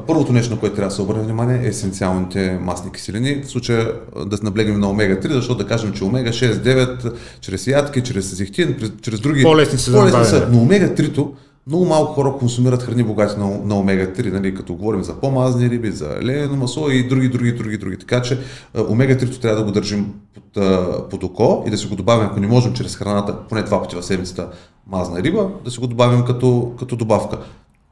[0.06, 3.42] Първото нещо, на което трябва да се обърне внимание е есенциалните масни киселини.
[3.42, 3.92] В случая
[4.26, 8.76] да се наблегнем на омега-3, защото да кажем, че омега-6, 9, чрез ядки, чрез зехтин,
[9.02, 9.42] чрез други...
[9.42, 9.92] По-лесни са.
[9.92, 10.48] По-лесни са.
[10.52, 11.28] Но омега-3
[11.66, 15.90] много малко хора консумират храни богати на, на омега-3, нали, като говорим за по-мазни риби,
[15.90, 17.96] за лено масло и други, други, други, други.
[17.96, 18.38] Така че
[18.74, 20.64] омега-3 трябва да го държим под,
[21.10, 23.96] под око и да си го добавим, ако не можем чрез храната, поне два пъти
[23.96, 24.48] в седмицата
[24.86, 27.38] мазна риба, да си го добавим като, като добавка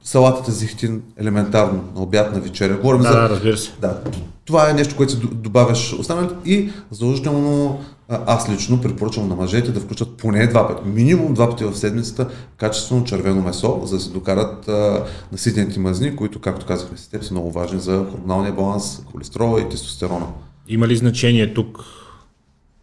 [0.03, 2.77] салатата зехтин елементарно на обяд, на вечеря.
[2.77, 3.29] Говорим да, за...
[3.29, 3.73] разбира се.
[3.81, 4.01] Да,
[4.45, 9.81] това е нещо, което си добавяш останалите и задължително аз лично препоръчвам на мъжете да
[9.81, 14.11] включат поне два пъти, минимум два пъти в седмицата качествено червено месо, за да се
[14.11, 19.03] докарат а, наситените мазни, които, както казахме с теб, са много важни за хормоналния баланс,
[19.13, 20.27] холестерола и тестостерона.
[20.69, 21.85] Има ли значение тук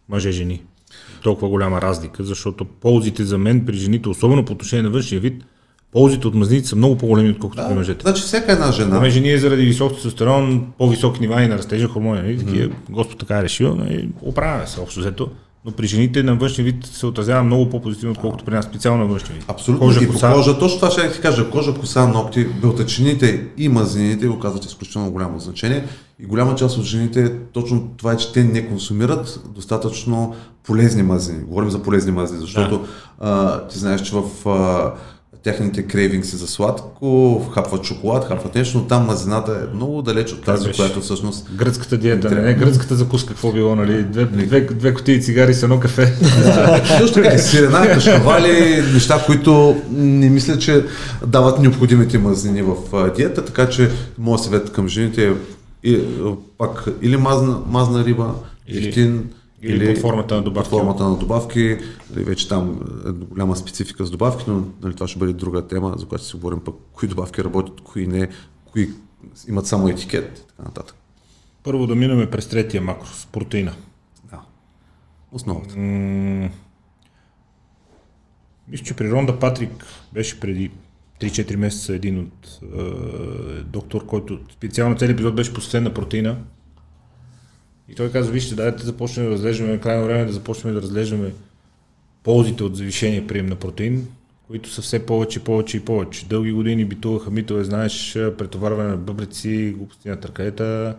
[0.08, 0.62] мъже-жени?
[1.22, 5.44] Толкова голяма разлика, защото ползите за мен при жените, особено по отношение на външния вид,
[5.92, 8.02] ползите от мазнините са много по-големи, отколкото да, при мъжете.
[8.02, 8.96] Значи всяка една жена.
[8.96, 12.38] Ами жени е заради висок тестостерон, по-високи нива и на растежа хормони, нали?
[12.38, 12.72] Mm-hmm.
[12.90, 14.08] Господ така е решил, нали?
[14.22, 15.28] оправяме се общо взето.
[15.64, 19.10] Но при жените на външния вид се отразява много по-позитивно, отколкото при нас, специално на
[19.10, 19.44] външния вид.
[19.48, 19.86] Абсолютно.
[19.86, 20.32] Кожа, и коса...
[20.32, 21.50] кожа, точно това ще ти кажа.
[21.50, 25.84] Кожа, коса, ногти, белтъчините и мазнините оказват изключително голямо значение.
[26.22, 31.44] И голяма част от жените, точно това е, че те не консумират достатъчно полезни мазнини.
[31.44, 32.86] Говорим за полезни мазнини, защото да.
[33.20, 34.92] а, ти знаеш, че в а,
[35.42, 40.42] техните крейвингси за сладко, хапват шоколад, хапват нещо, но там мазината е много далеч от
[40.42, 41.46] тази, която всъщност...
[41.54, 44.02] Гръцката диета, не, не гръцката закуска, какво било, нали?
[44.02, 46.06] Две, две, две кутии цигари с едно кафе.
[46.98, 50.84] Също така, и сирена, кашкавали, неща, които не мисля, че
[51.26, 52.76] дават необходимите мазнини в
[53.16, 55.34] диета, така че моят съвет към жените
[55.84, 56.00] е
[56.58, 58.34] пак или мазна, мазна риба,
[58.68, 59.20] или...
[59.62, 60.70] Или, или под формата на добавки.
[60.70, 61.78] Под формата на добавки.
[62.10, 65.94] Нали, вече там е голяма специфика с добавки, но нали, това ще бъде друга тема,
[65.96, 68.28] за която си говорим пък кои добавки работят, кои не,
[68.72, 68.90] кои
[69.48, 70.96] имат само етикет и така нататък.
[71.62, 73.72] Първо да минаме през третия макрос, протеина.
[74.30, 74.40] Да.
[75.32, 75.78] Основата.
[75.78, 76.50] М-
[78.68, 80.70] мисля, че при Ронда Патрик беше преди
[81.20, 86.36] 3-4 месеца един от е, доктор, който специално целият епизод беше посветен на протеина
[87.88, 91.32] и той каза, вижте, дайте да започнем да разглеждаме, крайно време да започнем да разглеждаме
[92.22, 94.06] ползите от завишения прием на протеин,
[94.46, 96.26] които са все повече, повече и повече.
[96.26, 100.96] Дълги години битуваха митове, знаеш, претоварване на бъбреци, глупости на търкаета.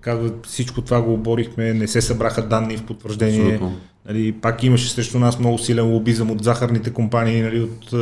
[0.00, 3.60] казва, всичко това го оборихме, не се събраха данни в потвърждение.
[4.06, 7.94] Нали, пак имаше срещу нас много силен лобизъм от захарните компании, нали, от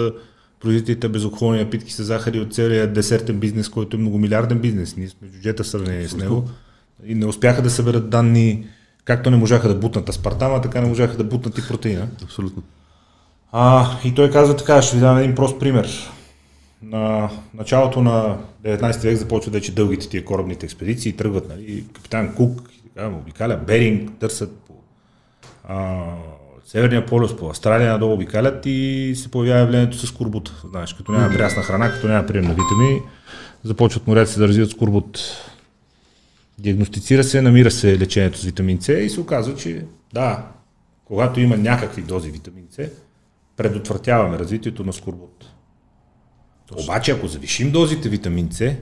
[0.60, 4.96] производителите безалкохолни напитки с захари, от целият десертен бизнес, който е многомилиарден бизнес.
[4.96, 6.48] Ние сме бюджета в сравнение с него
[7.06, 8.66] и не успяха да съберат данни,
[9.04, 12.06] както не можаха да бутнат аспартама, така не можаха да бутнат и протеина.
[12.24, 12.62] Абсолютно.
[13.52, 16.10] А, и той казва така, ще ви дам един прост пример.
[16.82, 22.70] На началото на 19 век започват вече дългите тия корабните експедиции, тръгват, нали, капитан Кук,
[22.94, 24.74] така, обикаля Беринг, търсят по
[25.68, 26.04] а,
[26.66, 30.62] Северния полюс, по Австралия надолу обикалят и се появява явлението с скорбута.
[30.70, 33.00] Знаеш, като няма прясна храна, като няма прием на витамини,
[33.64, 35.18] започват моряците да развиват скорбут.
[36.62, 39.84] Диагностицира се, намира се лечението с витамин С и се оказва, че
[40.14, 40.46] да,
[41.04, 42.88] когато има някакви дози витамин С,
[43.56, 45.44] предотвратяваме развитието на скорбот.
[46.82, 48.74] Обаче, ако завишим дозите витамин С,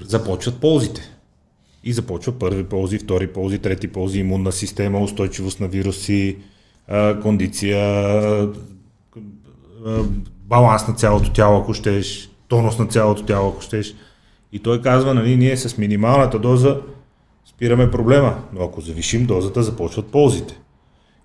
[0.00, 1.00] започват ползите.
[1.84, 6.38] И започва първи ползи, втори ползи, трети ползи, имунна система, устойчивост на вируси,
[7.22, 8.48] кондиция,
[10.44, 13.94] баланс на цялото тяло, ако щеш, тонус на цялото тяло, ако щеш.
[14.52, 16.80] И той казва, нали, ние с минималната доза
[17.44, 20.58] спираме проблема, но ако завишим дозата, започват ползите.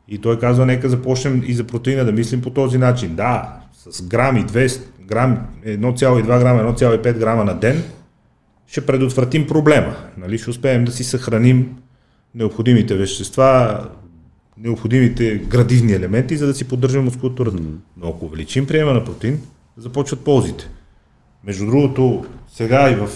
[0.08, 3.16] И той казва, нека започнем и за протеина да мислим по този начин.
[3.16, 3.60] Да,
[3.90, 7.84] с грами, 200 грам, 1,2 грама, 1,5 грама на ден
[8.68, 9.96] ще предотвратим проблема.
[10.18, 10.38] Нали?
[10.38, 11.78] Ще успеем да си съхраним
[12.36, 13.84] необходимите вещества,
[14.58, 17.58] необходимите градивни елементи, за да си поддържаме мускулатурата.
[17.98, 19.42] Но ако увеличим приема на протеин,
[19.78, 20.70] започват ползите.
[21.44, 22.26] Между другото,
[22.58, 23.10] сега и в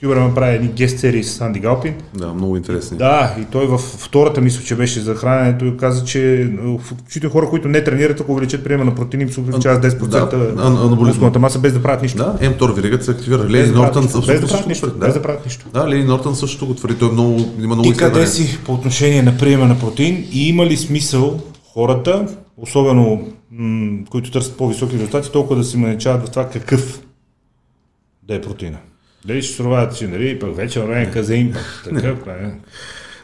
[0.00, 1.94] Хюберман прави едни гест серии с Анди Галпин.
[2.14, 2.98] Да, много интересни.
[2.98, 6.50] Да, и той в втората мисля, че беше за храненето и каза, че
[6.80, 10.96] включително хора, които не тренират, ако увеличат приема на протеини, им се увеличават 10% да,
[10.96, 12.18] мускулната маса без да правят нищо.
[12.18, 13.48] Да, М-Тор веригата се активира.
[13.48, 15.06] Лени Нортън без, без, да правят нищо, да.
[15.06, 15.66] без да правят нищо.
[15.74, 16.98] Да, Лени Нортън също го твърди.
[16.98, 20.48] Той е много, има много И къде си по отношение на приема на протеин и
[20.48, 21.40] има ли смисъл
[21.74, 22.26] хората,
[22.56, 27.00] особено м- които търсят по-високи резултати, толкова да се маничават в това какъв
[28.28, 28.78] да е протеина.
[29.24, 32.60] Дали ще суровата си, нали, пък вече време казеин, пък такъв, не.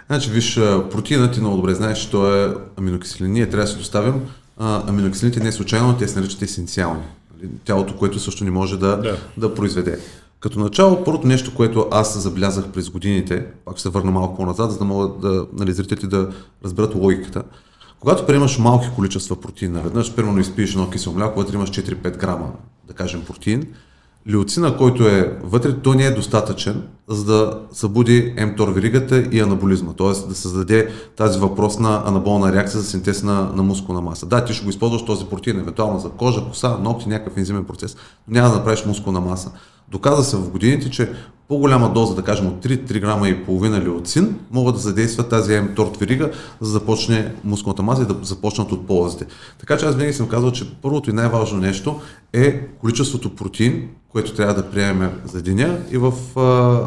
[0.06, 0.54] Значи, виж,
[0.90, 3.32] протеинът ти много добре знаеш, че то е аминокиселин.
[3.32, 4.14] Ние трябва да си доставим
[4.58, 7.02] а, аминокиселините не случайно, те се наричат есенциални.
[7.36, 9.18] Нали, тялото, което също не може да, да.
[9.36, 9.98] да произведе.
[10.40, 14.72] Като начало, първото нещо, което аз заблязах през годините, пак ще се върна малко по-назад,
[14.72, 16.30] за да могат да, нали, зрителите да
[16.64, 17.42] разберат логиката.
[18.00, 22.52] Когато приемаш малки количества протеин наведнъж, примерно изпиеш едно кисело мляко, когато имаш 4-5 грама,
[22.88, 23.66] да кажем, протеин,
[24.30, 29.92] Леоцина, който е вътре, то не е достатъчен, за да събуди МТОР веригата и анаболизма,
[29.92, 30.28] т.е.
[30.28, 34.26] да създаде тази въпросна анаболна реакция за синтез на, на мускулна маса.
[34.26, 37.96] Да, ти ще го използваш този протеин, евентуално за кожа, коса, ногти, някакъв ензимен процес,
[38.28, 39.50] но няма да направиш мускулна маса.
[39.88, 41.12] Доказа се в годините, че
[41.48, 45.92] по-голяма доза, да кажем от 3-3 грама и половина леоцин, могат да задействат тази МТОР
[46.00, 46.30] верига,
[46.60, 49.26] за да започне мускулната маса и да започнат от ползите.
[49.60, 52.00] Така че аз винаги съм казал, че първото и най-важно нещо
[52.32, 56.12] е количеството протеин, което трябва да приемем за деня и в,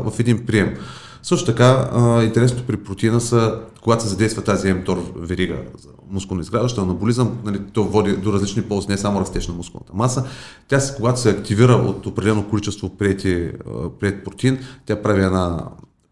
[0.04, 0.78] в един прием.
[1.24, 1.90] Също така,
[2.24, 7.60] интересното при протеина са, когато се задейства тази МТОР верига за мускулно изграждаща, анаболизъм, нали,
[7.74, 10.26] то води до различни ползи, не само растеж на мускулната маса.
[10.68, 13.52] Тя, когато се активира от определено количество приети,
[14.00, 15.60] прият протеин, тя прави една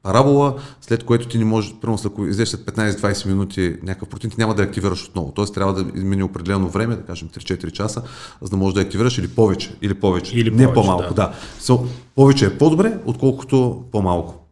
[0.06, 4.36] парабола, след което ти не можеш, примерно ако излезеш след 15-20 минути някакъв протеин, ти
[4.40, 5.32] няма да активираш отново.
[5.36, 8.02] Тоест трябва да измени определено време, да кажем 3-4 часа,
[8.42, 10.40] за да можеш да активираш или повече, или повече.
[10.40, 11.22] Или не повече, по-малко, да.
[11.22, 11.34] да.
[11.62, 14.46] So, повече е по-добре, отколкото по-малко.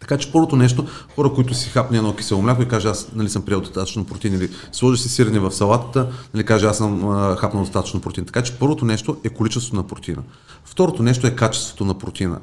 [0.00, 3.28] Така че първото нещо, хора, които си хапне едно кисело мляко и каже аз нали,
[3.28, 7.36] съм приел достатъчно протеин или сложи си сирене в салатата, нали, каже аз съм а,
[7.36, 8.26] хапнал достатъчно протеин.
[8.26, 10.22] Така че първото нещо е количеството на протеина.
[10.64, 12.38] Второто нещо е качеството на протеина.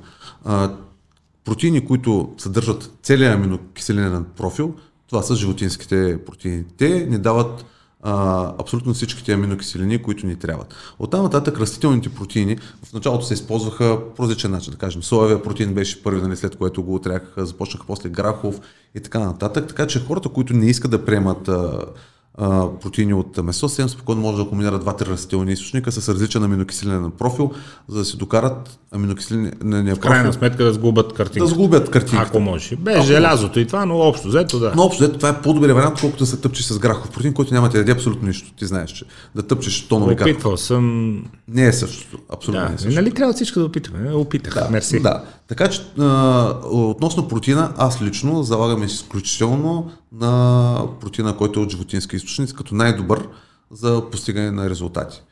[0.45, 0.69] А,
[1.45, 4.73] протеини, които съдържат целият аминокиселинен профил,
[5.07, 6.63] това са животинските протеини.
[6.77, 7.65] Те ни дават
[8.03, 10.75] а, абсолютно всичките аминокиселини, които ни трябват.
[10.99, 14.71] От там нататък растителните протеини в началото се използваха по различен начин.
[14.71, 18.59] Да кажем, соевия протеин беше първи, нали, след което го отряхаха, започнаха после грахов
[18.95, 19.67] и така нататък.
[19.67, 21.79] Така че хората, които не искат да приемат а,
[22.37, 27.11] а, протеини от месо, съвсем спокойно може да комбинират два-три растителни източника с различен аминокиселинен
[27.11, 27.51] профил,
[27.87, 29.95] за да си докарат аминокиселинения профил.
[29.95, 31.45] В крайна сметка да сгубят картинката.
[31.45, 32.29] Да сгубят картинката.
[32.29, 32.75] Ако може.
[32.75, 34.73] Без Ако желязото и това, но общо взето да.
[34.75, 37.53] Но общо взето това е по-добре вариант, колкото да се тъпчи с грахов протеин, който
[37.53, 38.53] няма да яде абсолютно нищо.
[38.57, 39.05] Ти знаеш, че
[39.35, 41.13] да тъпчеш тонове Опитвал съм.
[41.47, 42.17] Не е същото.
[42.29, 42.69] Абсолютно да.
[42.69, 42.95] не е същото.
[42.95, 44.13] Нали трябва всичко да опитваме?
[44.13, 44.53] Опитах.
[44.53, 44.99] Да, Мерси.
[44.99, 45.23] Да.
[45.47, 52.15] Така че а, относно протеина, аз лично залагам изключително на протеина, който е от животински
[52.15, 53.27] източници, като най-добър
[53.71, 55.23] за постигане на резултати.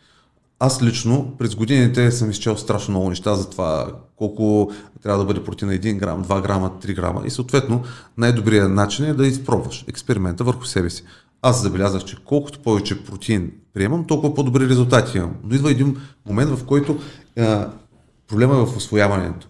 [0.59, 4.71] Аз лично през годините съм изчел страшно много неща за това колко
[5.03, 7.83] трябва да бъде протеина 1 грам, 2 грама, 3 грама и съответно
[8.17, 11.03] най-добрият начин е да изпробваш експеримента върху себе си.
[11.41, 15.35] Аз забелязах, че колкото повече протеин приемам, толкова по-добри резултати имам.
[15.43, 16.97] Но идва един момент, в който
[17.35, 17.59] е,
[18.27, 19.47] проблема е в освояването.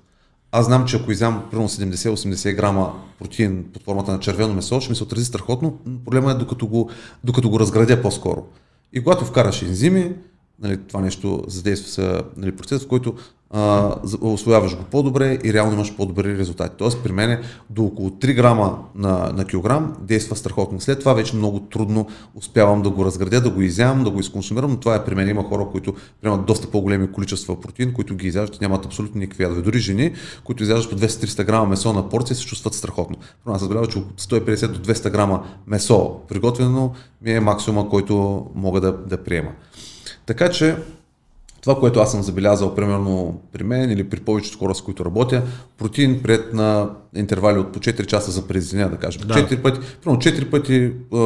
[0.52, 4.90] Аз знам, че ако изям примерно 70-80 грама протеин под формата на червено месо, ще
[4.90, 5.78] ми се отрази страхотно.
[6.06, 6.90] Проблема е докато го,
[7.24, 8.44] докато го разградя по-скоро.
[8.94, 10.16] И когато вкараш ензими,
[10.60, 13.16] нали, това нещо задейства се нали, процес, в който
[13.54, 16.76] а, освояваш го по-добре и реално имаш по-добри резултати.
[16.78, 20.82] Тоест при мен до около 3 грама на, на килограм действа страхотно.
[20.82, 24.72] След това вече много трудно успявам да го разградя, да го изям, да го изконсумирам,
[24.72, 25.30] но това е при мен.
[25.30, 29.62] Има хора, които приемат доста по-големи количества протеин, които ги изяждат нямат абсолютно никакви ядове.
[29.62, 30.14] Дори жени,
[30.44, 33.18] които изяждат по 200-300 грама месо на порция, се чувстват страхотно.
[33.46, 36.92] Аз забелязва, че от 150 до 200 грама месо приготвено
[37.22, 39.52] ми е максимума, който мога да, да приема.
[40.26, 40.78] Така че
[41.62, 45.44] това, което аз съм забелязал, примерно при мен или при повечето хора, с които работя,
[45.78, 49.22] протеин пред на интервали от по 4 часа за през деня, да кажем.
[49.26, 49.34] Да.
[49.34, 51.18] 4 пъти, примерно 4 пъти а,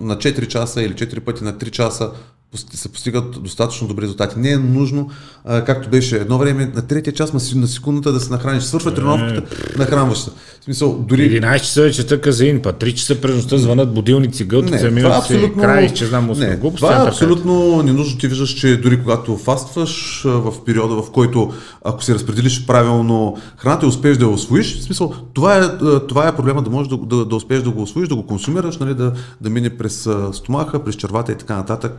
[0.00, 2.12] на 4 часа или 4 пъти на 3 часа
[2.56, 4.38] се постигат достатъчно добри резултати.
[4.38, 5.10] Не е нужно,
[5.44, 8.64] а, както беше едно време, на третия час на секундата да се нахраниш.
[8.64, 9.42] Свършва тренировката,
[9.78, 10.30] нахранваш се.
[10.60, 11.40] В смисъл, дори...
[11.40, 15.62] 11 часа вечерта казаин, па 3 часа през нощта звънат будилници, гълтат за минути, абсолютно...
[15.62, 16.30] край, че знам.
[16.36, 18.18] Не, това е абсолютно ненужно.
[18.18, 21.52] Ти виждаш, че дори когато фастваш в периода, в който
[21.84, 25.78] ако си разпределиш правилно храната и успееш да я освоиш, в смисъл, това е,
[26.08, 28.78] това е проблема да можеш да, да, да успееш да го освоиш, да го консумираш,
[28.78, 31.92] нали, да, да мине през стомаха, през червата и така нататък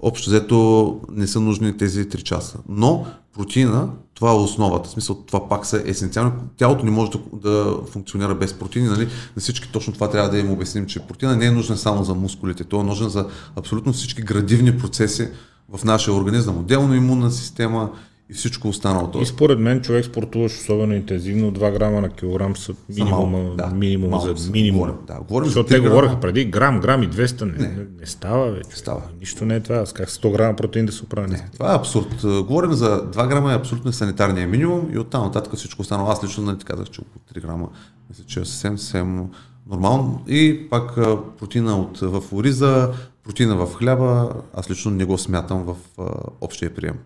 [0.00, 2.58] общо взето не са нужни тези 3 часа.
[2.68, 4.88] Но протеина, това е основата.
[4.88, 6.32] В смисъл, това пак са есенциално.
[6.56, 8.88] Тялото не може да, да функционира без протеини.
[8.88, 9.08] Нали?
[9.36, 12.14] На всички точно това трябва да им обясним, че протеина не е нужен само за
[12.14, 12.64] мускулите.
[12.64, 15.28] Той е нужен за абсолютно всички градивни процеси
[15.74, 16.58] в нашия организъм.
[16.58, 17.90] Отделно имунна система
[18.30, 19.10] и всичко останало.
[19.20, 24.10] И според мен човек спортуваш особено интензивно, 2 грама на килограм са минимум, да, минимум
[24.10, 24.80] малко за минимум.
[24.80, 25.94] Говорим, да, говорим Защото за те 3 грама.
[25.94, 27.86] говореха преди грам, грам и 200, не, не.
[28.00, 28.76] не става вече.
[28.76, 29.02] Става.
[29.20, 29.86] Нищо не е това.
[29.86, 31.30] С как 100 грама протеин да се оправи.
[31.30, 31.48] Не.
[31.52, 32.24] Това е абсурд.
[32.24, 36.10] Е, Говорим за 2 грама е абсолютно санитарния минимум и оттам нататък всичко останало.
[36.10, 37.68] Аз лично нали, казах, че около 3 грама
[38.10, 39.26] мисля, че е съвсем, съвсем
[39.70, 40.22] нормално.
[40.28, 42.92] И пак е, протеина от, в ориза,
[43.24, 45.76] протеина в хляба, аз лично не го смятам в
[46.40, 46.98] общия прием.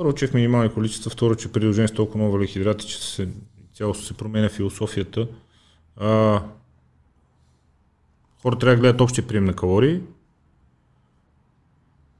[0.00, 3.28] Първо, че в минимални количества, второ, че приложение с толкова много въглехидрати, че се,
[3.74, 5.28] цялото се променя философията.
[5.96, 6.42] А,
[8.42, 10.00] хората трябва да гледат общия прием на калории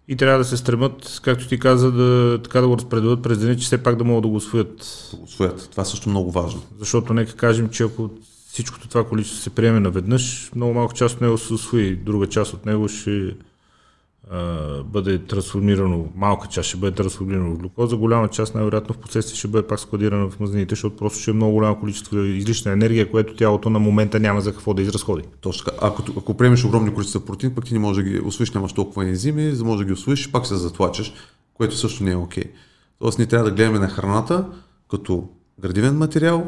[0.08, 3.56] и трябва да се стремат, както ти каза, да, така да го разпределят през деня,
[3.56, 5.08] че все пак да могат да го освоят.
[5.10, 5.68] Да го усвоят.
[5.70, 6.62] Това също много важно.
[6.78, 8.10] Защото нека кажем, че ако
[8.48, 12.54] всичкото това количество се приеме наведнъж, много малко част от него се освои, друга част
[12.54, 13.34] от него ще
[14.84, 19.48] бъде трансформирано, малка част ще бъде трансформирано в глюкоза, голяма част най-вероятно в последствие ще
[19.48, 23.36] бъде пак складирана в мазнините, защото просто ще е много голямо количество излишна енергия, което
[23.36, 25.22] тялото на момента няма за какво да изразходи.
[25.40, 25.86] Точно така.
[25.86, 29.04] Ако, ако приемеш огромни количества протеин, пък ти не можеш да ги освоиш, нямаш толкова
[29.04, 31.12] ензими, за да можеш да ги освоиш, пак се затлачеш,
[31.54, 32.44] което също не е окей.
[32.98, 34.46] Тоест ние трябва да гледаме на храната
[34.90, 35.28] като
[35.60, 36.46] градивен материал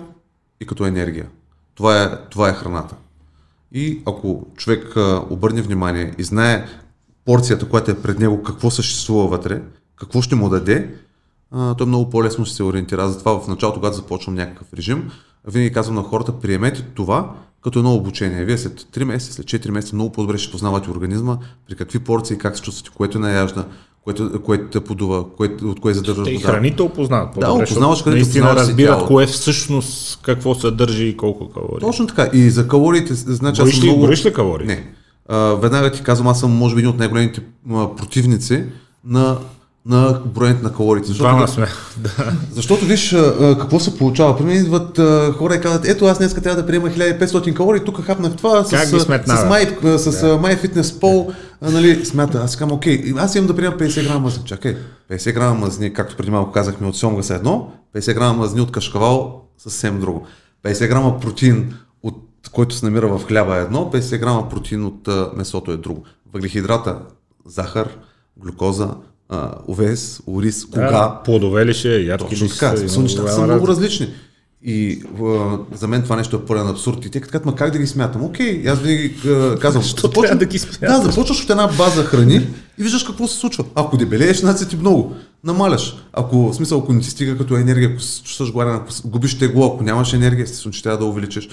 [0.60, 1.28] и като енергия.
[1.74, 2.96] Това е, това е храната.
[3.72, 4.94] И ако човек
[5.30, 6.66] обърне внимание и знае
[7.24, 9.62] порцията, която е пред него, какво съществува вътре,
[9.96, 10.90] какво ще му даде,
[11.50, 13.08] а, той много по-лесно ще се ориентира.
[13.08, 15.10] Затова в началото, когато започвам някакъв режим,
[15.48, 17.32] винаги казвам на хората, приемете това
[17.62, 18.44] като едно обучение.
[18.44, 21.38] Вие след 3 месеца, след 4 месеца много по-добре ще познавате организма,
[21.68, 23.64] при какви порции, как се чувствате, което наяжда,
[24.04, 26.48] което, което те подува, което, от кое задържаш Те и вода.
[26.48, 27.34] храните опознават.
[27.34, 29.06] по-добре, опознаваш храните, Наистина разбират тялото.
[29.06, 31.80] кое всъщност какво съдържа и колко калории.
[31.80, 32.30] Точно така.
[32.32, 34.08] И за калориите, значи съм ли, много...
[34.08, 34.66] ли калории?
[34.66, 34.92] Не.
[35.28, 37.40] А, веднага ти казвам, аз съм може би един от най-големите
[37.96, 38.64] противници
[39.04, 39.38] на,
[39.86, 41.08] на броенето на калориите.
[41.08, 41.66] Защото, Двама сме.
[42.52, 44.38] Защото виж а, какво се получава.
[44.38, 47.84] При мен идват а, хора и казват, ето аз днес трябва да приема 1500 калории,
[47.84, 50.38] тук хапнах това Как с, с, а, с да.
[50.38, 52.42] MyFitnessPal, а, нали, смята.
[52.44, 54.46] Аз казвам, окей, аз имам да приема 50 грама мазнини.
[54.46, 54.76] Чакай,
[55.10, 58.72] 50 грама мазнини, както преди малко казахме, от сьомга са едно, 50 грама мазнини от
[58.72, 60.26] кашкавал съвсем друго.
[60.64, 61.74] 50 грама протеин от
[62.50, 66.04] който се намира в хляба е едно, 50 грама протеин от месото е друго.
[66.32, 66.98] Въглехидрата,
[67.46, 67.88] захар,
[68.36, 68.88] глюкоза,
[69.68, 70.90] овес, ориз, кога.
[70.90, 72.88] Да, плодове ли ще, е, ядки Точно така, са,
[73.32, 74.08] са много различни.
[74.64, 77.04] И а, за мен това нещо е пълен абсурд.
[77.04, 78.24] И те казват, ма как да ги смятам?
[78.24, 79.14] Окей, аз винаги
[79.60, 79.82] казвам.
[79.82, 80.88] Защо трябва да ги смяташ?
[80.88, 82.46] Да, започваш от една база храни
[82.78, 83.64] и виждаш какво се случва.
[83.74, 85.14] Ако дебелееш, значи ти много.
[85.44, 85.96] Намаляш.
[86.12, 89.38] Ако, в смисъл, ако не ти стига като енергия, ако се чувстваш гладен, ако губиш
[89.38, 91.48] тегло, ако нямаш енергия, естествено, че трябва да увеличиш.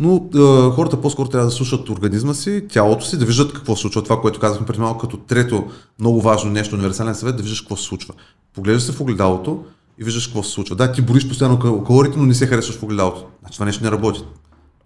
[0.00, 3.80] Но а, хората по-скоро трябва да слушат организма си, тялото си, да виждат какво се
[3.80, 4.02] случва.
[4.02, 5.64] Това, което казахме преди малко, като трето
[6.00, 8.14] много важно нещо, универсален съвет, да виждаш какво се случва.
[8.54, 9.64] Поглеждаш се в огледалото
[9.98, 10.76] и виждаш какво се случва.
[10.76, 13.26] Да, ти бориш постоянно кал- калориите, но не се харесваш в огледалото.
[13.40, 14.24] Значи това нещо не работи.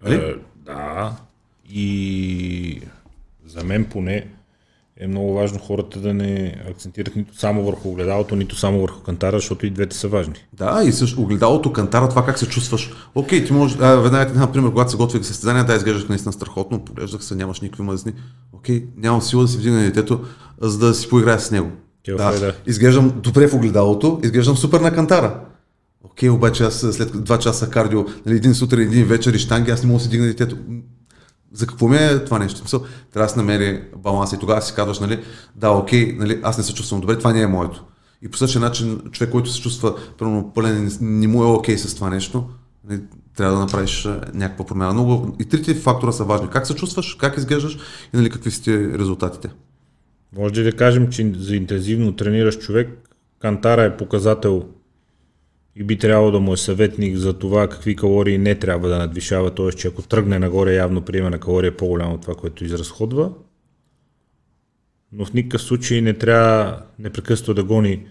[0.03, 0.15] Нали?
[0.15, 0.35] Е,
[0.65, 1.15] да.
[1.69, 2.81] И
[3.45, 4.27] за мен поне
[4.99, 9.37] е много важно хората да не акцентират нито само върху огледалото, нито само върху кантара,
[9.37, 10.33] защото и двете са важни.
[10.53, 12.91] Да, и също огледалото, кантара, това как се чувстваш.
[13.15, 16.09] Окей, ти можеш, а, веднага ти дам пример, когато се готвих за състезания, да, изглеждах
[16.09, 18.13] наистина страхотно, поглеждах се, нямаш никакви мазни.
[18.53, 20.25] Окей, нямам сила да си вдигна детето,
[20.61, 21.71] за да си поиграя с него.
[22.15, 22.53] Да, е, да.
[22.67, 25.39] изглеждам добре в огледалото, изглеждам супер на кантара.
[26.03, 29.83] Окей, обаче аз след 2 часа кардио, нали, един сутрин, един вечер и штанги, аз
[29.83, 30.57] не мога да си дигна детето.
[31.53, 32.57] За какво ми е това нещо?
[32.57, 35.23] В Смисъл, трябва да се намери баланс и тогава си казваш, нали,
[35.55, 37.83] да, окей, нали, аз не се чувствам добре, това не е моето.
[38.21, 41.77] И по същия начин, човек, който се чувства примерно пълен, не- не му е окей
[41.77, 42.49] с това нещо,
[42.89, 43.01] нали,
[43.35, 44.93] трябва да направиш а, някаква промяна.
[44.93, 46.49] Но и трите фактора са важни.
[46.49, 47.75] Как се чувстваш, как изглеждаш
[48.13, 49.49] и нали, какви са ти резултатите.
[50.35, 52.89] Може да кажем, че за интензивно трениращ човек
[53.39, 54.69] кантара е показател
[55.75, 59.55] и би трябвало да му е съветник за това какви калории не трябва да надвишава,
[59.55, 59.69] т.е.
[59.69, 63.31] че ако тръгне нагоре явно приема на калория по-голямо от това, което изразходва.
[65.11, 68.05] Но в никакъв случай не трябва непрекъснато да гони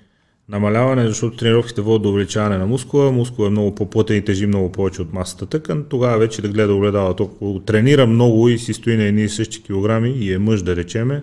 [0.48, 4.72] намаляване, защото тренировките водят до увеличаване на мускула, мускула е много по-плътен и тежи много
[4.72, 7.22] повече от масата тъкан, тогава вече да гледа огледалото.
[7.22, 10.76] Ако тренира много и си стои на едни и същи килограми и е мъж да
[10.76, 11.22] речеме,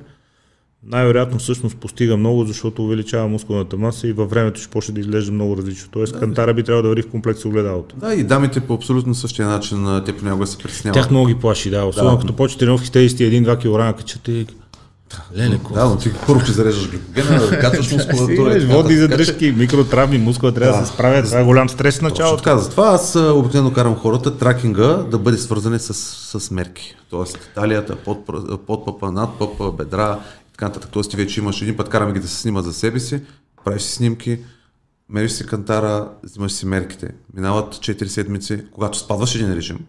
[0.88, 5.32] най-вероятно всъщност постига много, защото увеличава мускулната маса и във времето ще почне да изглежда
[5.32, 5.88] много различно.
[5.92, 7.96] Тоест кантара би трябвало да върви в комплекс огледалото.
[7.96, 10.94] Да, и дамите по абсолютно същия начин, те понякога се притесняват.
[11.02, 11.86] Тях много ги плаши, да.
[11.86, 12.22] Особено Да.
[12.22, 13.58] като почне тренировки с тези 1-2
[13.94, 14.46] кг качат и...
[15.38, 15.60] Леле?
[15.74, 18.58] Да, но ти първо ще зареждаш гликогена, качваш мускулатура.
[18.58, 20.86] и така Водни задръжки, микротравми, мускула трябва да, Да.
[20.88, 21.26] се справят.
[21.26, 22.44] Това е голям стрес в началото.
[22.44, 25.94] така, затова аз обикновено карам хората тракинга да бъде свързан с,
[26.40, 26.96] с мерки.
[27.10, 28.30] Тоест талията, под,
[28.68, 30.20] под пъпа, над пъпа, бедра
[30.54, 30.90] така нататък.
[30.92, 33.22] Тоест ти вече имаш един път караме ги да се снимат за себе си,
[33.66, 34.40] правиш си снимки,
[35.10, 37.10] мериш си кантара, взимаш си мерките.
[37.34, 39.80] Минават 4 седмици, когато спадваш един режим,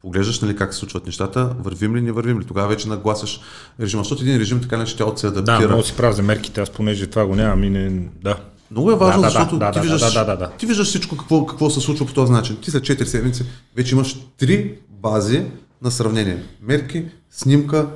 [0.00, 2.44] поглеждаш нали, как се случват нещата, вървим ли, не вървим ли.
[2.44, 3.40] Тогава вече нагласяш
[3.80, 5.60] режима, защото един режим така не ще тялото се адаптира.
[5.60, 8.08] Да, много си прав за мерките, аз понеже това го нямам и не...
[8.22, 8.36] Да.
[8.70, 10.50] Много е важно, Да, защото да, ти, да, виждаш, да, да, да, да.
[10.50, 12.56] ти виждаш всичко какво, какво се случва по този начин.
[12.62, 13.44] Ти след 4 седмици
[13.76, 15.44] вече имаш три бази
[15.82, 16.42] на сравнение.
[16.62, 17.86] Мерки, снимка,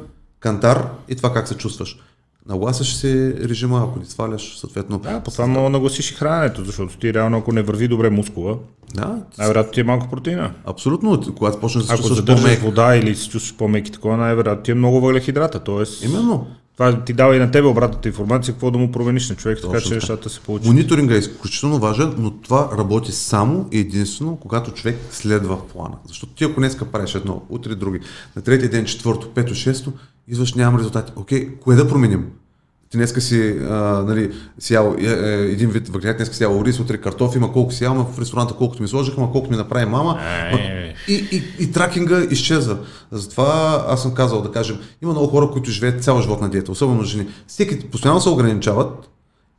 [0.40, 1.98] кантар и това как се чувстваш.
[2.48, 4.98] Нагласяш си режима, ако не сваляш, съответно.
[4.98, 8.58] Да, по това много нагласиш и храненето, защото ти реално ако не върви добре мускула,
[8.94, 10.52] да най-вероятно ти е малко протеина.
[10.64, 11.20] абсолютно.
[11.36, 12.60] Когато почнеш да се Ако чувстваш по-мек.
[12.62, 15.60] вода или се чувстваш по-мек и такова, най-вероятно ти е много въглехидрата.
[15.60, 16.46] Тоест, Именно.
[16.76, 19.66] това ти дава и на тебе обратната информация, какво да му промениш на човек, така
[19.68, 19.94] Точно че така.
[19.94, 20.66] нещата се получат.
[20.66, 25.94] Мониторинга е изключително важен, но това работи само и единствено, когато човек следва плана.
[26.08, 28.00] Защото ти ако днеска правиш едно, утре други,
[28.36, 29.92] на третия ден, четвърто, пето, шесто,
[30.28, 31.12] изваш нямам резултати.
[31.16, 32.26] Окей, кое да променим?
[32.90, 33.74] Ти днеска си, а,
[34.06, 37.52] нали, си ял е, е, един вид въглехидрат, днеска си ял рис, утре картофи, има
[37.52, 40.18] колко си ял, ма в ресторанта колкото ми сложиха, ма колко ми направи мама.
[40.52, 40.58] Ма,
[41.08, 42.78] и, и, и тракинга изчезва.
[43.10, 46.72] Затова аз съм казал да кажем, има много хора, които живеят цял живот на диета,
[46.72, 47.28] особено жени.
[47.46, 49.10] Всеки постоянно се ограничават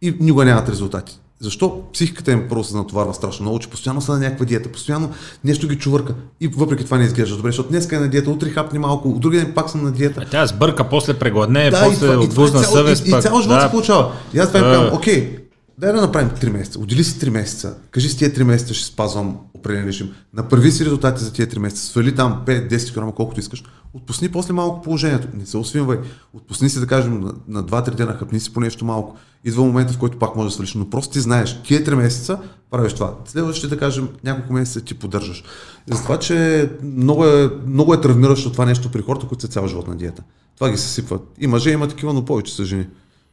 [0.01, 1.19] и никога нямат резултати.
[1.39, 5.11] Защо психиката им просто се натоварва страшно много, че постоянно са на някаква диета, постоянно
[5.43, 6.13] нещо ги чувърка.
[6.41, 9.45] И въпреки това не изглежда добре, защото днес е на диета, утре хапни малко, другия
[9.45, 10.25] ден пак съм на диета.
[10.31, 12.07] Тя сбърка, после прегладне, и после
[12.45, 13.05] и цял- съвест.
[13.05, 13.21] и, и пак.
[13.21, 13.61] цял живот да.
[13.61, 14.11] се получава.
[14.33, 14.71] И аз това им Да.
[14.71, 15.37] казвам, окей,
[15.79, 16.79] дай да направим 3 месеца.
[16.79, 17.77] Отдели си 3 месеца.
[17.91, 20.13] Кажи с тия 3 месеца ще спазвам определен режим.
[20.33, 21.85] Направи си резултати за тия 3 месеца.
[21.85, 23.63] Свали там 5-10 кг, колкото искаш.
[23.93, 25.27] Отпусни после малко положението.
[25.33, 25.97] Не се освинвай.
[26.33, 29.15] Отпусни си, да кажем, на, на 2-3 дена, хъпни си по нещо малко.
[29.43, 30.73] Идва момента, в който пак може да свалиш.
[30.73, 32.39] Но просто ти знаеш, тия 3 месеца
[32.71, 33.15] правиш това.
[33.25, 35.43] Следващите, да кажем, няколко месеца ти поддържаш.
[35.91, 39.67] И затова, че много е, много е травмиращо това нещо при хората, които са цял
[39.67, 40.23] живот на диета.
[40.55, 41.21] Това ги съсипват.
[41.39, 42.87] И мъже има такива, но повече са жени.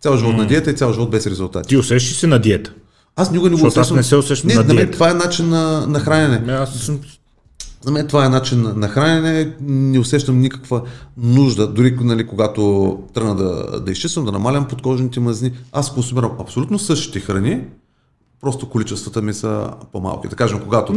[0.04, 1.68] Цял живот на диета и цял живот без резултати.
[1.68, 2.72] Ти усещаш се на диета?
[3.16, 3.96] Аз никога не го Защото аз усещам.
[3.96, 6.36] не се усещам не, на на мен това е начин на, на хранене.
[6.42, 7.00] Ами Аз съм
[7.84, 9.56] За мен това е начин на, на хранене.
[9.60, 10.82] Не усещам никаква
[11.16, 15.52] нужда, дори нали, когато тръгна да, да изчиствам, да намалям подкожните мазни.
[15.72, 17.60] Аз консумирам абсолютно същите храни,
[18.40, 20.28] просто количествата ми са по-малки.
[20.28, 20.92] Да кажем, когато...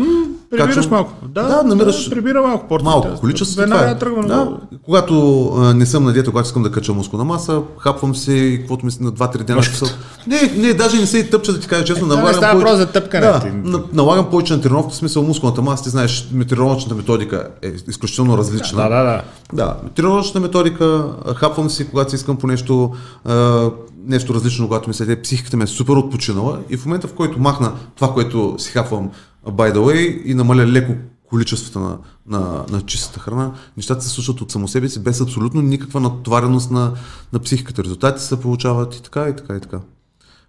[0.51, 1.13] Прибираш качвам- малко.
[1.25, 2.89] Да, да, намираш да, прибира малко порцията.
[2.99, 3.61] малко количество.
[3.61, 3.99] Веднага това е.
[3.99, 8.15] тръгвам да, когато а, не съм на диета, когато искам да кача мускулна маса, хапвам
[8.15, 9.57] си каквото ми се на 2-3 дена.
[9.57, 9.85] Мъжката.
[9.85, 9.97] Са...
[10.27, 12.05] Не, не, даже не се и тъпча да ти кажа честно.
[12.05, 13.25] Е, това не налагам става повече- въпрос за тъпкане.
[13.25, 18.37] Да, налагам повече на тренировка, в смисъл мускулната маса, ти знаеш, тренировъчната методика е изключително
[18.37, 18.77] различна.
[18.77, 19.21] Да, да, да.
[19.53, 21.05] Да, тренировъчната методика,
[21.35, 22.91] хапвам си, когато си искам по нещо,
[23.25, 23.69] а,
[24.05, 27.39] нещо различно, когато ми се психиката ми е супер отпочинала и в момента, в който
[27.39, 29.09] махна това, което си хапвам
[29.51, 30.95] by the way и намаля леко
[31.29, 35.61] количествата на, на, на чистата храна, нещата се случват от само себе си, без абсолютно
[35.61, 36.93] никаква натовареност на,
[37.33, 37.83] на психиката.
[37.83, 39.79] Резултати се получават и така, и така, и така.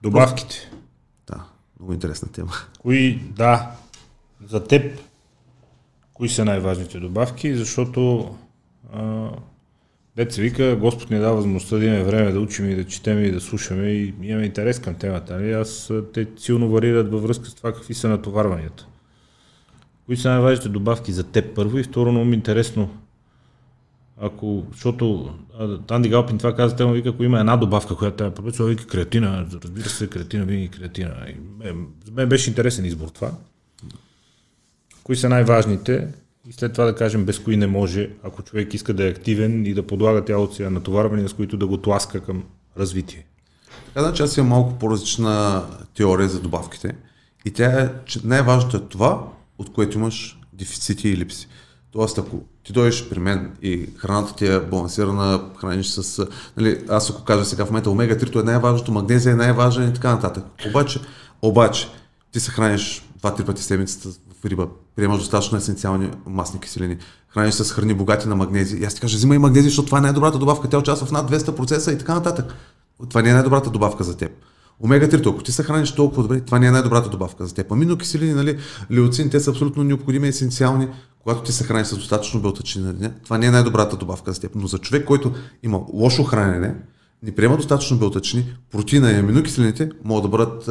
[0.02, 0.70] Добавките.
[1.26, 1.44] Да,
[1.80, 2.52] много интересна тема.
[2.78, 3.70] Кои, да,
[4.50, 5.00] за теб,
[6.14, 8.30] кои са най-важните добавки, защото
[8.92, 9.30] а,
[10.18, 13.24] дет се вика, Господ ни дава възможността да имаме време да учим и да четем
[13.24, 15.34] и да слушаме и имаме интерес към темата.
[15.34, 15.52] Нали?
[15.52, 18.86] Аз, те силно варират във връзка с това какви са натоварванията.
[20.06, 22.90] Кои са най-важните добавки за теб първо и второ, много ми е интересно,
[24.20, 25.34] ако, защото
[25.90, 28.66] Анди Галпин това каза, те му вика, ако има една добавка, която трябва да прописва,
[28.66, 31.14] вика креатина, разбира се, креатина, винаги креатина.
[31.28, 31.34] И,
[31.64, 33.30] мен, за мен беше интересен избор това.
[35.02, 36.08] Кои са най-важните
[36.48, 39.66] и след това да кажем без кои не може, ако човек иска да е активен
[39.66, 42.44] и да подлага тялото си на натоварвания, с които да го тласка към
[42.78, 43.26] развитие.
[43.86, 45.64] Така значи аз имам малко по-различна
[45.94, 46.94] теория за добавките.
[47.44, 51.48] И тя е, че най-важното е това, от което имаш дефицити и липси.
[51.90, 56.26] Тоест, ако ти дойдеш при мен и храната ти е балансирана, храниш с...
[56.56, 60.14] Нали, аз ако кажа сега в момента омега-3 е най-важното, магнезия е най-важен и така
[60.14, 60.44] нататък.
[60.68, 61.00] Обаче,
[61.42, 61.88] обаче,
[62.32, 64.08] ти се храниш два-три пъти седмицата
[64.44, 66.96] риба, приемаш достатъчно есенциални масни киселини,
[67.28, 68.76] храниш с храни богати на магнези.
[68.76, 70.68] И аз ти кажа, взимай магнези, защото това е най-добрата добавка.
[70.68, 72.54] Тя участва в над 200 процеса и така нататък.
[73.08, 74.30] Това не е най-добрата добавка за теб.
[74.84, 77.72] Омега-3, ако ти се храниш толкова добре, това не е най-добрата добавка за теб.
[77.72, 78.58] Аминокиселини, нали,
[78.92, 80.88] леоцин, те са абсолютно необходими, есенциални,
[81.22, 82.84] когато ти се храниш с достатъчно белтъчини.
[82.84, 83.10] Нали, не?
[83.24, 84.52] това не е най-добрата добавка за теб.
[84.54, 85.32] Но за човек, който
[85.62, 86.74] има лошо хранене,
[87.22, 90.68] не приема достатъчно белтъчини, протеина и аминокиселините могат да бъдат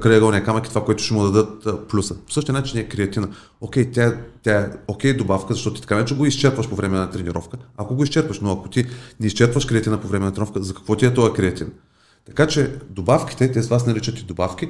[0.00, 2.14] крайъгълния камък и това, което ще му дадат а, плюса.
[2.26, 3.28] По същия начин е креатина.
[3.60, 6.76] Окей, тя, е- тя е окей добавка, защото ти така не че го изчерпваш по
[6.76, 7.56] време на тренировка.
[7.76, 8.86] Ако го изчерпваш, но ако ти
[9.20, 11.72] не изчерпваш креатина по време на тренировка, за какво ти е този креатин?
[12.26, 14.68] Така че добавките, те с вас наричат и добавки,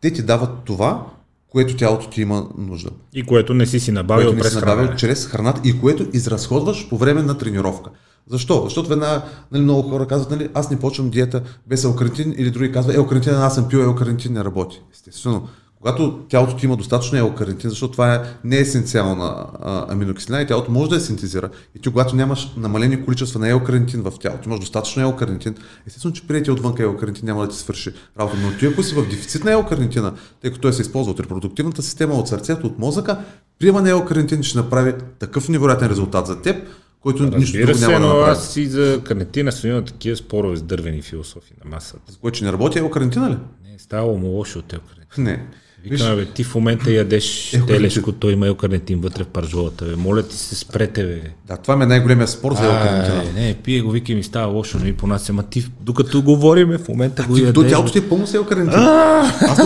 [0.00, 1.06] те ти дават това,
[1.48, 2.90] което тялото ти има нужда.
[3.12, 4.96] И което не си си набавил Което не през си набавил хранене.
[4.96, 7.90] чрез храната и което изразходваш по време на тренировка.
[8.30, 8.60] Защо?
[8.64, 9.22] Защото веднага
[9.52, 13.34] нали, много хора казват, нали, аз не почвам диета без елкарантин или други казват, елкарантин,
[13.34, 14.82] аз съм пил елкарантин, не работи.
[14.92, 15.48] Естествено,
[15.80, 20.70] когато тялото ти има достатъчно елкарантин, защото това е не есенциална а, аминокиселина и тялото
[20.70, 21.50] може да я синтезира.
[21.74, 25.54] И ти, когато нямаш намалени количества на елкарантин в тялото, имаш достатъчно елкарантин,
[25.86, 28.36] естествено, че приятел отвън елкарантин няма да ти свърши работа.
[28.42, 31.82] Но ти, ако си в дефицит на елкарантина, тъй като той се използва от репродуктивната
[31.82, 33.18] система, от сърцето, от мозъка,
[33.58, 36.68] приема на елкарантин ще направи такъв невероятен резултат за теб,
[37.00, 38.30] който Разбира нищо друго няма да но направи.
[38.30, 42.12] аз и за карантина съм имал такива спорове с дървени философии на масата.
[42.12, 43.36] За което, че не работи елкарантина ли?
[43.70, 45.30] Не, ставало му лошо от тези карантина.
[45.30, 45.46] Не.
[45.90, 49.84] Викаме, бе, ти в момента ядеш телешко, той има елкарнетин вътре в паржолата.
[49.84, 49.96] Бе.
[49.96, 51.20] Моля ти се, спрете, бе.
[51.48, 53.22] Да, това ми е най-големия спор за елкарантина.
[53.36, 55.32] А, не, пие го, вика и ми става лошо, не ми понася.
[55.32, 57.54] Ма ти, докато говориме, в момента го ядеш.
[57.54, 58.80] то тялото ти е пълно с елкарантин.
[58.80, 59.56] Аз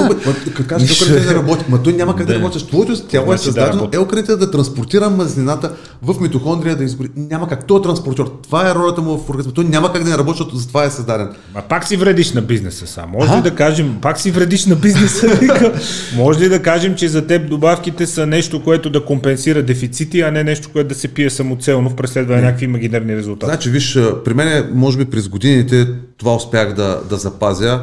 [0.44, 2.66] като кажеш елкарантин да работи, ма той няма как да работи.
[2.66, 3.96] Твоето тяло е Значи да създадено работи.
[3.96, 5.72] елкарантин да транспортира мазнината
[6.02, 7.08] в митохондрия да изгори.
[7.16, 7.66] Няма как.
[7.66, 8.38] Той е транспортьор.
[8.42, 9.52] Това е ролята му в организма.
[9.52, 11.28] Той няма как да не работи, защото за това е създаден.
[11.54, 13.10] Ма пак си вредиш на бизнеса сам.
[13.10, 15.26] Може да кажем, пак си вредиш на бизнеса?
[16.16, 20.30] Може ли да кажем, че за теб добавките са нещо, което да компенсира дефицити, а
[20.30, 23.50] не нещо, което да се пие самоцелно в преследване на някакви имагинерни резултати?
[23.50, 25.86] Значи, виж, при мен, може би през годините
[26.16, 27.80] това успях да, да запазя.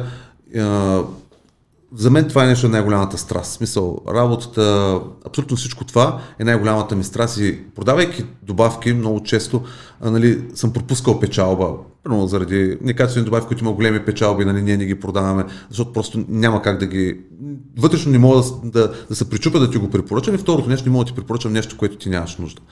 [1.94, 3.50] За мен това е нещо най-голямата страст.
[3.50, 9.62] В смисъл, работата, абсолютно всичко това е най-голямата ми страст и продавайки добавки много често
[10.00, 11.72] а, нали, съм пропускал печалба.
[12.04, 16.24] Примерно заради некачествени добавки, които има големи печалби, нали, ние не ги продаваме, защото просто
[16.28, 17.20] няма как да ги...
[17.78, 20.88] Вътрешно не мога да, да, да се причупя да ти го препоръчам и второто нещо
[20.88, 22.62] не мога да ти препоръчам нещо, което ти нямаш нужда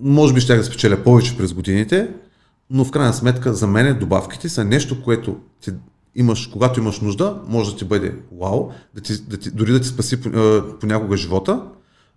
[0.00, 2.08] може би ще да спечеля повече през годините,
[2.70, 5.70] но в крайна сметка за мен добавките са нещо, което ти
[6.14, 9.80] имаш, когато имаш нужда, може да ти бъде вау, да ти, да ти, дори да
[9.80, 10.20] ти спаси
[10.80, 11.62] понякога живота,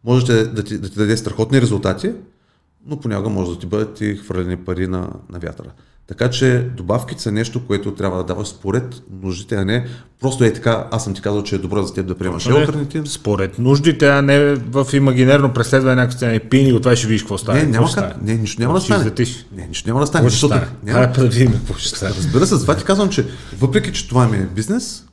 [0.03, 2.13] може да, да, ти, да ти даде страхотни резултати,
[2.85, 5.71] но понякога може да ти бъдат и хвърлени пари на, на вятъра.
[6.07, 9.85] Така че добавките са нещо, което трябва да даваш според нуждите, а не
[10.21, 13.05] просто е така, аз съм ти казал, че е добро за теб да приемаш елкарнитин.
[13.05, 16.39] Според нуждите, а не в имагинерно преследване някакъв сцена.
[16.49, 17.63] Пини го, това и ще видиш какво стане.
[17.63, 18.21] Не, няма как.
[18.21, 19.11] Не, нищо няма да стане.
[19.55, 20.29] Не, нищо няма да стане.
[20.29, 22.15] Защото няма, Хайде, да видим какво ще стане.
[22.17, 23.25] Разбира се, затова ти казвам, че
[23.59, 25.05] въпреки, че това ми е бизнес,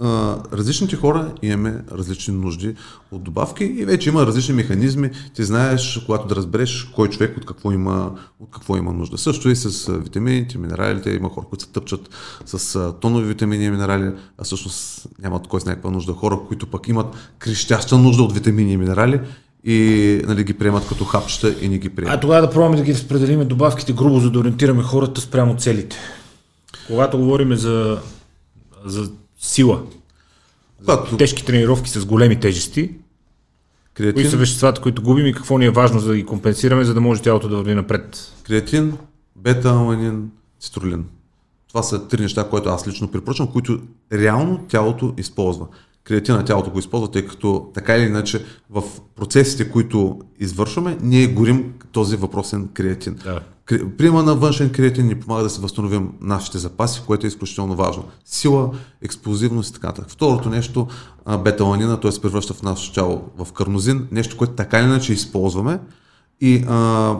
[0.00, 2.74] а, различните хора имаме различни нужди
[3.12, 5.10] от добавки и вече има различни механизми.
[5.34, 9.18] Ти знаеш, когато да разбереш кой човек от какво има, от какво има нужда.
[9.18, 11.10] Също и с витамините, минералите.
[11.10, 12.10] Има хора, които се тъпчат
[12.46, 16.12] с тонови витамини и минерали, а всъщност нямат кой знае каква нужда.
[16.12, 19.20] Хора, които пък имат крещяща нужда от витамини и минерали
[19.64, 22.16] и нали, ги приемат като хапчета и не ги приемат.
[22.16, 25.96] А тогава да пробваме да ги разпределиме добавките грубо, за да ориентираме хората спрямо целите.
[26.86, 27.98] Когато говорим за,
[28.84, 29.10] за
[29.40, 29.82] сила,
[30.78, 32.96] Когато тежки тренировки с големи тежести, кои
[33.94, 36.94] креатин, са веществата, които губим и какво ни е важно за да ги компенсираме, за
[36.94, 38.32] да може тялото да върви напред.
[38.42, 38.96] Креатин,
[39.36, 40.30] бета-аланин,
[40.60, 41.04] цитрулин.
[41.68, 43.80] Това са три неща, които аз лично препоръчвам, които
[44.12, 45.66] реално тялото използва.
[46.10, 48.82] Креатина тялото го използва, тъй като така или иначе в
[49.16, 53.16] процесите, които извършваме, ние горим този въпросен креатин.
[53.24, 53.40] Да.
[53.98, 58.04] Приема на външен креатин ни помага да се възстановим нашите запаси, което е изключително важно.
[58.24, 58.70] Сила,
[59.02, 60.10] експлозивност и така нататък.
[60.10, 60.86] Второто нещо,
[61.24, 65.12] а, бета-аланина, той се превръща в нашето тяло в карнозин, нещо, което така или иначе
[65.12, 65.78] използваме
[66.40, 67.16] и а,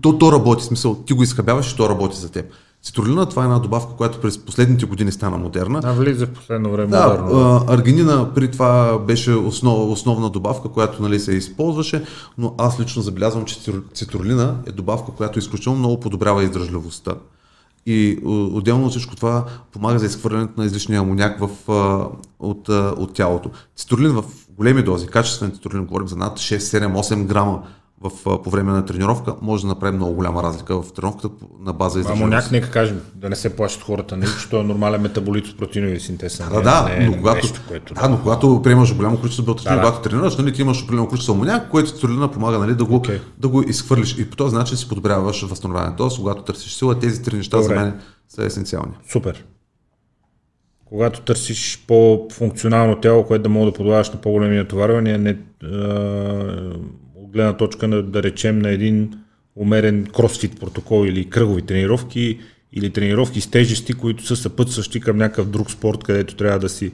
[0.00, 2.52] то, то работи, в смисъл, ти го изхабяваш и то работи за теб.
[2.82, 5.80] Цитрулина, това е една добавка, която през последните години стана модерна.
[5.80, 6.90] Да, влиза в последно време.
[6.90, 7.64] Да, модерно.
[7.68, 12.04] аргинина при това беше основ, основна добавка, която нали, се използваше,
[12.38, 17.14] но аз лично забелязвам, че цитрулина е добавка, която изключително много подобрява издържливостта.
[17.86, 21.50] И отделно от всичко това помага за изхвърлянето на излишния амоняк в,
[22.38, 23.50] от, от тялото.
[23.76, 24.24] Цитрулин в
[24.56, 27.62] големи дози, качествен цитрулин, говорим за над 6, 7, 8 грама
[28.00, 31.28] в, по време на тренировка, може да направи много голяма разлика в тренировката
[31.60, 32.32] на база издържливост.
[32.32, 35.58] Амоняк, нека кажем, да не се плащат хората, нали, че той е нормален метаболит от
[35.58, 36.38] протеинови синтез.
[36.38, 37.94] Да, да, не, но когато, нещо, което...
[37.94, 39.86] да, но когато приемаш голямо количество белтъчини, Да, да.
[39.86, 43.20] когато тренираш, нали, ти имаш определено количество амоняк, което цитрулина помага нали, да, го, Окей.
[43.38, 44.18] да го изхвърлиш.
[44.18, 45.96] И по този начин си подобряваш възстановяването.
[45.96, 47.76] Тоест, когато търсиш сила, тези три неща за Добре.
[47.76, 48.92] мен са есенциални.
[49.10, 49.44] Супер.
[50.84, 55.68] Когато търсиш по-функционално тяло, което да мога да подлагаш на по-големи натоварвания, не, а,
[57.32, 59.14] гледна точка на, да речем, на един
[59.56, 62.38] умерен кросфит протокол или кръгови тренировки,
[62.72, 66.92] или тренировки с тежести, които са съпътстващи към някакъв друг спорт, където трябва да си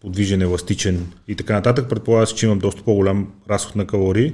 [0.00, 1.88] подвижен, еластичен и така нататък.
[1.88, 4.32] Предполага се, че имам доста по-голям разход на калории.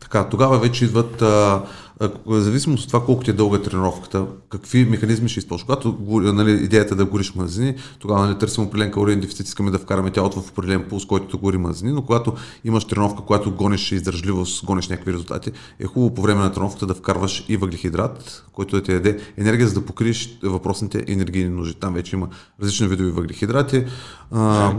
[0.00, 1.62] Така, тогава вече идват а,
[2.02, 5.64] ако, зависимост от това колко ти е дълга тренировката, какви механизми ще използваш.
[5.64, 5.96] Когато
[6.34, 10.10] нали, идеята е да гориш мазнини, тогава нали, търсим определен калориен дефицит, искаме да вкараме
[10.10, 12.32] тялото в определен пулс, който да гори мазнини, но когато
[12.64, 16.94] имаш тренировка, която гониш издържливост, гониш някакви резултати, е хубаво по време на тренировката да
[16.94, 21.74] вкарваш и въглехидрат, който да ти даде енергия, за да покриеш въпросните енергийни нужди.
[21.74, 22.28] Там вече има
[22.62, 23.84] различни видове въглехидрати.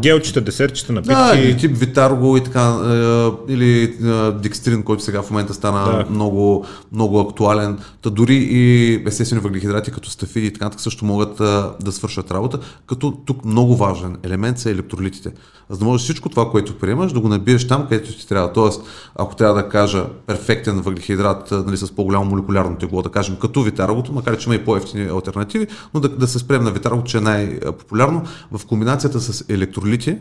[0.01, 1.13] Гелчета, десертчета, напитки.
[1.13, 2.79] Да, тип Витарго и така,
[3.47, 3.97] или
[4.41, 6.05] Декстрин, който сега в момента стана да.
[6.09, 7.79] много, много актуален.
[8.01, 11.37] Та дори и естествени въглехидрати, като стафиди и така също могат
[11.83, 15.31] да свършат работа, като тук много важен елемент са електролитите.
[15.69, 18.53] За да можеш всичко това, което приемаш, да го набиеш там, където ти трябва.
[18.53, 18.81] Тоест,
[19.15, 24.13] ако трябва да кажа перфектен въглехидрат нали, с по-голямо молекулярно тегло, да кажем като витаргото,
[24.13, 27.21] макар че има и по-ефтини альтернативи, но да, да се спрем на витаргото, че е
[27.21, 30.17] най-популярно, в комбинацията с електролити,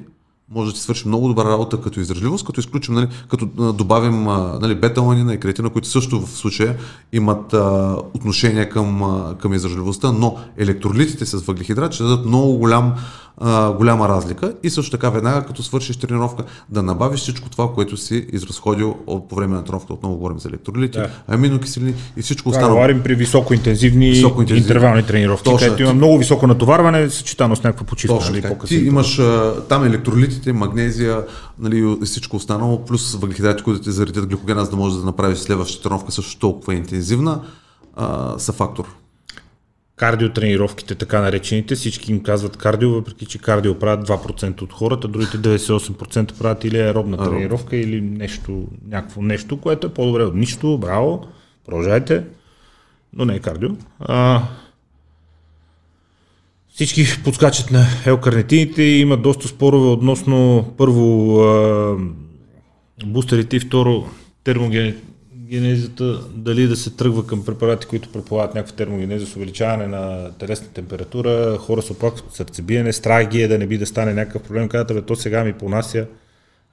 [0.54, 4.24] може да ти свърши много добра работа като издръжливост, като изключим, нали, като добавим
[4.60, 6.76] нали, бета-ланина и креатина, които също в случая
[7.12, 12.94] имат а, отношение към, а, към издръжливостта, но електролитите с въглехидрат ще дадат много голям
[13.38, 17.96] а, голяма разлика и също така веднага като свършиш тренировка да набавиш всичко това, което
[17.96, 19.92] си изразходил от, по време на тренировка.
[19.92, 21.10] Отново говорим за електролити, да.
[21.28, 22.74] аминокиселини и всичко да, останало.
[22.74, 27.86] Говорим при високоинтензивни, високоинтензивни интервални тренировки, Точно, където има много високо натоварване, съчетано с някаква
[27.86, 28.18] почивка.
[28.18, 31.24] Точно, нали, ти имаш а, там електролитите, магнезия
[31.59, 35.38] нали, и всичко останало, плюс въглехидрати, които ти заредят гликогена, за да можеш да направиш
[35.38, 37.40] следващата тренировка също толкова интензивна,
[37.96, 39.01] а, са фактор
[39.97, 45.39] кардиотренировките, така наречените, всички им казват кардио, въпреки че кардио правят 2% от хората, другите
[45.39, 47.35] 98% правят или аеробна Аероб.
[47.35, 51.27] тренировка, или нещо, някакво нещо, което е по-добре от нищо, браво,
[51.66, 52.24] продължайте,
[53.12, 53.69] но не е кардио.
[54.01, 54.43] А,
[56.74, 61.97] всички подскачат на елкарнетините и има доста спорове относно първо а,
[63.05, 64.06] бустерите и второ
[64.44, 64.97] термоген
[65.48, 70.69] генезата, дали да се тръгва към препарати, които предполагат някаква термогенеза с увеличаване на телесна
[70.69, 74.69] температура, хора с оплакват сърцебиене, страх ги е да не би да стане някакъв проблем,
[74.69, 76.06] казвате, бе, то сега ми понася,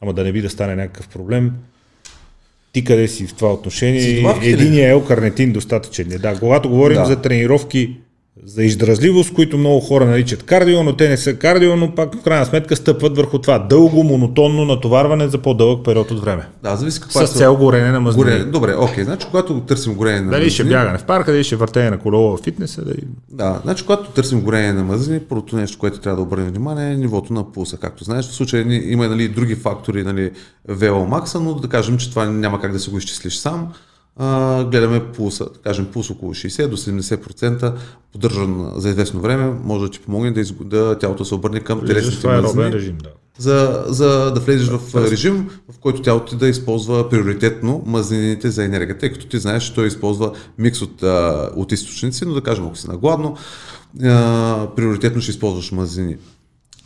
[0.01, 1.51] ама да не би да стане някакъв проблем.
[2.71, 4.23] Ти къде си в това отношение?
[4.41, 6.17] Единия елкарнетин достатъчен е.
[6.17, 7.05] Да, когато говорим да.
[7.05, 7.97] за тренировки
[8.45, 12.23] за издразливост, които много хора наричат кардио, но те не са кардио, но пак в
[12.23, 16.47] крайна сметка стъпват върху това дълго, монотонно натоварване за по-дълъг период от време.
[16.63, 18.23] Да, зависи каква С цел горене на мазнини.
[18.23, 21.55] Горе, добре, окей, значи когато търсим горене на Дали ще бягане в парка, дали ще
[21.55, 22.85] въртене на колело в фитнеса.
[22.85, 23.03] Дали...
[23.29, 26.97] Да, значи когато търсим горене на мазнини, първото нещо, което трябва да обърнем внимание е
[26.97, 27.77] нивото на пулса.
[27.77, 30.31] Както знаеш, в случая има нали, други фактори, нали,
[30.69, 33.67] VO но да кажем, че това няма как да се го изчислиш сам
[34.19, 37.73] а, гледаме пулса, да кажем пулс около 60 до 70%,
[38.11, 40.63] поддържан за известно време, може да ти помогне да, изг...
[40.63, 43.09] да тялото се обърне към телесните Това е режим, да.
[43.37, 48.63] За, за да влезеш в режим, в който тялото ти да използва приоритетно мазнините за
[48.63, 51.03] енергия, тъй като ти знаеш, че той използва микс от,
[51.55, 53.37] от източници, но да кажем, ако си нагладно,
[54.75, 56.17] приоритетно ще използваш мазнини.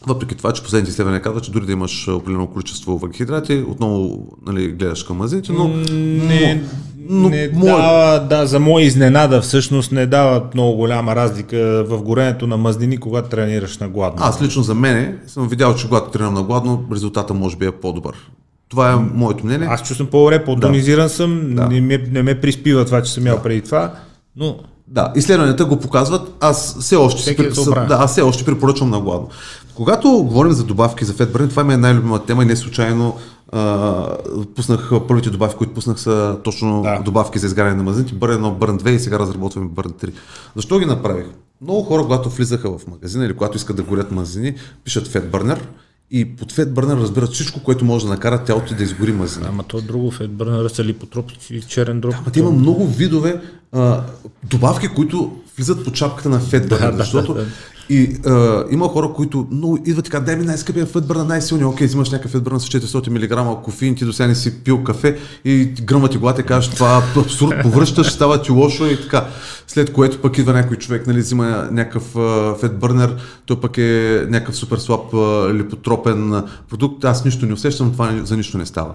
[0.07, 4.67] Въпреки това, че последните изследвания казват, че дори да имаш определено количество въглехидрати, отново нали,
[4.67, 5.67] гледаш към мазините, но...
[5.67, 6.63] Не,
[7.09, 7.69] но не мой...
[7.69, 12.97] дава, да, за моя изненада всъщност не дава много голяма разлика в горенето на мазнини,
[12.97, 14.19] когато тренираш на гладно.
[14.21, 17.71] Аз лично за мене съм видял, че когато тренирам на гладно, резултата може би е
[17.71, 18.15] по-добър.
[18.69, 19.67] Това е моето мнение.
[19.71, 21.09] Аз чувствам по-добре, по-тонизиран да.
[21.09, 21.67] съм, да.
[21.67, 23.43] Не, ме, не ме приспива това, че съм ял да.
[23.43, 23.93] преди това,
[24.35, 24.57] но
[24.87, 26.35] да, изследванията го показват.
[26.39, 27.49] Аз все още, си, е
[27.87, 29.27] да, аз все още препоръчвам на гладно.
[29.75, 33.17] Когато говорим за добавки за фетбърн, това ми е най-любима тема и не случайно
[33.51, 34.17] а,
[34.55, 37.01] пуснах първите добавки, които пуснах са точно да.
[37.05, 40.11] добавки за изгаряне на мазнините, бърн 1, бърн 2 и сега разработваме бърн 3.
[40.55, 41.25] Защо ги направих?
[41.61, 45.67] Много хора, когато влизаха в магазина или когато искат да горят мазнини, пишат фетбърнер
[46.11, 49.47] и под фетбърнер разбират всичко, което може да накара тялото да изгори мазнини.
[49.49, 52.15] Ама то е друго фетбърнер са липотропици и черен дроб.
[52.33, 53.41] Да, има много видове
[53.71, 54.03] а,
[54.43, 57.47] добавки, които влизат под чапката на фетбърнер, да, защото да, да.
[57.89, 62.09] И а, има хора, които много идват така, дай ми най-скъпия фетбърна, най-силния, окей, взимаш
[62.09, 66.09] някакъв фетбърна с 400 мг кофеин, ти до сега не си пил кафе и гръмва
[66.09, 69.27] ти главата и кажеш, това е абсурд, повръщаш, става ти лошо и така.
[69.67, 72.03] След което пък идва някой човек, нали, взима някакъв
[72.59, 73.15] фетбърнер,
[73.45, 75.13] той пък е някакъв супер слаб
[75.53, 78.93] липотропен продукт, аз нищо не усещам, това за нищо не става.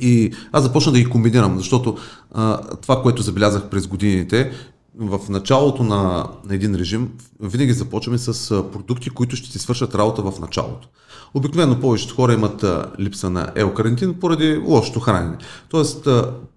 [0.00, 1.96] И аз започна да ги комбинирам, защото
[2.32, 4.50] а, това, което забелязах през годините,
[4.98, 7.10] в началото на, на един режим
[7.40, 10.88] винаги започваме с продукти, които ще ти свършат работа в началото.
[11.34, 12.64] Обикновено повечето хора имат
[13.00, 15.36] липса на елкарантин поради лошото хранене.
[15.68, 16.08] Тоест,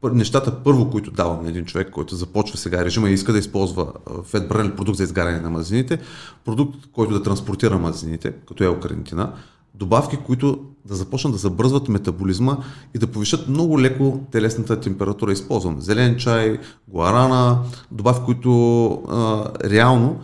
[0.03, 3.87] нещата първо, които давам на един човек, който започва сега режима и иска да използва
[4.23, 5.99] фетбърнен продукт за изгаряне на мазнините,
[6.45, 9.33] продукт, който да транспортира мазнините, като елкарантина,
[9.73, 12.57] добавки, които да започнат да забързват метаболизма
[12.95, 15.31] и да повишат много леко телесната температура.
[15.31, 17.59] Използвам зелен чай, гуарана,
[17.91, 20.19] добавки, които а, реално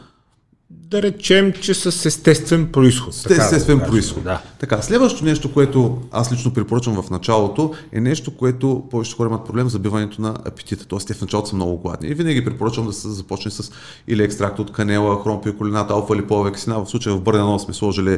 [0.89, 3.13] да речем, че с естествен происход.
[3.13, 4.23] С естествен да происход.
[4.23, 4.41] Да.
[4.59, 9.45] Така, следващото нещо, което аз лично препоръчвам в началото, е нещо, което повечето хора имат
[9.45, 10.85] проблем забиването на апетита.
[10.85, 12.09] Тоест, те в началото са много гладни.
[12.09, 13.71] И винаги препоръчвам да се започне с
[14.07, 16.79] или екстракт от канела, хромпиоколината, алфа липова кисина.
[16.79, 18.17] В случая в Бърн 1 сме сложили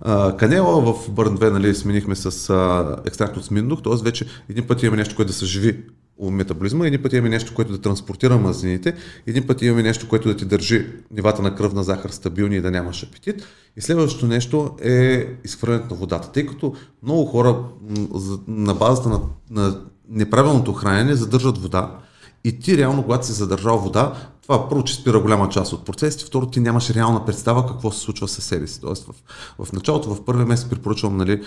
[0.00, 4.04] а, канела, в Бърн 2 нали, сменихме с а, екстракт от сминдух, т.е.
[4.04, 5.76] вече един път имаме нещо, което да съживи
[6.30, 8.94] метаболизма, един път имаме нещо, което да транспортира мазнините,
[9.26, 12.70] един път имаме нещо, което да ти държи нивата на кръвна захар стабилни и да
[12.70, 13.46] нямаш апетит.
[13.76, 17.58] И следващото нещо е изхвърлянето на водата, тъй като много хора
[18.48, 19.20] на базата на,
[19.50, 21.98] на неправилното хранене задържат вода
[22.44, 24.12] и ти реално, когато си задържал вода,
[24.42, 28.00] това първо, че спира голяма част от процесите, второ, ти нямаш реална представа какво се
[28.00, 28.80] случва със себе си.
[28.80, 29.14] Тоест, в,
[29.64, 31.42] в началото, в първия месец препоръчвам нали,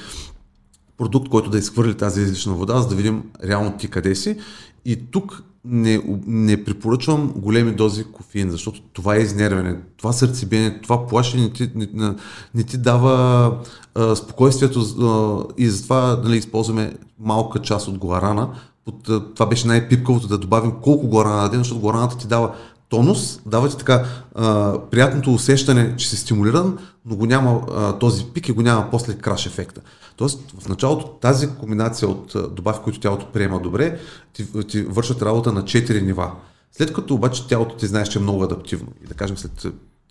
[0.98, 4.38] продукт, който да изхвърли тази излишна вода, за да видим реално ти къде си.
[4.86, 11.08] И тук не, не препоръчвам големи дози кофеин, защото това е изнервяне, това сърцебиене, това
[11.08, 12.16] плаше не ти, не,
[12.56, 13.58] не ти дава
[13.96, 18.50] а, спокойствието а, и затова нали, използваме малка част от гуарана.
[18.86, 22.56] Под, а, това беше най-пипкавото да добавим колко гуарана на ден, защото гуараната ти дава
[22.90, 24.06] тонус, дава ти така
[24.36, 28.88] а, приятното усещане, че си стимулиран, но го няма а, този пик и го няма
[28.92, 29.82] после краш ефекта.
[30.16, 34.00] Тоест в началото тази комбинация от добавки, които тялото приема добре,
[34.34, 36.32] ти, ти вършат работа на 4 нива.
[36.72, 39.66] След като обаче тялото ти знаеш, че е много адаптивно и да кажем след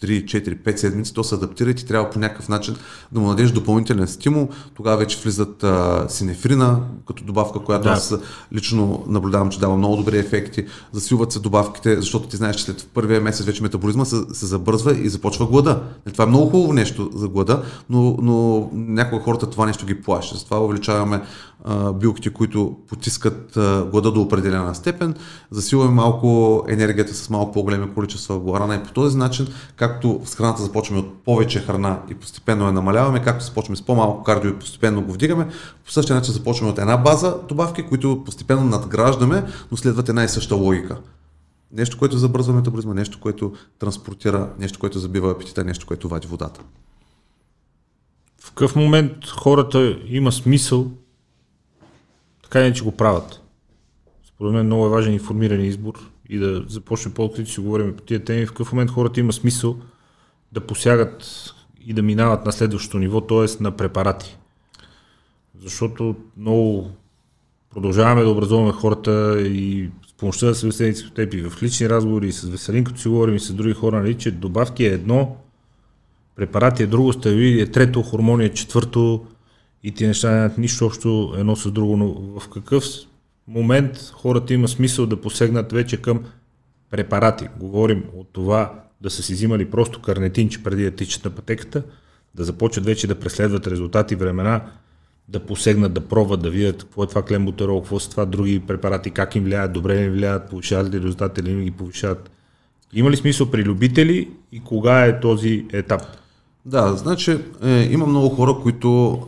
[0.04, 2.76] 3, 4, 5 седмици, то се адаптира и ти трябва по някакъв начин
[3.12, 4.48] да му надеш допълнителен стимул.
[4.74, 7.90] Тогава вече влизат а, синефрина като добавка, която да.
[7.90, 8.14] аз
[8.52, 10.66] лично наблюдавам, че дава много добри ефекти.
[10.92, 14.98] Засилват се добавките, защото ти знаеш, че след първия месец вече метаболизма се, се забързва
[14.98, 15.82] и започва глада.
[16.12, 20.36] Това е много хубаво нещо за глада, но, но някои хората това нещо ги плаща.
[20.36, 21.22] Затова увеличаваме
[21.94, 23.50] билките, които потискат
[23.90, 25.14] глада до определена степен,
[25.50, 29.46] засилваме малко енергията с малко по-големи количества гларана и по този начин,
[29.76, 34.22] както с храната започваме от повече храна и постепенно я намаляваме, както започваме с по-малко
[34.22, 35.48] кардио и постепенно го вдигаме,
[35.84, 40.28] по същия начин започваме от една база добавки, които постепенно надграждаме, но следват една и
[40.28, 40.98] съща логика.
[41.72, 46.60] Нещо, което забързва метаболизма, нещо, което транспортира, нещо, което забива апетита, нещо, което вади водата.
[48.40, 50.90] В какъв момент хората има смисъл
[52.44, 53.40] така не, че го правят.
[54.24, 58.24] Според мен много е важен информиран избор и да започне по-открито си говорим по тия
[58.24, 59.76] теми, в какъв момент хората има смисъл
[60.52, 61.24] да посягат
[61.86, 63.62] и да минават на следващото ниво, т.е.
[63.62, 64.36] на препарати.
[65.62, 66.90] Защото много
[67.70, 72.28] продължаваме да образуваме хората и с помощта да се с теб и в лични разговори,
[72.28, 75.36] и с Веселин, като си говорим и с други хора, нали, че добавки е едно,
[76.36, 79.26] препарати е друго, стави е трето, хормони е четвърто,
[79.84, 82.84] и ти неща нямат нищо общо едно с друго, но в какъв
[83.48, 86.20] момент хората има смисъл да посегнат вече към
[86.90, 87.48] препарати.
[87.60, 91.82] Говорим от това да са си взимали просто карнетинче преди да тичат на пътеката,
[92.34, 94.64] да започват вече да преследват резултати, времена,
[95.28, 99.10] да посегнат, да пробват, да видят какво е това клембутерол, какво са това други препарати,
[99.10, 102.30] как им влияят, добре ли им влияят, повишават ли резултати или ги повишават.
[102.92, 106.02] Има ли смисъл при любители и кога е този етап?
[106.66, 109.20] Да, значи е, има много хора, които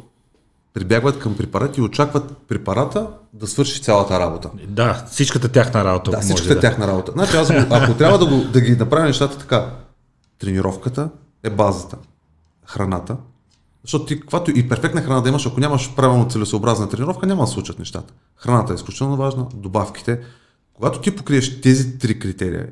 [0.77, 4.51] прибягват към препарати и очакват препарата да свърши цялата работа.
[4.69, 6.11] Да, всичката тяхна работа.
[6.11, 6.93] Да, всичката може, тяхна да.
[6.93, 7.13] работа.
[7.13, 9.71] Значи аз, ако трябва да, го, да ги направя нещата така,
[10.39, 11.11] тренировката
[11.43, 11.97] е базата,
[12.67, 13.17] храната,
[13.83, 17.51] защото ти, каквато и перфектна храна да имаш, ако нямаш правилно целесообразна тренировка, няма да
[17.51, 18.15] случат нещата.
[18.37, 20.21] Храната е изключително важна, добавките.
[20.75, 22.69] Когато ти покриеш тези три критерия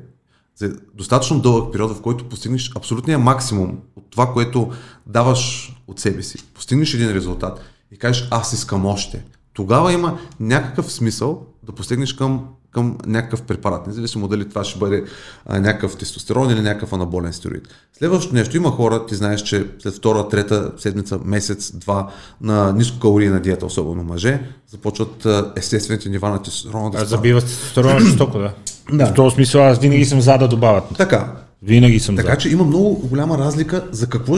[0.55, 4.71] за достатъчно дълъг период, в който постигнеш абсолютния максимум от това, което
[5.05, 10.91] даваш от себе си, постигнеш един резултат и кажеш аз искам още, тогава има някакъв
[10.91, 15.03] смисъл да постигнеш към, към някакъв препарат, независимо дали това ще бъде
[15.45, 17.67] а, някакъв тестостерон или някакъв анаболен стероид.
[17.97, 22.09] Следващото нещо, има хора, ти знаеш, че след втора, трета седмица, месец, два
[22.41, 28.37] на нискокалорийна диета, особено мъже, започват а, естествените нива на тестостерона да Забиват тестостерона жестоко,
[28.37, 28.53] да.
[28.91, 29.05] Да.
[29.05, 30.83] В този смисъл аз винаги съм за да добавят.
[30.97, 31.44] Така.
[31.63, 32.37] Винаги съм Така за.
[32.37, 34.35] че има много голяма разлика за какво,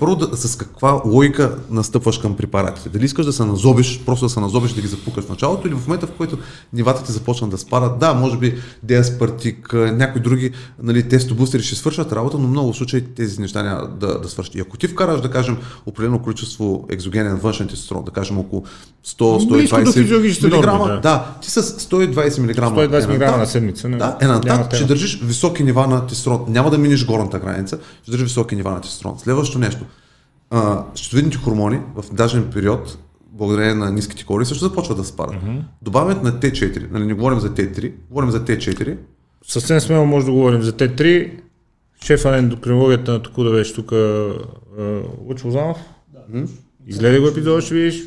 [0.00, 2.88] първо да, с каква логика настъпваш към препаратите.
[2.88, 5.74] Дали искаш да се назобиш, просто да се назобиш да ги запукаш в началото или
[5.74, 6.38] в момента, в който
[6.72, 7.98] нивата ти започнат да спадат.
[7.98, 10.50] Да, може би Деаспартик, някои други
[10.82, 14.54] нали, тестобустери ще свършат работа, но много случаи тези неща няма да, да свършат.
[14.54, 15.56] И ако ти вкараш, да кажем,
[15.86, 18.64] определено количество екзогенен външен тестостерон, да кажем около
[19.06, 21.00] 100-120 мг, да.
[21.00, 23.88] да, ти с 120 мг, 120 мг на седмица.
[23.88, 28.10] Да, една ще държиш високи нива на тестостерон тестостерон, няма да минеш горната граница, ще
[28.10, 29.18] държи високи нива на тестостерон.
[29.18, 29.84] Следващото нещо,
[30.50, 32.98] а, щитовидните хормони в дажен период
[33.32, 35.34] благодарение на ниските калории, също започват да спадат.
[35.34, 35.60] Mm-hmm.
[35.82, 38.96] Добавянето на Т4, нали, не говорим за Т3, говорим за Т4.
[39.46, 41.32] Съвсем смело може да говорим за Т3.
[42.04, 43.92] Шефа на ендокринологията на Току да беше тук
[45.28, 45.78] Лъчо Лозанов.
[46.28, 46.44] Да.
[46.86, 48.02] Изгледай го епизода, ще видиш.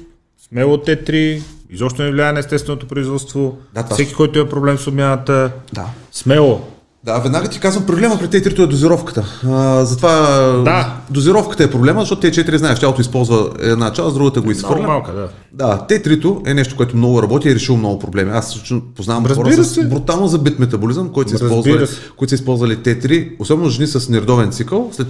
[0.48, 3.58] Смело Т3, изобщо не влияе на естественото производство.
[3.74, 5.86] Да, Всеки, който има проблем с обмяната, да.
[6.12, 6.62] смело.
[7.08, 9.26] Да, веднага ти казвам, проблема при Т3 е дозировката.
[9.48, 10.12] А, затова
[10.66, 10.96] да.
[11.10, 14.76] дозировката е проблема, защото Т4 знаеш, тялото използва една част, другата го изхвърля.
[14.76, 15.30] Много малка, да.
[15.54, 18.32] Да, Т3 е нещо, което много работи и е решило много проблеми.
[18.34, 18.64] Аз
[18.96, 19.82] познавам Разбира хора се.
[19.82, 24.52] с брутално забит метаболизъм, които са, използвали, които са използвали Т3, особено жени с нередовен
[24.52, 25.08] цикъл, след,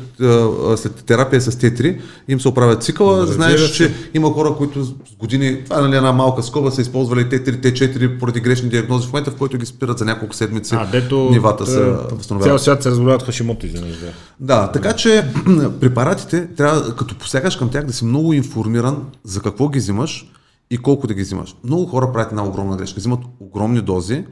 [0.75, 1.97] след терапия с Т3,
[2.27, 3.17] им се оправят цикъла.
[3.17, 3.73] Разбира Знаеш, се.
[3.73, 7.55] че има хора, които с години, това е нали, една малка скоба, са използвали Т3,
[7.55, 10.75] Т4 поради грешни диагнози в момента, в който ги спират за няколко седмици.
[10.75, 12.43] А, дето, нивата са възстановяват.
[12.43, 13.97] Цял свят се разболяват хашимото, изведнъж.
[13.99, 14.11] Да.
[14.39, 15.31] да, така че
[15.79, 20.31] препаратите трябва, като посягаш към тях, да си много информиран за какво ги взимаш
[20.69, 21.55] и колко да ги взимаш.
[21.63, 22.99] Много хора правят една огромна грешка.
[22.99, 24.25] Взимат огромни дози,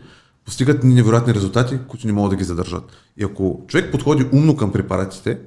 [0.46, 2.84] постигат невероятни резултати, които не могат да ги задържат.
[3.18, 5.38] И ако човек подходи умно към препаратите,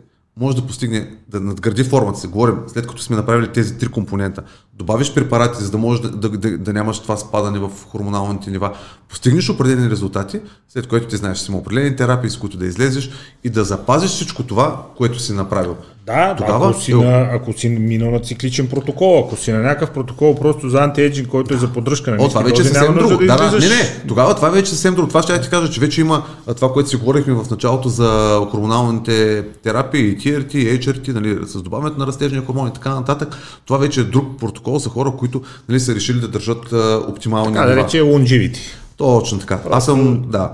[0.41, 2.27] може да постигне, да надгради формата си.
[2.27, 4.43] Говорим, след като сме направили тези три компонента,
[4.79, 8.73] добавиш препарати, за да можеш да, да, да, да нямаш това спадане в хормоналните нива,
[9.09, 13.11] постигнеш определени резултати, след което ти знаеш, си има определени терапии, с които да излезеш
[13.45, 15.77] и да запазиш всичко това, което си направил.
[16.09, 19.91] Да, Тогава, ако, си на, ако си минал на цикличен протокол, ако си на някакъв
[19.91, 23.17] протокол просто за антиеджинг, който е за поддръжка на О, това вече е съвсем друго.
[23.17, 25.09] Да, да, да, не, не, тогава това вече е съвсем друго.
[25.09, 26.23] Това ще я ти кажа, че вече има
[26.57, 32.07] това, което си говорихме в началото за хормоналните терапии, TRT, HRT, нали, с добавянето на
[32.07, 33.37] растежния хормон и така нататък.
[33.65, 36.73] Това вече е друг протокол за хора, които нали, са решили да държат
[37.09, 38.59] оптимални така, да рече longevity.
[38.97, 39.57] Точно така.
[39.57, 39.77] Просто...
[39.77, 40.53] Аз съм, да,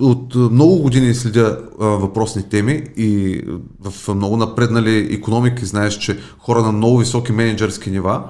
[0.00, 3.40] от много години следя а, въпросни теми и
[3.80, 8.22] в много напреднали економики знаеш, че хора на много високи менеджерски нива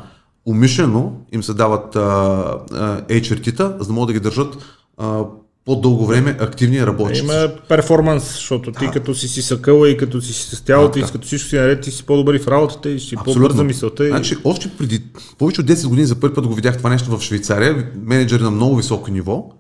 [0.47, 4.57] умишлено им се дават а, а, HRT-та, за да могат да ги държат
[4.97, 5.25] а,
[5.69, 7.25] по-дълго време активни работещи.
[7.25, 8.91] Има перформанс, защото ти да.
[8.91, 11.81] като си си съкъла и като си с тялото да, и като всичко си наред,
[11.81, 14.05] ти си по-добър и в работата и си по-бърза мисълта.
[14.05, 14.09] И...
[14.09, 15.03] Значи, още преди
[15.39, 18.51] повече от 10 години за първи път го видях това нещо в Швейцария, менеджери на
[18.51, 19.51] много високо ниво,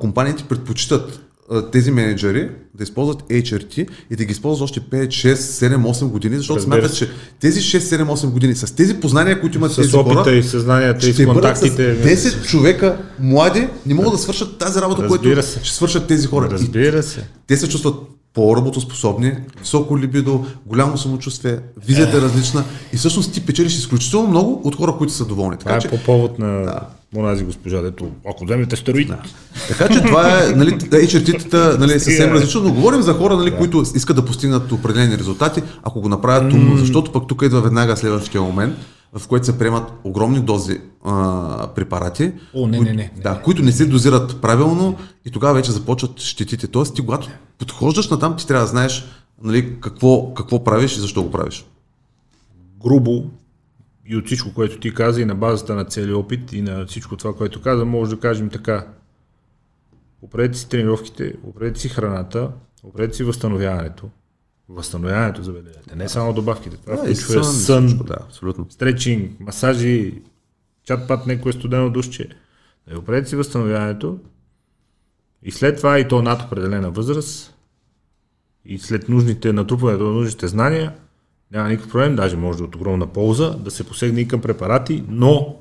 [0.00, 1.20] компаниите предпочитат
[1.72, 6.36] тези менеджери да използват HRT и да ги използват още 5, 6, 7, 8 години,
[6.36, 7.08] защото смятат, че
[7.40, 10.42] тези 6, 7, 8 години с тези познания, които имат с тези опита хора, и
[10.42, 12.16] съзнанията и контактите.
[12.16, 15.60] 10 човека млади не могат да свършат тази работа, която се.
[15.62, 16.48] ще свършат тези хора.
[16.50, 17.26] Разбира се.
[17.46, 17.94] Те се чувстват
[18.34, 24.76] по-работоспособни, високо либидо, голямо самочувствие, визията е различна и всъщност ти печелиш изключително много от
[24.76, 25.56] хора, които са доволни.
[25.58, 26.80] Така, това е по повод на да.
[27.16, 29.08] Онази госпожа, дето ако вземете стероиди.
[29.08, 29.22] Да.
[29.68, 33.50] Така че това е, нали, HRT-тата нали, е съвсем различно, но говорим за хора, нали,
[33.50, 33.56] да.
[33.56, 37.96] които искат да постигнат определени резултати, ако го направят умно, защото пък тук идва веднага
[37.96, 38.74] следващия момент,
[39.18, 43.72] в който се приемат огромни дози а, препарати, О, не, не, не, да, които не
[43.72, 46.66] се дозират правилно и тогава вече започват щетите.
[46.66, 47.28] Тоест ти когато
[47.58, 49.04] подхождаш на там, ти трябва да знаеш
[49.42, 51.66] нали, какво, какво правиш и защо го правиш.
[52.82, 53.24] Грубо
[54.10, 57.16] и от всичко, което ти каза и на базата на целият опит и на всичко
[57.16, 58.86] това, което каза, може да кажем така.
[60.22, 64.10] Опредете си тренировките, опредете си храната, опредете си възстановяването,
[64.68, 65.96] възстановяването, забележете.
[65.96, 66.76] Не само добавките.
[66.76, 68.66] Това да, включва сън, сън всичко, да, абсолютно.
[68.70, 70.22] стречинг, масажи,
[70.84, 72.28] чат пат некое студено душче.
[72.88, 74.18] Да оправете си възстановяването
[75.42, 77.54] и след това и то над определена възраст
[78.64, 80.94] и след нужните натрупването на нужните знания,
[81.52, 85.04] няма никакъв проблем, даже може да от огромна полза, да се посегне и към препарати,
[85.08, 85.56] но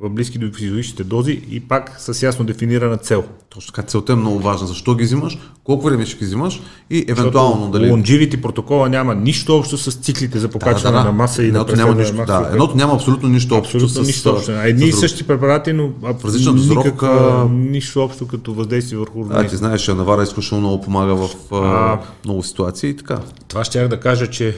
[0.00, 3.24] в близки до физиологичните дози и пак с ясно дефинирана цел.
[3.48, 4.66] Точно така, целта е много важна.
[4.66, 7.90] Защо ги взимаш, колко време ще ги взимаш и евентуално Защото дали...
[7.92, 11.04] Longevity протокола няма нищо общо с циклите за покачване да, да, да.
[11.04, 14.06] на маса и едното на няма нищо, да, едното няма абсолютно нищо общо абсолютно с...
[14.06, 14.52] Нищо общо.
[14.52, 17.46] Едни и същи препарати, но в различна дозировка...
[17.50, 19.42] нищо общо като въздействие върху организма.
[19.42, 23.18] Да, ти знаеш, Навара изключително много помага в а, много ситуации и така.
[23.48, 24.56] Това ще да кажа, че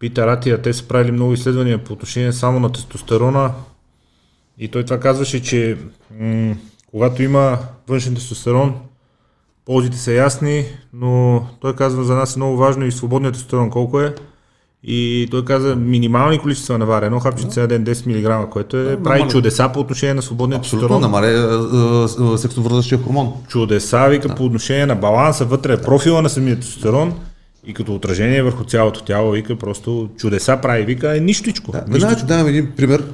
[0.00, 3.50] Пита Ратия, те са правили много изследвания по отношение само на тестостерона,
[4.58, 5.76] и той това казваше, че
[6.20, 6.54] м-
[6.90, 7.58] когато има
[7.88, 8.74] външен тестостерон,
[9.64, 14.00] ползите са ясни, но той казва за нас е много важно и свободният тестостерон колко
[14.00, 14.14] е.
[14.84, 19.28] И той каза минимални количества наваря, едно хапче на ден 10 мг, което е, прави
[19.28, 21.00] чудеса по отношение на свободния тестостерон.
[21.00, 23.32] намаля е, е, сексовързващия хормон.
[23.48, 24.34] Чудеса, вика, да.
[24.34, 27.14] по отношение на баланса вътре, профила на самия тестостерон
[27.70, 31.72] и като отражение върху цялото тяло, вика, просто чудеса прави, вика, е нищичко.
[31.72, 33.04] Да, веднага давам един пример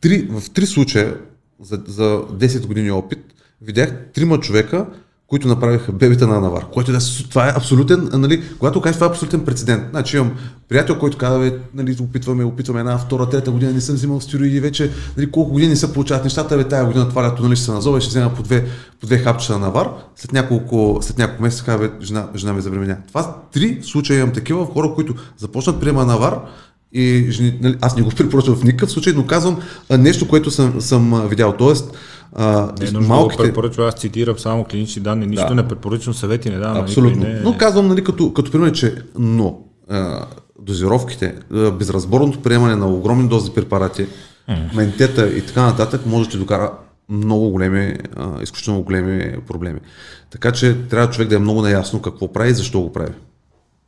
[0.00, 1.16] три, в три случая
[1.60, 3.18] за, за 10 години опит
[3.62, 4.86] видях трима човека,
[5.32, 6.98] които направиха бебета на навар, което да,
[7.30, 9.84] това е абсолютен, нали, когато кажеш това е абсолютен прецедент.
[9.90, 10.32] Значи имам
[10.68, 14.90] приятел, който казва, нали, опитваме, опитваме една, втора, трета година, не съм взимал стероиди вече,
[15.16, 17.72] нали, колко години не се получават нещата, бе, тая година това лято нали, ще се
[17.72, 18.66] назова и ще взема по две,
[19.00, 19.88] по две хапчета на навар.
[20.16, 22.96] След няколко, след няколко месеца казва, жена, жена ме забременя.
[23.08, 26.40] Това три случая имам такива хора, които започнат приема навар,
[26.92, 29.60] и жени, нали, аз не го препоръчвам в никакъв случай, но казвам
[29.90, 31.52] а, нещо, което съм, съм видял.
[31.52, 31.96] Тоест,
[32.32, 33.42] а, не, нужно малките...
[33.42, 35.54] да препоръчва, аз цитирам само клинични данни, нищо да.
[35.54, 36.82] не препоръчвам, съвети не давам.
[36.82, 37.22] Абсолютно.
[37.22, 37.40] Не...
[37.40, 39.58] Но казвам, нали, като, като пример, че но
[39.88, 40.26] а,
[40.60, 44.06] дозировките, а, безразборното приемане на огромни дози препарати,
[44.50, 44.76] mm.
[44.76, 46.72] ментета и така нататък може да ти докара
[47.08, 49.80] много големи, а, изключително големи проблеми.
[50.30, 53.12] Така че трябва човек да е много наясно какво прави и защо го прави.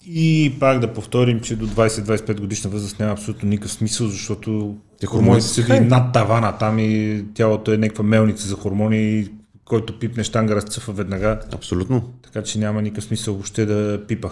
[0.07, 4.77] И пак да повторим, че до 20-25 годишна възраст няма абсолютно никакъв смисъл, защото
[5.07, 9.29] хормоните са над тавана там и тялото е някаква мелница за хормони,
[9.65, 11.41] който пипне штанга разцъфа веднага.
[11.55, 12.11] Абсолютно.
[12.23, 14.29] Така че няма никакъв смисъл въобще да пипа.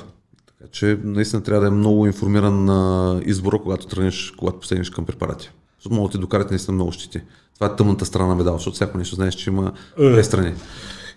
[0.46, 5.06] Така че наистина трябва да е много информиран на избора, когато тръгнеш, когато посегнеш към
[5.06, 5.50] препарати.
[5.78, 7.20] Защото могат да ти докарат наистина много щити.
[7.54, 10.10] Това е тъмната страна на медал, защото всяко нещо знаеш, че има е.
[10.10, 10.52] две страни.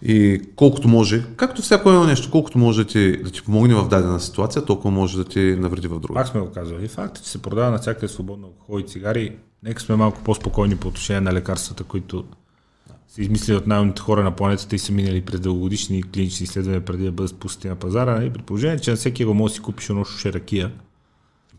[0.03, 3.87] И колкото може, както всяко едно нещо, колкото може да ти, да ти помогне в
[3.87, 6.19] дадена ситуация, толкова може да ти навреди в друга.
[6.19, 6.87] Пак сме го казвали.
[6.87, 9.35] Факт е, че се продава на всяка свободно алкохол и цигари.
[9.63, 12.25] Нека сме малко по-спокойни по отношение на лекарствата, които
[13.07, 17.03] са измислили от най-умните хора на планетата и са минали през дългогодишни клинични изследвания преди
[17.03, 18.23] да бъдат пуснати на пазара.
[18.23, 20.71] И при положение, че на всеки го може да си купиш едно шуше ракия.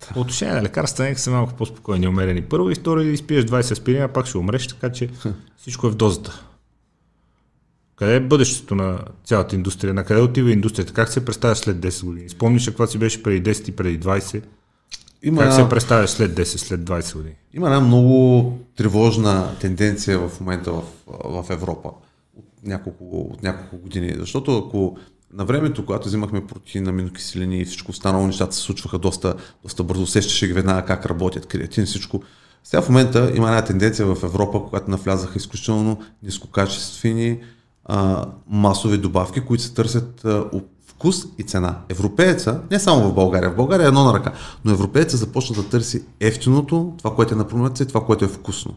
[0.00, 0.14] Да.
[0.14, 2.42] По отношение на лекарства, нека са малко по-спокойни, умерени.
[2.42, 5.08] Първо и второ, или изпиеш 20 аспирина, пак ще умреш, така че
[5.56, 6.45] всичко е в дозата.
[7.96, 9.94] Къде е бъдещето на цялата индустрия?
[9.94, 10.92] На къде отива индустрията?
[10.92, 12.28] Как се представяш след 10 години?
[12.28, 14.42] Спомниш каква си беше преди 10 и преди 20?
[15.22, 17.34] Има как се представяш след 10, след 20 години?
[17.54, 20.82] Има една много тревожна тенденция в момента в,
[21.24, 21.90] в Европа
[22.36, 24.14] от няколко, от няколко години.
[24.18, 24.96] Защото ако
[25.32, 30.02] на времето, когато взимахме протеин, аминокиселини и всичко останало, нещата се случваха доста, доста бързо,
[30.02, 32.22] усещаше ги веднага как работят, креатин, всичко.
[32.64, 37.38] Сега в момента има една тенденция в Европа, когато навлязаха изключително нискокачествени
[38.48, 40.44] масови добавки, които се търсят а,
[40.96, 41.78] вкус и цена.
[41.88, 44.32] Европееца, не само в България, в България е едно на ръка,
[44.64, 48.28] но европееца започна да търси ефтиното, това, което е на промица и това, което е
[48.28, 48.74] вкусно.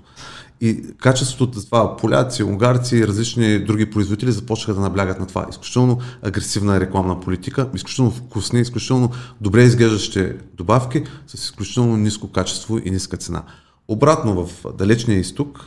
[0.62, 5.46] И качеството това, поляци, унгарци и различни други производители започнаха да наблягат на това.
[5.50, 9.10] Изключително агресивна рекламна политика, изключително вкусни, изключително
[9.42, 13.44] добре изглеждащи добавки с изключително ниско качество и ниска цена.
[13.88, 15.60] Обратно в далечния изток,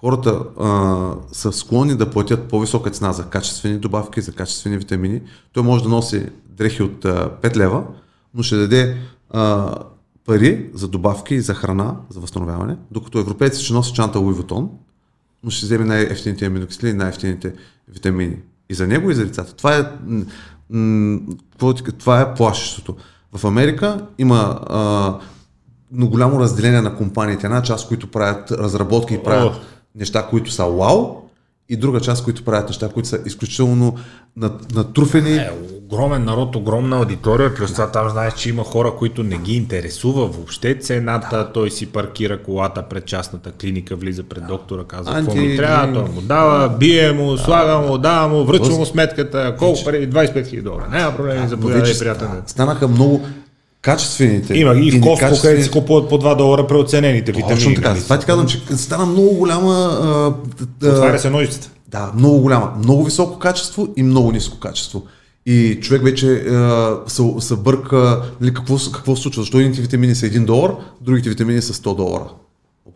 [0.00, 5.20] хората а, са склонни да платят по-висока цена за качествени добавки, за качествени витамини.
[5.52, 7.84] Той може да носи дрехи от а, 5 лева,
[8.34, 8.96] но ще даде
[9.30, 9.74] а,
[10.26, 14.68] пари за добавки за храна, за възстановяване, докато европейци ще носи чанта Louis Vuitton,
[15.44, 17.54] но ще вземе най-ефтините аминокиселини, най-ефтините
[17.88, 18.36] витамини.
[18.70, 19.52] И за него, и за децата.
[19.56, 19.84] Това е,
[20.70, 21.20] м-
[21.98, 22.96] това е плашещото.
[23.36, 25.18] В Америка има а,
[25.92, 27.46] но голямо разделение на компаниите.
[27.46, 29.54] Една част, които правят разработки и правят
[29.94, 31.16] неща, които са вау,
[31.68, 33.96] и друга част, които правят неща, които са изключително
[34.74, 35.36] натруфени.
[35.36, 35.50] Е,
[35.84, 40.26] огромен народ, огромна аудитория, плюс това там знаеш, че има хора, които не ги интересува
[40.26, 41.52] въобще цената, да.
[41.52, 45.26] той си паркира колата пред частната клиника, влиза пред доктора, казва Анти...
[45.26, 48.86] какво му трябва, той му дава, бие му, да, слага му, дава му, връчва му
[48.86, 50.88] сметката, колко пари, 25 000 долара.
[50.90, 52.28] Няма проблеми, заповядай, приятел.
[52.46, 53.26] Станаха много
[53.82, 54.58] качествените.
[54.58, 55.52] Има и в Костко, качествени...
[55.52, 57.58] където се купуват по 2 долара преоценените витамини.
[57.58, 57.94] Точно така.
[57.94, 60.34] Това ти казвам, че стана много голяма...
[60.82, 61.70] Отваря се ножицата.
[61.88, 62.72] Да, много голяма.
[62.78, 65.02] Много високо качество и много ниско качество.
[65.46, 69.42] И човек вече а, се, се бърка нали, какво, какво случва.
[69.42, 70.70] Защо едните витамини са 1 долар,
[71.00, 72.24] другите витамини са 100 долара.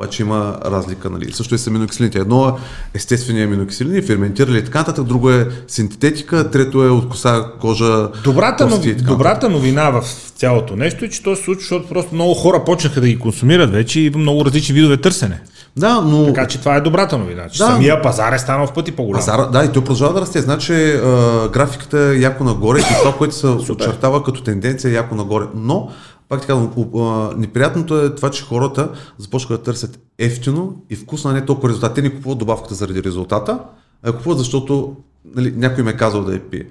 [0.00, 1.32] Обаче има разлика, нали?
[1.32, 2.18] Също е с аминокиселините.
[2.18, 2.52] Едно е
[2.94, 8.68] естествени аминокиселини, ферментирали и така нататък, друго е синтетика, трето е от коса, кожа, добрата,
[8.68, 10.04] кости и така Добрата новина в
[10.36, 13.72] цялото нещо е, че то се случва, защото просто много хора почнаха да ги консумират
[13.72, 15.40] вече и много различни видове търсене.
[15.76, 16.26] Да, но...
[16.26, 19.20] Така че това е добрата новина, че да, самия пазар е станал в пъти по-голям.
[19.20, 20.40] Пазар, да, и той продължава да расте.
[20.40, 25.14] Значи а, графиката е яко нагоре и това, което се очертава като тенденция е яко
[25.14, 25.44] нагоре.
[25.54, 25.88] Но
[26.34, 31.44] пак така, неприятното е това, че хората започват да търсят ефтино и вкусно, а не
[31.44, 31.94] толкова резултат.
[31.94, 33.58] Те не купуват добавката заради резултата,
[34.02, 34.96] а купуват защото
[35.34, 36.66] нали, някой ме е казал да я пие.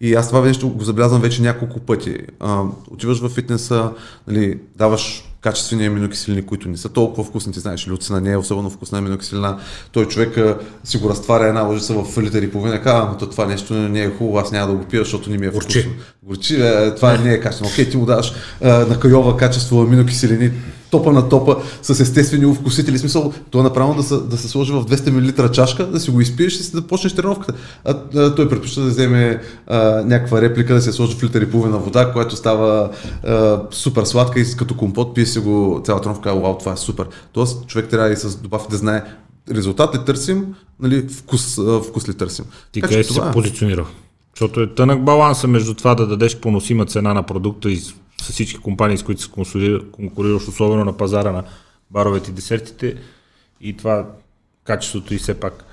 [0.00, 2.18] И аз това нещо го забелязвам вече няколко пъти.
[2.40, 3.92] А, отиваш в фитнеса,
[4.26, 7.52] нали, даваш качествени аминокиселини, които не са толкова вкусни.
[7.52, 9.58] Ти знаеш, люцина не е особено вкусна аминокиселина.
[9.92, 12.82] Той човек а, си го разтваря една лъжица в литър и половина.
[12.82, 15.46] Казва, но това нещо не е хубаво, аз няма да го пия, защото не ми
[15.46, 15.68] е вкусно.
[15.68, 15.88] Горчи.
[16.22, 17.70] Горчи, е, това не е качествено.
[17.72, 20.50] Окей, ти му даваш а, на кайова качество аминокиселини,
[20.90, 22.98] топа на топа с естествени вкусители.
[22.98, 26.10] Смисъл, то е направо да се, да се сложи в 200 мл чашка, да си
[26.10, 27.52] го изпиеш и да почнеш тренировката.
[27.84, 31.50] А, а той предпочита да вземе а, някаква реплика, да се сложи в литър и
[31.50, 32.90] половина вода, която става
[33.26, 36.34] а, супер сладка и като компот пие си го цялата тренировка.
[36.34, 37.08] Вау, това е супер.
[37.32, 39.04] Тоест, човек трябва и с добавки да знае
[39.50, 41.58] резултат ли търсим, нали, вкус,
[41.88, 42.44] вкус ли търсим.
[42.72, 43.32] Ти къде си това се е.
[43.32, 43.86] позиционирал?
[44.34, 48.58] Защото е тънък баланса между това да дадеш поносима цена на продукта и с всички
[48.58, 49.30] компании, с които се
[49.92, 51.44] конкурираш, особено на пазара на
[51.90, 52.96] баровете и десертите
[53.60, 54.06] и това
[54.64, 55.64] качеството и все пак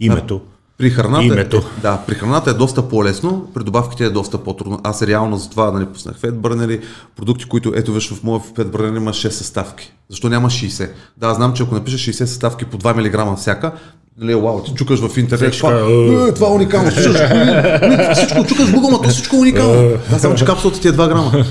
[0.00, 0.40] името.
[0.78, 1.56] При храната, Името.
[1.56, 4.80] Е, да, при храната е доста по-лесно, при добавките е доста по-трудно.
[4.84, 6.80] Аз реално за това нали, пуснах фетбърнери,
[7.16, 9.92] продукти, които ето виж в моя фетбърнер има 6 съставки.
[10.10, 10.90] Защо няма 60?
[11.16, 13.72] Да, знам, че ако напишеш 60 съставки по 2 мг всяка,
[14.20, 18.46] Нали, вау, ти чукаш в интернет, това, каже, е, това е уникално, слушаш, е, всичко,
[18.46, 19.92] чукаш в Google, то всичко е уникално.
[20.10, 21.44] Да, само че капсулата ти е 2 грама.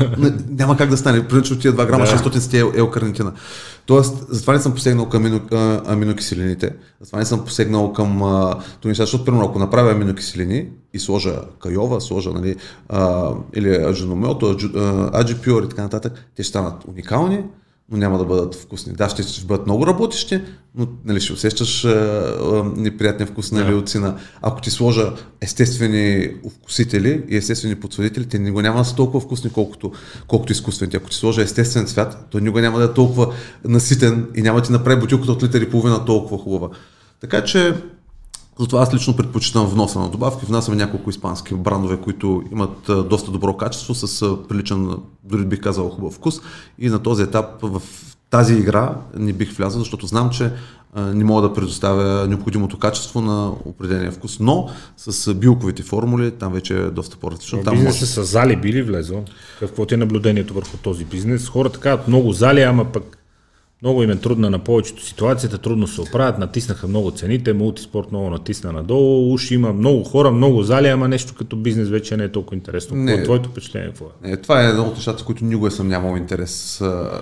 [0.50, 3.32] Няма как да стане, принцип тия 2 грама, 600 си е елкарнитина.
[3.86, 5.42] Тоест, затова не съм посегнал към амино,
[5.86, 6.72] аминокиселините,
[7.02, 8.18] затова не съм посегнал към
[8.80, 12.56] това неща, защото, примерно, ако направя аминокиселини и сложа кайова, сложа, нали,
[12.90, 17.44] а, или аджиномелто, аджу, а, аджипюр и така нататък, те ще станат уникални,
[17.92, 18.94] но няма да бъдат вкусни.
[18.94, 20.42] Да, ще, ще бъдат много работещи,
[20.76, 23.70] но нали, ще усещаш а, а, неприятния вкус на Да.
[23.70, 24.18] леоцина.
[24.42, 26.30] Ако ти сложа естествени
[26.60, 29.92] вкусители и естествени подсладители, те никога няма да са толкова вкусни, колкото,
[30.28, 30.98] колкото изкуствените.
[30.98, 33.34] Ако ти сложа естествен цвят, той никога няма да е толкова
[33.66, 36.70] наситен и няма да ти направи бутилката от литър и половина толкова хубава.
[37.22, 37.76] Така че
[38.60, 40.46] затова аз лично предпочитам вноса на добавки.
[40.46, 44.90] Внасяме няколко испански брандове, които имат доста добро качество, с приличен,
[45.24, 46.40] дори бих казал, хубав вкус.
[46.80, 47.82] И на този етап в
[48.30, 50.52] тази игра не бих влязъл, защото знам, че
[50.96, 54.40] не мога да предоставя необходимото качество на определения вкус.
[54.40, 57.64] Но с билковите формули там вече е доста по-различно.
[57.64, 57.88] Там може...
[57.88, 59.24] Бизнесът с зали би ли влезъл?
[59.60, 61.48] Какво ти е наблюдението върху този бизнес?
[61.48, 63.18] Хората казват много зали, ама пък
[63.82, 68.30] много им е трудна на повечето ситуацията, трудно се оправят, натиснаха много цените, мултиспорт много
[68.30, 72.32] натисна надолу, уж има много хора, много зали, ама нещо като бизнес вече не е
[72.32, 72.98] толкова интересно.
[72.98, 73.06] Не.
[73.12, 73.88] Какво е твоето впечатление?
[73.88, 74.32] Какво е?
[74.32, 76.78] Е, това е едно от нещата, с които никога съм нямал интерес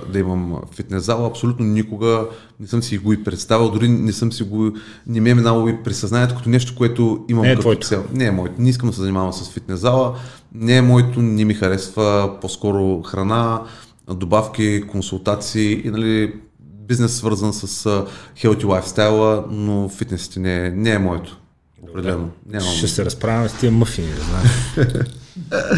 [0.10, 1.28] да имам фитнес зала.
[1.28, 2.26] Абсолютно никога
[2.60, 4.72] не съм си го и представил, дори не съм си го,
[5.08, 7.88] не ми е минало и през съзнанието като нещо, което имам Не е като твоето.
[7.88, 8.06] цел.
[8.14, 8.56] Не е моето.
[8.62, 10.16] Не искам да се занимавам с фитнес зала.
[10.56, 13.62] Не е моето, не ми харесва по-скоро храна,
[14.10, 16.34] добавки, консултации и нали,
[16.88, 17.68] бизнес свързан с
[18.38, 21.38] healthy lifestyle, но фитнесите не не е моето.
[21.84, 22.30] Определено.
[22.50, 22.68] Нямам.
[22.68, 25.08] Ще се разправяме с тия мъфини, да знаеш.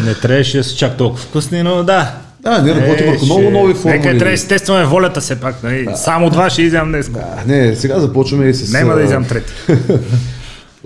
[0.04, 2.14] не трябваше да са чак толкова вкусни, но да.
[2.40, 3.92] Да, не работи Е, върху ще- много нови формули.
[3.92, 5.62] Нека трябва да естестваме волята все пак.
[5.62, 5.88] Нали?
[5.96, 7.10] Само два ще изям днес.
[7.16, 8.72] А, не, сега започваме и с...
[8.72, 9.52] Няма да изям трети.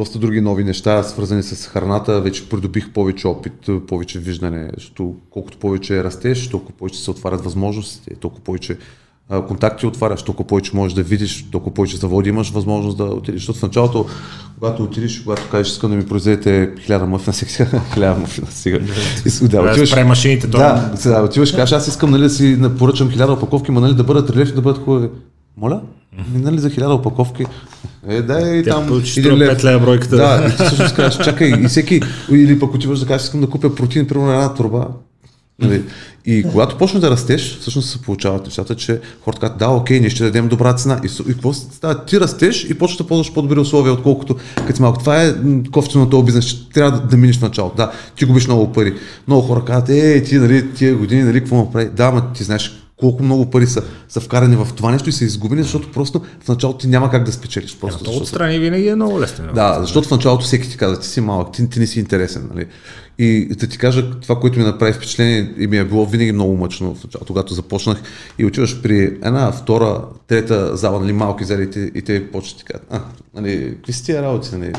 [0.00, 2.20] доста други нови неща, свързани с храната.
[2.20, 8.10] Вече придобих повече опит, повече виждане, защото колкото повече растеш, толкова повече се отварят възможности,
[8.20, 8.76] толкова повече
[9.48, 13.40] контакти отваряш, толкова повече можеш да видиш, толкова повече заводи имаш възможност да отидеш.
[13.40, 14.06] Защото в началото,
[14.58, 18.78] когато отидеш, когато кажеш, искам да ми произведете хиляда мъфна сега, хиляда мъфна сега.
[18.78, 18.86] Да,
[19.48, 23.32] Да, отиваш, спре машините, да, сега отиваш, кажеш, аз искам нали, да си поръчам хиляда
[23.32, 25.08] опаковки, ма нали, да бъдат релефни, да бъдат хубави.
[25.56, 25.80] Моля?
[26.12, 27.44] Ми, нали за хиляда опаковки?
[28.08, 29.02] Е, да, и Тя там.
[29.16, 29.48] един лев.
[29.48, 30.16] пет лева бройката.
[30.16, 32.00] Да, и ти всъщност казваш, чакай, и всеки,
[32.30, 34.86] или пък отиваш да кажеш, искам да купя протеин, примерно една турба.
[35.62, 35.82] Нали?
[36.26, 40.10] И когато почнеш да растеш, всъщност се получават нещата, че хората казват, да, окей, ние
[40.10, 41.00] ще дадем добра цена.
[41.04, 42.04] И, и какво става?
[42.04, 44.98] Ти растеш и почваш да ползваш по-добри условия, отколкото като малко.
[44.98, 47.76] Това е м, кофтено на този бизнес, че трябва да, да минеш в началото.
[47.76, 48.94] Да, ти губиш много пари.
[49.28, 51.88] Много хора казват, е, ти, нали, тия години, нали, какво направи?
[51.96, 55.24] Да, ама ти знаеш колко много пари са, са вкарани в това нещо и са
[55.24, 57.76] изгубени, защото просто в началото ти няма как да спечелиш.
[57.76, 59.44] Просто, То защото- отстрани винаги е много лесно.
[59.54, 62.50] да, защото в началото всеки ти каза, ти си малък, ти, ти не си интересен.
[62.54, 62.66] Нали?
[63.22, 66.56] И да ти кажа, това, което ми направи впечатление и ми е било винаги много
[66.56, 68.02] мъчно в началото, когато започнах
[68.38, 72.58] и отиваш при една, втора, трета зала, нали, малки зали и те, и те почват
[72.58, 73.00] ти кажат, а,
[73.34, 74.72] нали, какви са тия работи, нали?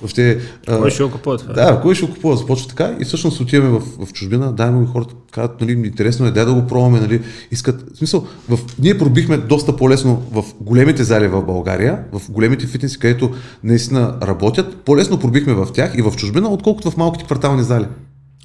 [0.00, 1.52] Въобще, Кой ще го купува това?
[1.52, 2.36] да, кой ще го купува?
[2.36, 6.30] Започва така и всъщност отиваме в, в чужбина, дайме го хората, казват, нали, интересно е,
[6.30, 11.04] дай да го пробваме, нали, искат, в смисъл, в, ние пробихме доста по-лесно в големите
[11.04, 13.30] зали в България, в големите фитнеси, където
[13.64, 17.73] наистина работят, по-лесно пробихме в тях и в чужбина, отколкото в малките квартални зали.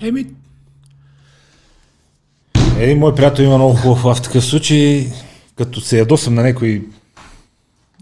[0.01, 0.26] Еми.
[2.80, 5.07] Един мой приятел има много хубав лав в такъв случай,
[5.56, 6.84] като се ядосам на някой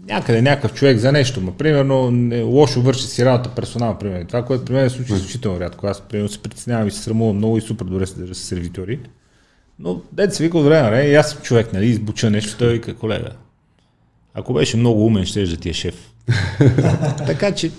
[0.08, 4.26] някъде някакъв човек за нещо, ма примерно не, лошо върши си работа персонал, примерно.
[4.26, 5.86] Това, което при мен се случи изключително рядко.
[5.86, 9.00] Аз примерно се притеснявам и се срамувам много и супер добре се държа с сервитори.
[9.78, 12.72] Но дете се вика от време, не, и аз съм човек, нали, избуча нещо, той
[12.72, 13.30] вика, колега.
[14.34, 16.10] Ако беше много умен, ще да ти е шеф.
[17.26, 17.70] така че,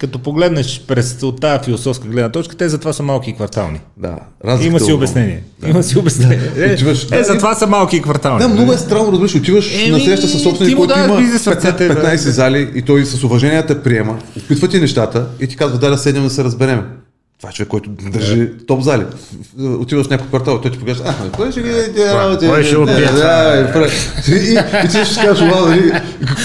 [0.00, 3.80] като погледнеш през от тази философска гледна точка, те затова са малки и квартални.
[3.96, 4.16] Да.
[4.60, 5.42] Има си обяснение.
[5.58, 5.68] Да.
[5.68, 6.50] Има си обяснение.
[6.56, 6.64] Да.
[6.64, 8.38] Е, Отиваш- е, да, затова са малки и квартални.
[8.38, 11.44] Да, много е странно, разбираш, отиваш Еми, на среща с собственик, който даваш има бизнес
[11.44, 12.16] в ръцете, 15, да.
[12.16, 15.90] 15 зали и той с уважение те приема, опитва ти нещата и ти казва, дай
[15.90, 16.82] да седнем да се разберем.
[17.44, 19.04] Това е човек, който държи топ зали.
[19.58, 21.68] Отиваш в някой квартал, той ти поглежда, а, кой ще ги
[22.48, 23.18] Кой ще го пие това?
[23.18, 23.92] Да, и прави.
[24.28, 25.92] И, ти ще кажеш, вау, нали,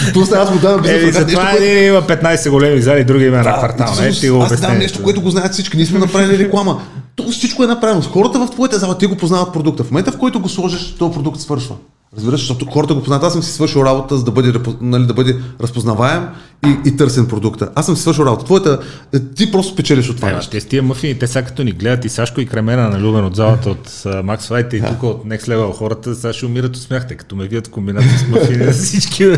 [0.06, 1.02] какво става, аз му давам бизнес.
[1.02, 3.92] Е, нещо, което- един има 15 големи зали, други има една квартална.
[3.92, 4.78] Е, всъщност, ти го аз обяснение.
[4.78, 5.78] нещо, което го знаят всички.
[5.78, 6.82] Ние сме направили реклама.
[7.16, 8.02] То всичко е направено.
[8.02, 9.84] С хората в твоята зала, те го познават продукта.
[9.84, 11.76] В момента, в който го сложиш, този продукт свършва.
[12.18, 13.24] Разбираш, защото хората го познават.
[13.24, 16.28] Аз съм си свършил работа, за да бъде, нали, да бъде разпознаваем
[16.66, 17.70] и, и търсен продукта.
[17.76, 18.46] Аз съм си свършил работа.
[18.46, 18.80] Твоята,
[19.14, 21.72] е, ти просто печелиш от това Е, те с тия мафини, те сега като ни
[21.72, 25.26] гледат и Сашко и Кремена на Любен от залата от Макс Файта и тук от
[25.26, 28.28] Next Level хората, сега ще умират от смях, тъй като ме видят в комбинация с
[28.28, 29.34] мафини на всички.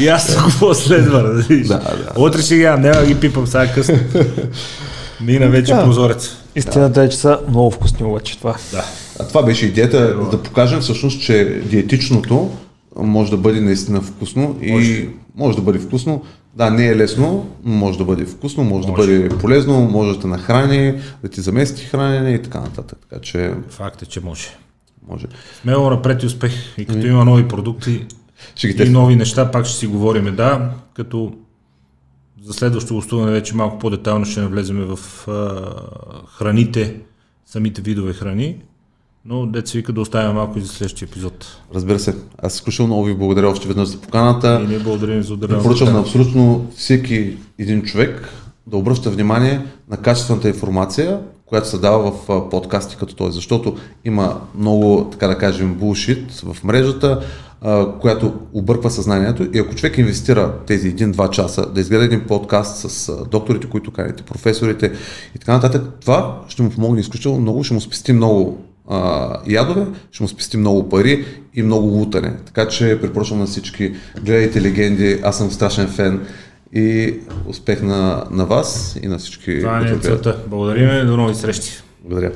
[0.00, 1.42] И аз какво следва, да.
[1.48, 2.12] Да, да.
[2.16, 3.98] Утре ще ги ям, няма да ги пипам сега късно.
[5.20, 5.84] Мина вече Да.
[5.84, 6.36] прозорец.
[6.56, 8.56] Истината е, че са много вкусни обаче това.
[8.72, 8.84] Да.
[9.20, 12.50] А това беше идеята, да покажем всъщност, че диетичното
[12.96, 15.08] може да бъде наистина вкусно и Може.
[15.36, 16.24] може, да бъде вкусно.
[16.54, 19.12] Да, не е лесно, но може да бъде вкусно, може, Може.
[19.12, 22.98] да бъде полезно, може да те нахрани, да ти замести хранене и така нататък.
[23.10, 24.48] Така че Факт е, че може.
[25.08, 25.26] може.
[25.62, 26.52] Смело напред и успех.
[26.78, 28.06] И като има нови продукти
[28.54, 31.32] Ще ги и нови неща, пак ще си говорим, да, като
[32.42, 35.62] за следващото гостуване вече малко по-детайлно ще навлеземе в а,
[36.38, 36.94] храните,
[37.46, 38.56] самите видове храни,
[39.28, 41.58] но деца вика да оставим малко и за следващия епизод.
[41.74, 44.60] Разбира се, аз изключително много ви благодаря още веднъж за поканата.
[44.64, 48.28] И ние благодарим за отделеното Препоръчвам на абсолютно всеки един човек
[48.66, 54.40] да обръща внимание на качествената информация, която се дава в подкасти като този, защото има
[54.58, 57.20] много, така да кажем, булшит в мрежата,
[58.00, 63.12] която обърква съзнанието и ако човек инвестира тези 1-2 часа да изгледа един подкаст с
[63.30, 64.92] докторите, които каните, професорите
[65.34, 69.86] и така нататък, това ще му помогне изключително много, ще му спести много а, ядове,
[70.12, 72.32] ще му спести много пари и много лутане.
[72.46, 76.26] Така че препоръчвам на всички, гледайте легенди, аз съм страшен фен
[76.72, 77.14] и
[77.46, 79.60] успех на, на вас и на всички.
[79.60, 80.38] Това е целта.
[80.46, 81.82] Благодариме, до нови срещи.
[82.02, 82.32] Благодаря.